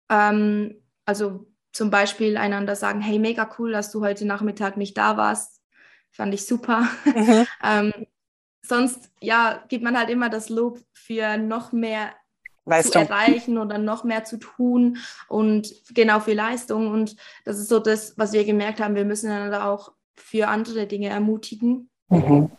Ähm, 0.09 0.83
also 1.05 1.47
zum 1.73 1.90
Beispiel 1.90 2.37
einander 2.37 2.77
sagen, 2.77 3.01
hey, 3.01 3.19
mega 3.19 3.51
cool, 3.59 3.73
dass 3.73 3.90
du 3.90 4.05
heute 4.05 4.25
Nachmittag 4.27 4.77
nicht 4.77 4.97
da 4.97 5.16
warst. 5.16 5.62
Fand 6.11 6.35
ich 6.35 6.47
super. 6.47 6.88
Mhm. 7.05 7.47
ähm, 7.62 7.93
sonst, 8.62 9.11
ja, 9.21 9.64
gibt 9.69 9.85
man 9.85 9.97
halt 9.97 10.11
immer 10.11 10.29
das 10.29 10.49
Lob 10.49 10.81
für 10.93 11.38
noch 11.38 11.73
mehr 11.73 12.12
Leistung. 12.64 12.92
zu 12.92 12.99
erreichen 12.99 13.59
oder 13.59 13.79
noch 13.79 14.05
mehr 14.05 14.25
zu 14.25 14.38
tun 14.38 14.99
und 15.29 15.73
genau 15.94 16.20
für 16.20 16.35
Leistung. 16.35 16.90
Und 16.90 17.16
das 17.44 17.59
ist 17.59 17.68
so 17.68 17.79
das, 17.79 18.16
was 18.16 18.33
wir 18.33 18.44
gemerkt 18.44 18.81
haben. 18.81 18.94
Wir 18.94 19.05
müssen 19.05 19.31
einander 19.31 19.66
auch 19.66 19.92
für 20.14 20.49
andere 20.49 20.87
Dinge 20.87 21.09
ermutigen. 21.09 21.90
Mhm. 22.09 22.51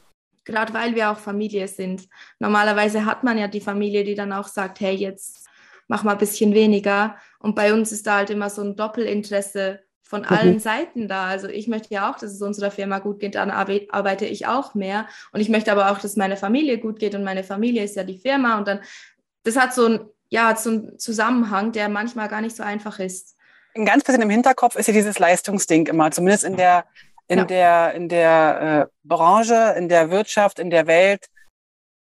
Gerade 0.43 0.73
weil 0.73 0.95
wir 0.95 1.11
auch 1.11 1.19
Familie 1.19 1.67
sind. 1.67 2.07
Normalerweise 2.39 3.05
hat 3.05 3.23
man 3.23 3.37
ja 3.37 3.47
die 3.47 3.61
Familie, 3.61 4.03
die 4.03 4.15
dann 4.15 4.33
auch 4.33 4.47
sagt, 4.47 4.79
hey, 4.79 4.95
jetzt 4.95 5.47
mach 5.87 6.03
mal 6.03 6.13
ein 6.13 6.17
bisschen 6.17 6.53
weniger. 6.53 7.15
Und 7.39 7.55
bei 7.55 7.73
uns 7.73 7.91
ist 7.91 8.07
da 8.07 8.17
halt 8.17 8.29
immer 8.31 8.49
so 8.49 8.63
ein 8.63 8.75
Doppelinteresse 8.75 9.81
von 10.01 10.25
allen 10.25 10.55
mhm. 10.55 10.59
Seiten 10.59 11.07
da. 11.07 11.25
Also 11.25 11.47
ich 11.47 11.67
möchte 11.67 11.93
ja 11.93 12.11
auch, 12.11 12.17
dass 12.17 12.33
es 12.33 12.41
unserer 12.41 12.71
Firma 12.71 12.99
gut 12.99 13.19
geht, 13.19 13.35
dann 13.35 13.49
arbeite 13.49 14.25
ich 14.25 14.45
auch 14.47 14.75
mehr. 14.75 15.07
Und 15.31 15.39
ich 15.39 15.47
möchte 15.47 15.71
aber 15.71 15.91
auch, 15.91 15.99
dass 15.99 16.17
meine 16.17 16.37
Familie 16.37 16.79
gut 16.79 16.99
geht 16.99 17.15
und 17.15 17.23
meine 17.23 17.43
Familie 17.43 17.83
ist 17.83 17.95
ja 17.95 18.03
die 18.03 18.17
Firma. 18.17 18.57
Und 18.57 18.67
dann, 18.67 18.81
das 19.43 19.55
hat 19.55 19.73
so 19.73 19.85
ein, 19.85 19.99
ja, 20.29 20.55
so 20.55 20.69
einen 20.69 20.99
Zusammenhang, 20.99 21.71
der 21.71 21.89
manchmal 21.89 22.27
gar 22.27 22.41
nicht 22.41 22.55
so 22.55 22.63
einfach 22.63 22.99
ist. 22.99 23.35
Ein 23.75 23.85
ganz 23.85 24.03
bisschen 24.03 24.21
im 24.21 24.29
Hinterkopf 24.29 24.75
ist 24.75 24.87
ja 24.87 24.93
dieses 24.93 25.19
Leistungsding 25.19 25.87
immer, 25.87 26.11
zumindest 26.11 26.43
in 26.43 26.57
der, 26.57 26.85
in 27.27 27.39
ja. 27.39 27.45
der, 27.45 27.93
in 27.93 28.09
der 28.09 28.89
äh, 28.89 28.93
Branche, 29.03 29.75
in 29.77 29.87
der 29.89 30.11
Wirtschaft, 30.11 30.59
in 30.59 30.69
der 30.69 30.87
Welt, 30.87 31.29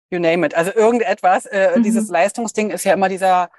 you 0.10 0.20
name 0.20 0.46
it. 0.46 0.56
Also 0.56 0.74
irgendetwas, 0.74 1.46
äh, 1.46 1.78
mhm. 1.78 1.84
dieses 1.84 2.10
Leistungsding 2.10 2.70
ist 2.70 2.86
ja 2.86 2.94
immer 2.94 3.10
dieser 3.10 3.50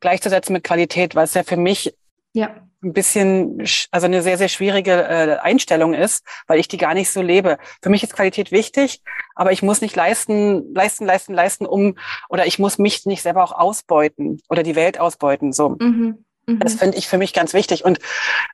gleichzusetzen 0.00 0.52
mit 0.52 0.64
Qualität, 0.64 1.14
weil 1.14 1.24
es 1.24 1.34
ja 1.34 1.42
für 1.42 1.56
mich 1.56 1.96
ja. 2.32 2.65
Ein 2.82 2.92
bisschen, 2.92 3.66
also 3.90 4.06
eine 4.06 4.22
sehr, 4.22 4.38
sehr 4.38 4.48
schwierige 4.48 4.92
äh, 4.92 5.36
Einstellung 5.38 5.94
ist, 5.94 6.24
weil 6.46 6.58
ich 6.58 6.68
die 6.68 6.76
gar 6.76 6.94
nicht 6.94 7.10
so 7.10 7.22
lebe. 7.22 7.58
Für 7.82 7.90
mich 7.90 8.02
ist 8.02 8.14
Qualität 8.14 8.52
wichtig, 8.52 9.02
aber 9.34 9.52
ich 9.52 9.62
muss 9.62 9.80
nicht 9.80 9.96
leisten, 9.96 10.74
leisten, 10.74 11.06
leisten, 11.06 11.34
leisten, 11.34 11.66
um, 11.66 11.96
oder 12.28 12.46
ich 12.46 12.58
muss 12.58 12.78
mich 12.78 13.06
nicht 13.06 13.22
selber 13.22 13.42
auch 13.42 13.52
ausbeuten 13.52 14.40
oder 14.48 14.62
die 14.62 14.76
Welt 14.76 15.00
ausbeuten. 15.00 15.52
So. 15.52 15.70
Mhm. 15.80 16.24
Mhm. 16.46 16.58
Das 16.58 16.74
finde 16.74 16.98
ich 16.98 17.08
für 17.08 17.18
mich 17.18 17.32
ganz 17.32 17.54
wichtig. 17.54 17.84
Und 17.84 17.98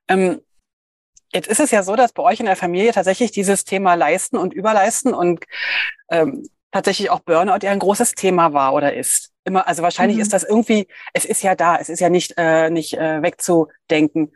ähm, 0.09 0.41
Jetzt 1.35 1.49
ist 1.49 1.61
es 1.61 1.71
ja 1.71 1.83
so, 1.83 1.97
dass 1.97 2.13
bei 2.13 2.23
euch 2.23 2.41
in 2.41 2.47
der 2.47 2.57
Familie 2.57 2.93
tatsächlich 2.93 3.31
dieses 3.31 3.65
Thema 3.65 3.95
Leisten 3.95 4.37
und 4.37 4.53
Überleisten 4.53 5.15
und 5.15 5.45
ähm, 6.11 6.47
tatsächlich 6.71 7.09
auch 7.09 7.21
Burnout 7.21 7.61
ja 7.63 7.71
ein 7.71 7.79
großes 7.79 8.13
Thema 8.13 8.53
war 8.53 8.75
oder 8.75 8.93
ist. 8.93 9.32
Immer, 9.45 9.67
also 9.67 9.83
wahrscheinlich 9.83 10.17
Mhm. 10.17 10.23
ist 10.23 10.33
das 10.33 10.45
irgendwie, 10.45 10.87
es 11.13 11.25
ist 11.25 11.43
ja 11.43 11.55
da, 11.55 11.77
es 11.77 11.89
ist 11.89 12.01
ja 12.01 12.09
nicht, 12.09 12.35
äh, 12.37 12.71
nicht 12.71 12.95
äh, 12.95 13.23
wegzudenken. 13.23 14.33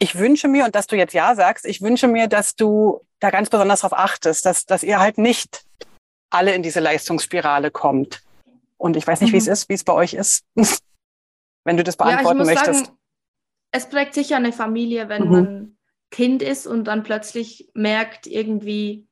Ich 0.00 0.18
wünsche 0.18 0.48
mir, 0.48 0.64
und 0.64 0.74
dass 0.74 0.86
du 0.86 0.96
jetzt 0.96 1.14
Ja 1.14 1.34
sagst, 1.34 1.64
ich 1.64 1.80
wünsche 1.80 2.08
mir, 2.08 2.26
dass 2.28 2.56
du 2.56 3.06
da 3.20 3.30
ganz 3.30 3.48
besonders 3.48 3.80
darauf 3.80 3.96
achtest, 3.98 4.44
dass, 4.44 4.66
dass 4.66 4.82
ihr 4.82 4.98
halt 4.98 5.18
nicht 5.18 5.64
alle 6.30 6.54
in 6.54 6.62
diese 6.62 6.80
Leistungsspirale 6.80 7.70
kommt. 7.70 8.22
Und 8.76 8.96
ich 8.96 9.06
weiß 9.06 9.20
nicht, 9.20 9.32
wie 9.32 9.36
es 9.38 9.46
Mhm. 9.46 9.52
ist, 9.52 9.68
wie 9.68 9.74
es 9.74 9.84
bei 9.84 9.92
euch 9.92 10.14
ist, 10.14 10.44
wenn 11.64 11.76
du 11.76 11.84
das 11.84 11.94
Ja, 11.94 12.06
ich 12.06 12.10
beantworten 12.12 12.38
muss 12.38 12.46
möchtest. 12.48 12.86
sagen, 12.86 12.98
es 13.70 13.88
prägt 13.88 14.14
sicher 14.14 14.36
eine 14.36 14.52
Familie, 14.52 15.08
wenn 15.08 15.24
Mhm. 15.24 15.30
man 15.30 15.78
Kind 16.10 16.42
ist 16.42 16.66
und 16.66 16.84
dann 16.84 17.02
plötzlich 17.02 17.70
merkt, 17.74 18.26
irgendwie 18.26 19.06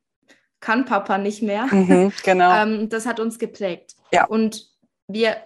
kann 0.63 0.87
Papa 0.87 1.19
nicht 1.19 1.43
mehr. 1.43 1.67
Mhm, 1.67 2.13
genau. 2.25 2.51
Ähm, 2.63 2.89
das 2.89 3.05
hat 3.05 3.21
uns 3.21 3.39
geprägt. 3.39 3.97
Ja. 4.13 4.25
Und 4.25 4.71
wir 5.09 5.37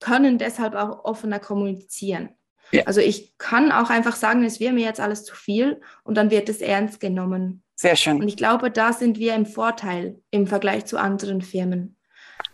können 0.00 0.38
deshalb 0.38 0.74
auch 0.74 1.04
offener 1.04 1.38
kommunizieren. 1.38 2.30
Ja. 2.72 2.82
Also 2.84 3.00
ich 3.00 3.38
kann 3.38 3.70
auch 3.70 3.90
einfach 3.90 4.16
sagen, 4.16 4.42
es 4.42 4.58
wäre 4.58 4.72
mir 4.72 4.84
jetzt 4.84 5.00
alles 5.00 5.24
zu 5.24 5.36
viel 5.36 5.80
und 6.02 6.16
dann 6.16 6.30
wird 6.30 6.48
es 6.48 6.60
ernst 6.60 6.98
genommen. 6.98 7.62
Sehr 7.76 7.92
Und 7.92 7.96
schön. 7.98 8.28
ich 8.28 8.36
glaube, 8.36 8.70
da 8.70 8.92
sind 8.92 9.18
wir 9.18 9.34
im 9.34 9.46
Vorteil 9.46 10.18
im 10.30 10.46
Vergleich 10.46 10.86
zu 10.86 10.98
anderen 10.98 11.42
Firmen. 11.42 11.96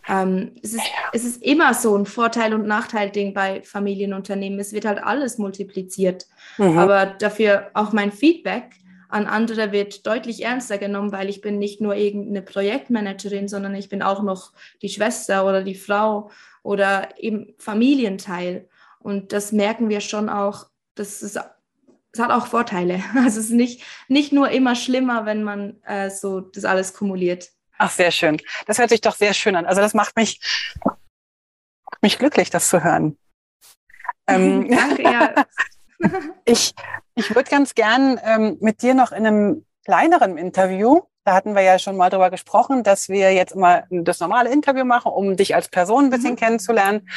Ähm, 0.08 0.56
es, 0.62 0.74
ist, 0.74 0.82
es 1.12 1.24
ist 1.24 1.42
immer 1.42 1.74
so 1.74 1.96
ein 1.96 2.06
Vorteil- 2.06 2.54
und 2.54 2.66
Nachteil-Ding 2.66 3.32
bei 3.32 3.62
Familienunternehmen. 3.62 4.58
Es 4.58 4.72
wird 4.72 4.84
halt 4.84 5.02
alles 5.02 5.38
multipliziert. 5.38 6.26
Mhm. 6.58 6.76
Aber 6.76 7.06
dafür 7.06 7.70
auch 7.74 7.92
mein 7.92 8.10
Feedback 8.10 8.81
an 9.12 9.26
andere 9.26 9.72
wird 9.72 10.06
deutlich 10.06 10.42
ernster 10.42 10.78
genommen, 10.78 11.12
weil 11.12 11.28
ich 11.28 11.42
bin 11.42 11.58
nicht 11.58 11.82
nur 11.82 11.94
irgendeine 11.94 12.40
Projektmanagerin, 12.40 13.46
sondern 13.46 13.74
ich 13.74 13.90
bin 13.90 14.02
auch 14.02 14.22
noch 14.22 14.52
die 14.80 14.88
Schwester 14.88 15.46
oder 15.46 15.62
die 15.62 15.74
Frau 15.74 16.30
oder 16.62 17.08
eben 17.18 17.54
Familienteil. 17.58 18.68
Und 19.00 19.32
das 19.32 19.52
merken 19.52 19.90
wir 19.90 20.00
schon 20.00 20.30
auch, 20.30 20.66
das 20.94 21.22
ist 21.22 21.38
es 22.14 22.20
hat 22.20 22.30
auch 22.30 22.46
Vorteile. 22.46 23.02
Also 23.16 23.40
es 23.40 23.46
ist 23.46 23.50
nicht, 23.50 23.82
nicht 24.08 24.32
nur 24.32 24.50
immer 24.50 24.74
schlimmer, 24.76 25.26
wenn 25.26 25.42
man 25.42 25.82
äh, 25.84 26.10
so 26.10 26.40
das 26.40 26.64
alles 26.64 26.94
kumuliert. 26.94 27.50
Ach, 27.78 27.90
sehr 27.90 28.12
schön. 28.12 28.40
Das 28.66 28.78
hört 28.78 28.90
sich 28.90 29.00
doch 29.00 29.14
sehr 29.14 29.34
schön 29.34 29.56
an. 29.56 29.66
Also 29.66 29.80
das 29.80 29.92
macht 29.92 30.16
mich, 30.16 30.40
macht 30.84 32.02
mich 32.02 32.18
glücklich, 32.18 32.50
das 32.50 32.68
zu 32.68 32.82
hören. 32.82 33.18
Ähm, 34.28 34.70
Danke, 34.70 35.02
ja. 35.02 35.34
ich 36.44 36.74
ich 37.14 37.34
würde 37.34 37.50
ganz 37.50 37.74
gern 37.74 38.18
ähm, 38.24 38.56
mit 38.60 38.82
dir 38.82 38.94
noch 38.94 39.12
in 39.12 39.26
einem 39.26 39.66
kleineren 39.84 40.38
Interview, 40.38 41.02
da 41.24 41.34
hatten 41.34 41.54
wir 41.54 41.62
ja 41.62 41.78
schon 41.78 41.96
mal 41.96 42.10
drüber 42.10 42.30
gesprochen, 42.30 42.82
dass 42.82 43.08
wir 43.08 43.32
jetzt 43.32 43.52
immer 43.52 43.84
das 43.90 44.20
normale 44.20 44.50
Interview 44.50 44.84
machen, 44.84 45.12
um 45.12 45.36
dich 45.36 45.54
als 45.54 45.68
Person 45.68 46.04
ein 46.04 46.10
bisschen 46.10 46.32
Mhm. 46.32 46.36
kennenzulernen. 46.36 47.08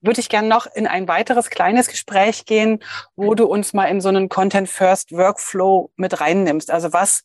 Würde 0.00 0.20
ich 0.20 0.28
gern 0.28 0.48
noch 0.48 0.66
in 0.66 0.86
ein 0.86 1.08
weiteres 1.08 1.50
kleines 1.50 1.88
Gespräch 1.88 2.46
gehen, 2.46 2.80
wo 3.16 3.34
du 3.34 3.46
uns 3.46 3.72
mal 3.72 3.86
in 3.86 4.00
so 4.00 4.08
einen 4.08 4.28
Content 4.28 4.68
First 4.68 5.12
Workflow 5.12 5.90
mit 5.96 6.20
reinnimmst. 6.20 6.70
Also 6.70 6.92
was 6.92 7.24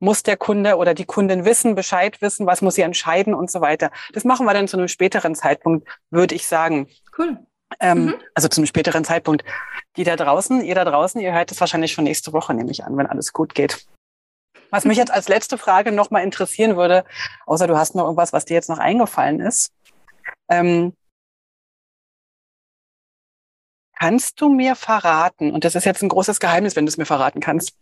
muss 0.00 0.22
der 0.22 0.36
Kunde 0.36 0.76
oder 0.76 0.94
die 0.94 1.04
Kundin 1.04 1.44
wissen, 1.44 1.74
Bescheid 1.74 2.20
wissen, 2.20 2.46
was 2.46 2.62
muss 2.62 2.74
sie 2.74 2.82
entscheiden 2.82 3.34
und 3.34 3.50
so 3.50 3.60
weiter. 3.60 3.90
Das 4.12 4.24
machen 4.24 4.46
wir 4.46 4.54
dann 4.54 4.66
zu 4.66 4.76
einem 4.76 4.88
späteren 4.88 5.34
Zeitpunkt, 5.34 5.86
würde 6.10 6.34
ich 6.34 6.46
sagen. 6.46 6.88
Cool. 7.16 7.38
Ähm, 7.78 8.06
Mhm. 8.06 8.14
Also 8.34 8.48
zum 8.48 8.66
späteren 8.66 9.04
Zeitpunkt. 9.04 9.44
Die 9.96 10.04
da 10.04 10.16
draußen, 10.16 10.62
ihr 10.62 10.74
da 10.74 10.84
draußen, 10.84 11.20
ihr 11.20 11.32
hört 11.32 11.50
es 11.50 11.60
wahrscheinlich 11.60 11.92
schon 11.92 12.04
nächste 12.04 12.32
Woche, 12.32 12.54
nehme 12.54 12.70
ich 12.70 12.84
an, 12.84 12.96
wenn 12.96 13.06
alles 13.06 13.32
gut 13.32 13.54
geht. 13.54 13.86
Was 14.70 14.84
mich 14.84 14.98
jetzt 14.98 15.10
als 15.10 15.28
letzte 15.28 15.58
Frage 15.58 15.90
nochmal 15.90 16.22
interessieren 16.22 16.76
würde, 16.76 17.04
außer 17.46 17.66
du 17.66 17.76
hast 17.76 17.94
noch 17.94 18.04
irgendwas, 18.04 18.32
was 18.32 18.44
dir 18.44 18.54
jetzt 18.54 18.68
noch 18.68 18.78
eingefallen 18.78 19.40
ist. 19.40 19.72
Ähm, 20.48 20.94
kannst 23.98 24.40
du 24.40 24.48
mir 24.48 24.76
verraten, 24.76 25.52
und 25.52 25.64
das 25.64 25.74
ist 25.74 25.84
jetzt 25.84 26.02
ein 26.02 26.08
großes 26.08 26.38
Geheimnis, 26.38 26.76
wenn 26.76 26.86
du 26.86 26.90
es 26.90 26.96
mir 26.96 27.06
verraten 27.06 27.40
kannst, 27.40 27.76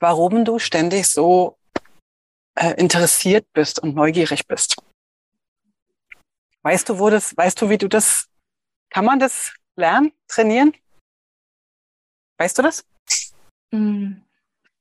warum 0.00 0.44
du 0.44 0.58
ständig 0.58 1.08
so 1.08 1.56
äh, 2.56 2.74
interessiert 2.74 3.46
bist 3.52 3.78
und 3.78 3.94
neugierig 3.94 4.46
bist? 4.48 4.76
Weißt 6.62 6.88
du, 6.88 6.98
wo 6.98 7.10
das, 7.10 7.36
weißt 7.36 7.62
du, 7.62 7.70
wie 7.70 7.78
du 7.78 7.88
das, 7.88 8.26
kann 8.90 9.04
man 9.04 9.18
das 9.18 9.54
lernen, 9.76 10.12
trainieren? 10.28 10.72
Weißt 12.38 12.58
du 12.58 12.62
das? 12.62 12.84
Mm. 13.70 14.14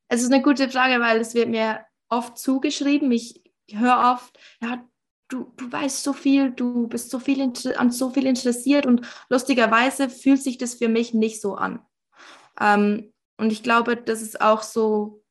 Es 0.08 0.22
ist 0.22 0.32
eine 0.32 0.44
gute 0.44 0.70
Frage, 0.70 1.02
weil 1.02 1.20
es 1.20 1.34
wird 1.34 1.50
mir 1.50 1.86
oft 2.10 2.38
zugeschrieben. 2.38 3.12
Ich 3.12 3.42
höre 3.72 4.14
oft, 4.14 4.38
ja, 4.62 4.86
du, 5.30 5.52
du 5.58 5.72
weißt 5.72 6.04
so 6.04 6.14
viel, 6.14 6.52
du 6.52 6.88
bist 6.88 7.10
so 7.10 7.20
viel 7.20 7.42
an 7.76 7.92
so 7.92 8.12
viel 8.12 8.28
interessiert 8.28 8.86
und 8.86 9.08
lustigerweise 9.30 10.10
fühlt 10.10 10.42
sich 10.42 10.58
das 10.58 10.76
für 10.76 10.88
mich 10.88 11.14
nicht 11.14 11.42
so 11.42 11.56
an. 11.56 11.84
Ähm, 12.60 13.12
und 13.38 13.52
ich 13.52 13.64
glaube, 13.64 13.98
das 13.98 14.22
ist 14.22 14.40
auch 14.40 14.62
so 14.62 15.24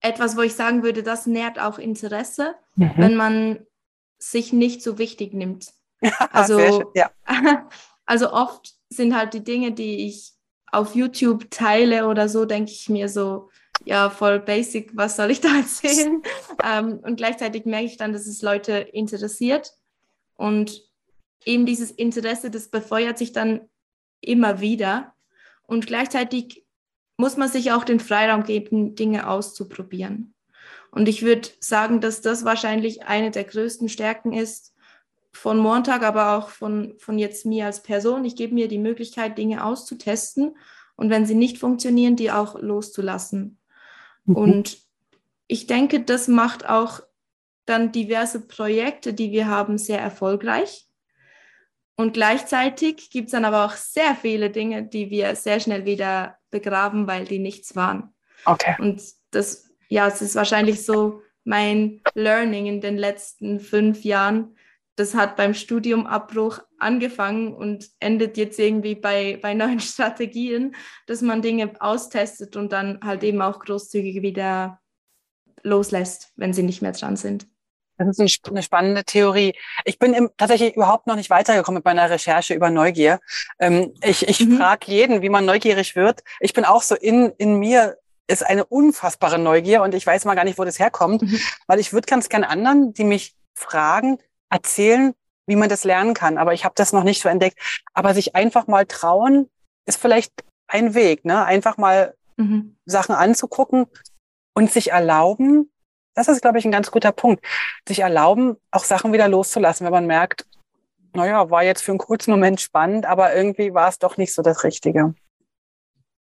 etwas, 0.00 0.36
wo 0.36 0.42
ich 0.42 0.54
sagen 0.54 0.82
würde, 0.82 1.02
das 1.02 1.26
nährt 1.26 1.58
auch 1.58 1.78
Interesse, 1.78 2.54
Mhm. 2.76 2.92
wenn 2.96 3.16
man 3.16 3.66
sich 4.18 4.52
nicht 4.52 4.82
so 4.82 4.98
wichtig 4.98 5.32
nimmt. 5.32 5.72
Also. 6.30 6.92
Ja. 6.94 7.10
Also 8.06 8.32
oft 8.32 8.74
sind 8.90 9.16
halt 9.16 9.32
die 9.32 9.42
Dinge, 9.42 9.72
die 9.72 10.06
ich 10.06 10.34
auf 10.70 10.94
YouTube 10.94 11.50
teile 11.50 12.06
oder 12.06 12.28
so, 12.28 12.44
denke 12.44 12.70
ich 12.70 12.88
mir 12.88 13.08
so, 13.08 13.48
ja, 13.84 14.10
voll 14.10 14.40
basic, 14.40 14.90
was 14.94 15.16
soll 15.16 15.30
ich 15.30 15.40
da 15.40 15.48
erzählen? 15.56 16.22
ähm, 16.62 17.00
und 17.02 17.16
gleichzeitig 17.16 17.64
merke 17.64 17.86
ich 17.86 17.96
dann, 17.96 18.12
dass 18.12 18.26
es 18.26 18.42
Leute 18.42 18.72
interessiert. 18.72 19.72
Und 20.36 20.82
eben 21.44 21.66
dieses 21.66 21.90
Interesse, 21.90 22.50
das 22.50 22.68
befeuert 22.68 23.18
sich 23.18 23.32
dann 23.32 23.68
immer 24.20 24.60
wieder. 24.60 25.14
Und 25.66 25.86
gleichzeitig 25.86 26.66
muss 27.16 27.36
man 27.36 27.48
sich 27.48 27.72
auch 27.72 27.84
den 27.84 28.00
Freiraum 28.00 28.44
geben, 28.44 28.96
Dinge 28.96 29.28
auszuprobieren. 29.28 30.34
Und 30.90 31.08
ich 31.08 31.22
würde 31.22 31.48
sagen, 31.60 32.00
dass 32.00 32.20
das 32.20 32.44
wahrscheinlich 32.44 33.04
eine 33.04 33.30
der 33.30 33.44
größten 33.44 33.88
Stärken 33.88 34.32
ist 34.32 34.73
von 35.34 35.58
Montag, 35.58 36.02
aber 36.02 36.36
auch 36.36 36.48
von, 36.48 36.94
von 36.98 37.18
jetzt 37.18 37.44
mir 37.44 37.66
als 37.66 37.82
Person. 37.82 38.24
Ich 38.24 38.36
gebe 38.36 38.54
mir 38.54 38.68
die 38.68 38.78
Möglichkeit, 38.78 39.36
Dinge 39.36 39.64
auszutesten 39.64 40.56
und 40.96 41.10
wenn 41.10 41.26
sie 41.26 41.34
nicht 41.34 41.58
funktionieren, 41.58 42.16
die 42.16 42.30
auch 42.30 42.60
loszulassen. 42.60 43.58
Mhm. 44.24 44.36
Und 44.36 44.78
ich 45.46 45.66
denke, 45.66 46.00
das 46.00 46.28
macht 46.28 46.68
auch 46.68 47.00
dann 47.66 47.92
diverse 47.92 48.46
Projekte, 48.46 49.14
die 49.14 49.32
wir 49.32 49.48
haben, 49.48 49.78
sehr 49.78 50.00
erfolgreich. 50.00 50.86
Und 51.96 52.12
gleichzeitig 52.12 53.10
gibt 53.10 53.26
es 53.26 53.32
dann 53.32 53.44
aber 53.44 53.64
auch 53.64 53.72
sehr 53.72 54.14
viele 54.14 54.50
Dinge, 54.50 54.82
die 54.82 55.10
wir 55.10 55.36
sehr 55.36 55.60
schnell 55.60 55.84
wieder 55.84 56.38
begraben, 56.50 57.06
weil 57.06 57.24
die 57.24 57.38
nichts 57.38 57.76
waren. 57.76 58.14
Okay. 58.44 58.74
Und 58.78 59.02
das, 59.30 59.70
ja, 59.88 60.08
es 60.08 60.20
ist 60.20 60.34
wahrscheinlich 60.34 60.84
so 60.84 61.22
mein 61.44 62.00
Learning 62.14 62.66
in 62.66 62.80
den 62.80 62.96
letzten 62.96 63.60
fünf 63.60 64.04
Jahren. 64.04 64.56
Das 64.96 65.14
hat 65.14 65.36
beim 65.36 65.54
Studiumabbruch 65.54 66.60
angefangen 66.78 67.54
und 67.54 67.88
endet 67.98 68.36
jetzt 68.36 68.58
irgendwie 68.58 68.94
bei, 68.94 69.38
bei 69.42 69.54
neuen 69.54 69.80
Strategien, 69.80 70.74
dass 71.06 71.20
man 71.20 71.42
Dinge 71.42 71.72
austestet 71.80 72.56
und 72.56 72.72
dann 72.72 73.00
halt 73.02 73.24
eben 73.24 73.42
auch 73.42 73.58
großzügig 73.60 74.22
wieder 74.22 74.80
loslässt, 75.62 76.32
wenn 76.36 76.52
sie 76.52 76.62
nicht 76.62 76.82
mehr 76.82 76.92
dran 76.92 77.16
sind. 77.16 77.46
Das 77.96 78.18
ist 78.18 78.48
eine 78.48 78.62
spannende 78.62 79.04
Theorie. 79.04 79.54
Ich 79.84 80.00
bin 80.00 80.14
im, 80.14 80.28
tatsächlich 80.36 80.74
überhaupt 80.74 81.06
noch 81.06 81.14
nicht 81.14 81.30
weitergekommen 81.30 81.76
mit 81.78 81.84
meiner 81.84 82.10
Recherche 82.10 82.52
über 82.54 82.68
Neugier. 82.68 83.20
Ähm, 83.60 83.94
ich 84.02 84.26
ich 84.28 84.40
Mhm. 84.40 84.56
frage 84.58 84.86
jeden, 84.90 85.22
wie 85.22 85.28
man 85.28 85.44
neugierig 85.44 85.94
wird. 85.94 86.22
Ich 86.40 86.54
bin 86.54 86.64
auch 86.64 86.82
so 86.82 86.96
in, 86.96 87.32
in 87.38 87.54
mir 87.58 87.96
ist 88.26 88.44
eine 88.44 88.64
unfassbare 88.64 89.38
Neugier 89.38 89.82
und 89.82 89.94
ich 89.94 90.06
weiß 90.06 90.24
mal 90.24 90.34
gar 90.34 90.44
nicht, 90.44 90.58
wo 90.58 90.64
das 90.64 90.78
herkommt, 90.80 91.22
Mhm. 91.22 91.38
weil 91.68 91.78
ich 91.78 91.92
würde 91.92 92.06
ganz 92.06 92.28
gern 92.28 92.42
anderen, 92.42 92.94
die 92.94 93.04
mich 93.04 93.36
fragen, 93.54 94.18
erzählen, 94.50 95.14
wie 95.46 95.56
man 95.56 95.68
das 95.68 95.84
lernen 95.84 96.14
kann. 96.14 96.38
Aber 96.38 96.54
ich 96.54 96.64
habe 96.64 96.74
das 96.76 96.92
noch 96.92 97.04
nicht 97.04 97.20
so 97.20 97.28
entdeckt. 97.28 97.58
Aber 97.92 98.14
sich 98.14 98.34
einfach 98.34 98.66
mal 98.66 98.86
trauen, 98.86 99.50
ist 99.86 100.00
vielleicht 100.00 100.32
ein 100.66 100.94
Weg, 100.94 101.24
ne? 101.24 101.44
Einfach 101.44 101.76
mal 101.76 102.14
Mhm. 102.36 102.76
Sachen 102.84 103.14
anzugucken 103.14 103.86
und 104.54 104.70
sich 104.70 104.90
erlauben, 104.90 105.70
das 106.14 106.28
ist, 106.28 106.42
glaube 106.42 106.58
ich, 106.58 106.64
ein 106.64 106.72
ganz 106.72 106.90
guter 106.90 107.12
Punkt, 107.12 107.44
sich 107.88 108.00
erlauben, 108.00 108.56
auch 108.70 108.84
Sachen 108.84 109.12
wieder 109.12 109.28
loszulassen, 109.28 109.84
wenn 109.84 109.92
man 109.92 110.06
merkt, 110.06 110.46
naja, 111.12 111.50
war 111.50 111.62
jetzt 111.62 111.82
für 111.82 111.92
einen 111.92 111.98
kurzen 111.98 112.32
Moment 112.32 112.60
spannend, 112.60 113.06
aber 113.06 113.34
irgendwie 113.34 113.72
war 113.74 113.88
es 113.88 113.98
doch 113.98 114.16
nicht 114.16 114.34
so 114.34 114.42
das 114.42 114.64
Richtige. 114.64 115.14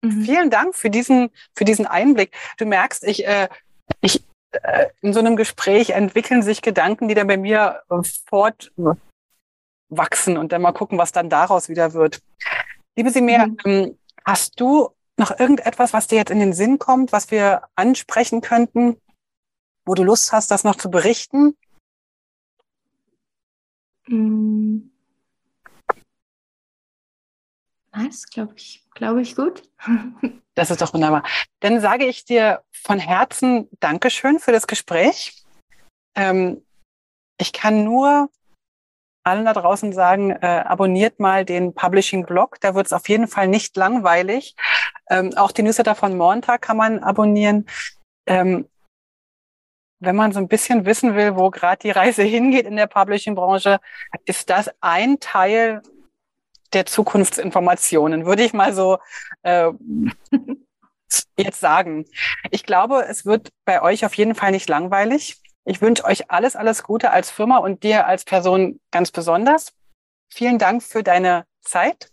Mhm. 0.01 0.23
Vielen 0.23 0.49
Dank 0.49 0.75
für 0.75 0.89
diesen, 0.89 1.29
für 1.55 1.65
diesen 1.65 1.85
Einblick. 1.85 2.35
Du 2.57 2.65
merkst, 2.65 3.03
ich, 3.03 3.25
äh, 3.25 3.47
ich, 4.01 4.23
in 5.01 5.13
so 5.13 5.19
einem 5.19 5.35
Gespräch 5.35 5.91
entwickeln 5.91 6.41
sich 6.41 6.61
Gedanken, 6.61 7.07
die 7.07 7.13
dann 7.13 7.27
bei 7.27 7.37
mir 7.37 7.81
äh, 7.89 8.01
fortwachsen 8.29 8.97
und 10.37 10.51
dann 10.51 10.61
mal 10.61 10.73
gucken, 10.73 10.97
was 10.97 11.11
dann 11.11 11.29
daraus 11.29 11.69
wieder 11.69 11.93
wird. 11.93 12.21
Liebe 12.95 13.11
Simea, 13.11 13.47
Mhm. 13.47 13.57
ähm, 13.65 13.97
hast 14.25 14.59
du 14.59 14.89
noch 15.17 15.37
irgendetwas, 15.39 15.93
was 15.93 16.07
dir 16.07 16.17
jetzt 16.17 16.31
in 16.31 16.39
den 16.39 16.53
Sinn 16.53 16.79
kommt, 16.79 17.11
was 17.11 17.31
wir 17.31 17.63
ansprechen 17.75 18.41
könnten, 18.41 18.99
wo 19.85 19.93
du 19.93 20.03
Lust 20.03 20.31
hast, 20.31 20.51
das 20.51 20.63
noch 20.63 20.75
zu 20.75 20.91
berichten? 20.91 21.55
Mm. 24.07 24.90
Nice, 27.93 28.29
glaube 28.29 28.53
ich, 28.55 28.83
glaube 28.93 29.21
ich 29.21 29.35
gut. 29.35 29.63
Das 30.53 30.69
ist 30.69 30.81
doch 30.81 30.93
wunderbar. 30.93 31.23
Dann 31.61 31.79
sage 31.79 32.05
ich 32.05 32.25
dir 32.25 32.61
von 32.73 32.99
Herzen 32.99 33.69
Dankeschön 33.79 34.37
für 34.37 34.51
das 34.51 34.67
Gespräch. 34.67 35.45
Ähm, 36.13 36.61
ich 37.39 37.53
kann 37.53 37.85
nur 37.85 38.29
allen 39.23 39.45
da 39.45 39.53
draußen 39.53 39.93
sagen, 39.93 40.31
äh, 40.31 40.63
abonniert 40.65 41.21
mal 41.21 41.45
den 41.45 41.73
Publishing-Blog. 41.73 42.59
Da 42.59 42.75
wird 42.75 42.87
es 42.87 42.93
auf 42.93 43.07
jeden 43.07 43.27
Fall 43.27 43.47
nicht 43.47 43.77
langweilig. 43.77 44.55
Ähm, 45.09 45.35
auch 45.37 45.51
die 45.51 45.63
Newsletter 45.63 45.95
von 45.95 46.17
Montag 46.17 46.61
kann 46.63 46.77
man 46.77 46.99
abonnieren. 46.99 47.65
Ähm, 48.25 48.67
wenn 49.99 50.15
man 50.15 50.31
so 50.31 50.39
ein 50.39 50.47
bisschen 50.47 50.85
wissen 50.85 51.15
will, 51.15 51.37
wo 51.37 51.49
gerade 51.49 51.79
die 51.81 51.91
Reise 51.91 52.23
hingeht 52.23 52.65
in 52.65 52.75
der 52.75 52.87
Publishing-Branche, 52.87 53.79
ist 54.25 54.49
das 54.49 54.69
ein 54.81 55.19
Teil 55.19 55.81
der 56.73 56.85
Zukunftsinformationen, 56.85 58.25
würde 58.25 58.43
ich 58.43 58.53
mal 58.53 58.73
so 58.73 58.97
äh, 59.43 59.71
jetzt 61.37 61.59
sagen. 61.59 62.05
Ich 62.49 62.63
glaube, 62.63 63.05
es 63.07 63.25
wird 63.25 63.49
bei 63.65 63.81
euch 63.81 64.05
auf 64.05 64.13
jeden 64.15 64.35
Fall 64.35 64.51
nicht 64.51 64.69
langweilig. 64.69 65.41
Ich 65.65 65.81
wünsche 65.81 66.05
euch 66.05 66.31
alles, 66.31 66.55
alles 66.55 66.83
Gute 66.83 67.11
als 67.11 67.29
Firma 67.29 67.57
und 67.57 67.83
dir 67.83 68.07
als 68.07 68.23
Person 68.25 68.79
ganz 68.91 69.11
besonders. 69.11 69.73
Vielen 70.33 70.57
Dank 70.57 70.81
für 70.81 71.03
deine 71.03 71.45
Zeit. 71.61 72.09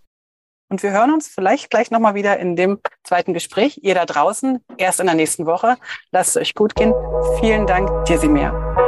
Und 0.70 0.82
wir 0.82 0.90
hören 0.90 1.14
uns 1.14 1.28
vielleicht 1.28 1.70
gleich 1.70 1.90
nochmal 1.90 2.14
wieder 2.14 2.38
in 2.38 2.54
dem 2.54 2.80
zweiten 3.02 3.32
Gespräch. 3.32 3.80
Ihr 3.82 3.94
da 3.94 4.04
draußen, 4.04 4.62
erst 4.76 5.00
in 5.00 5.06
der 5.06 5.14
nächsten 5.14 5.46
Woche. 5.46 5.78
Lasst 6.10 6.30
es 6.30 6.42
euch 6.42 6.54
gut 6.54 6.74
gehen. 6.74 6.92
Vielen 7.40 7.66
Dank, 7.66 8.04
dir 8.04 8.18
sie 8.18 8.28
mehr. 8.28 8.87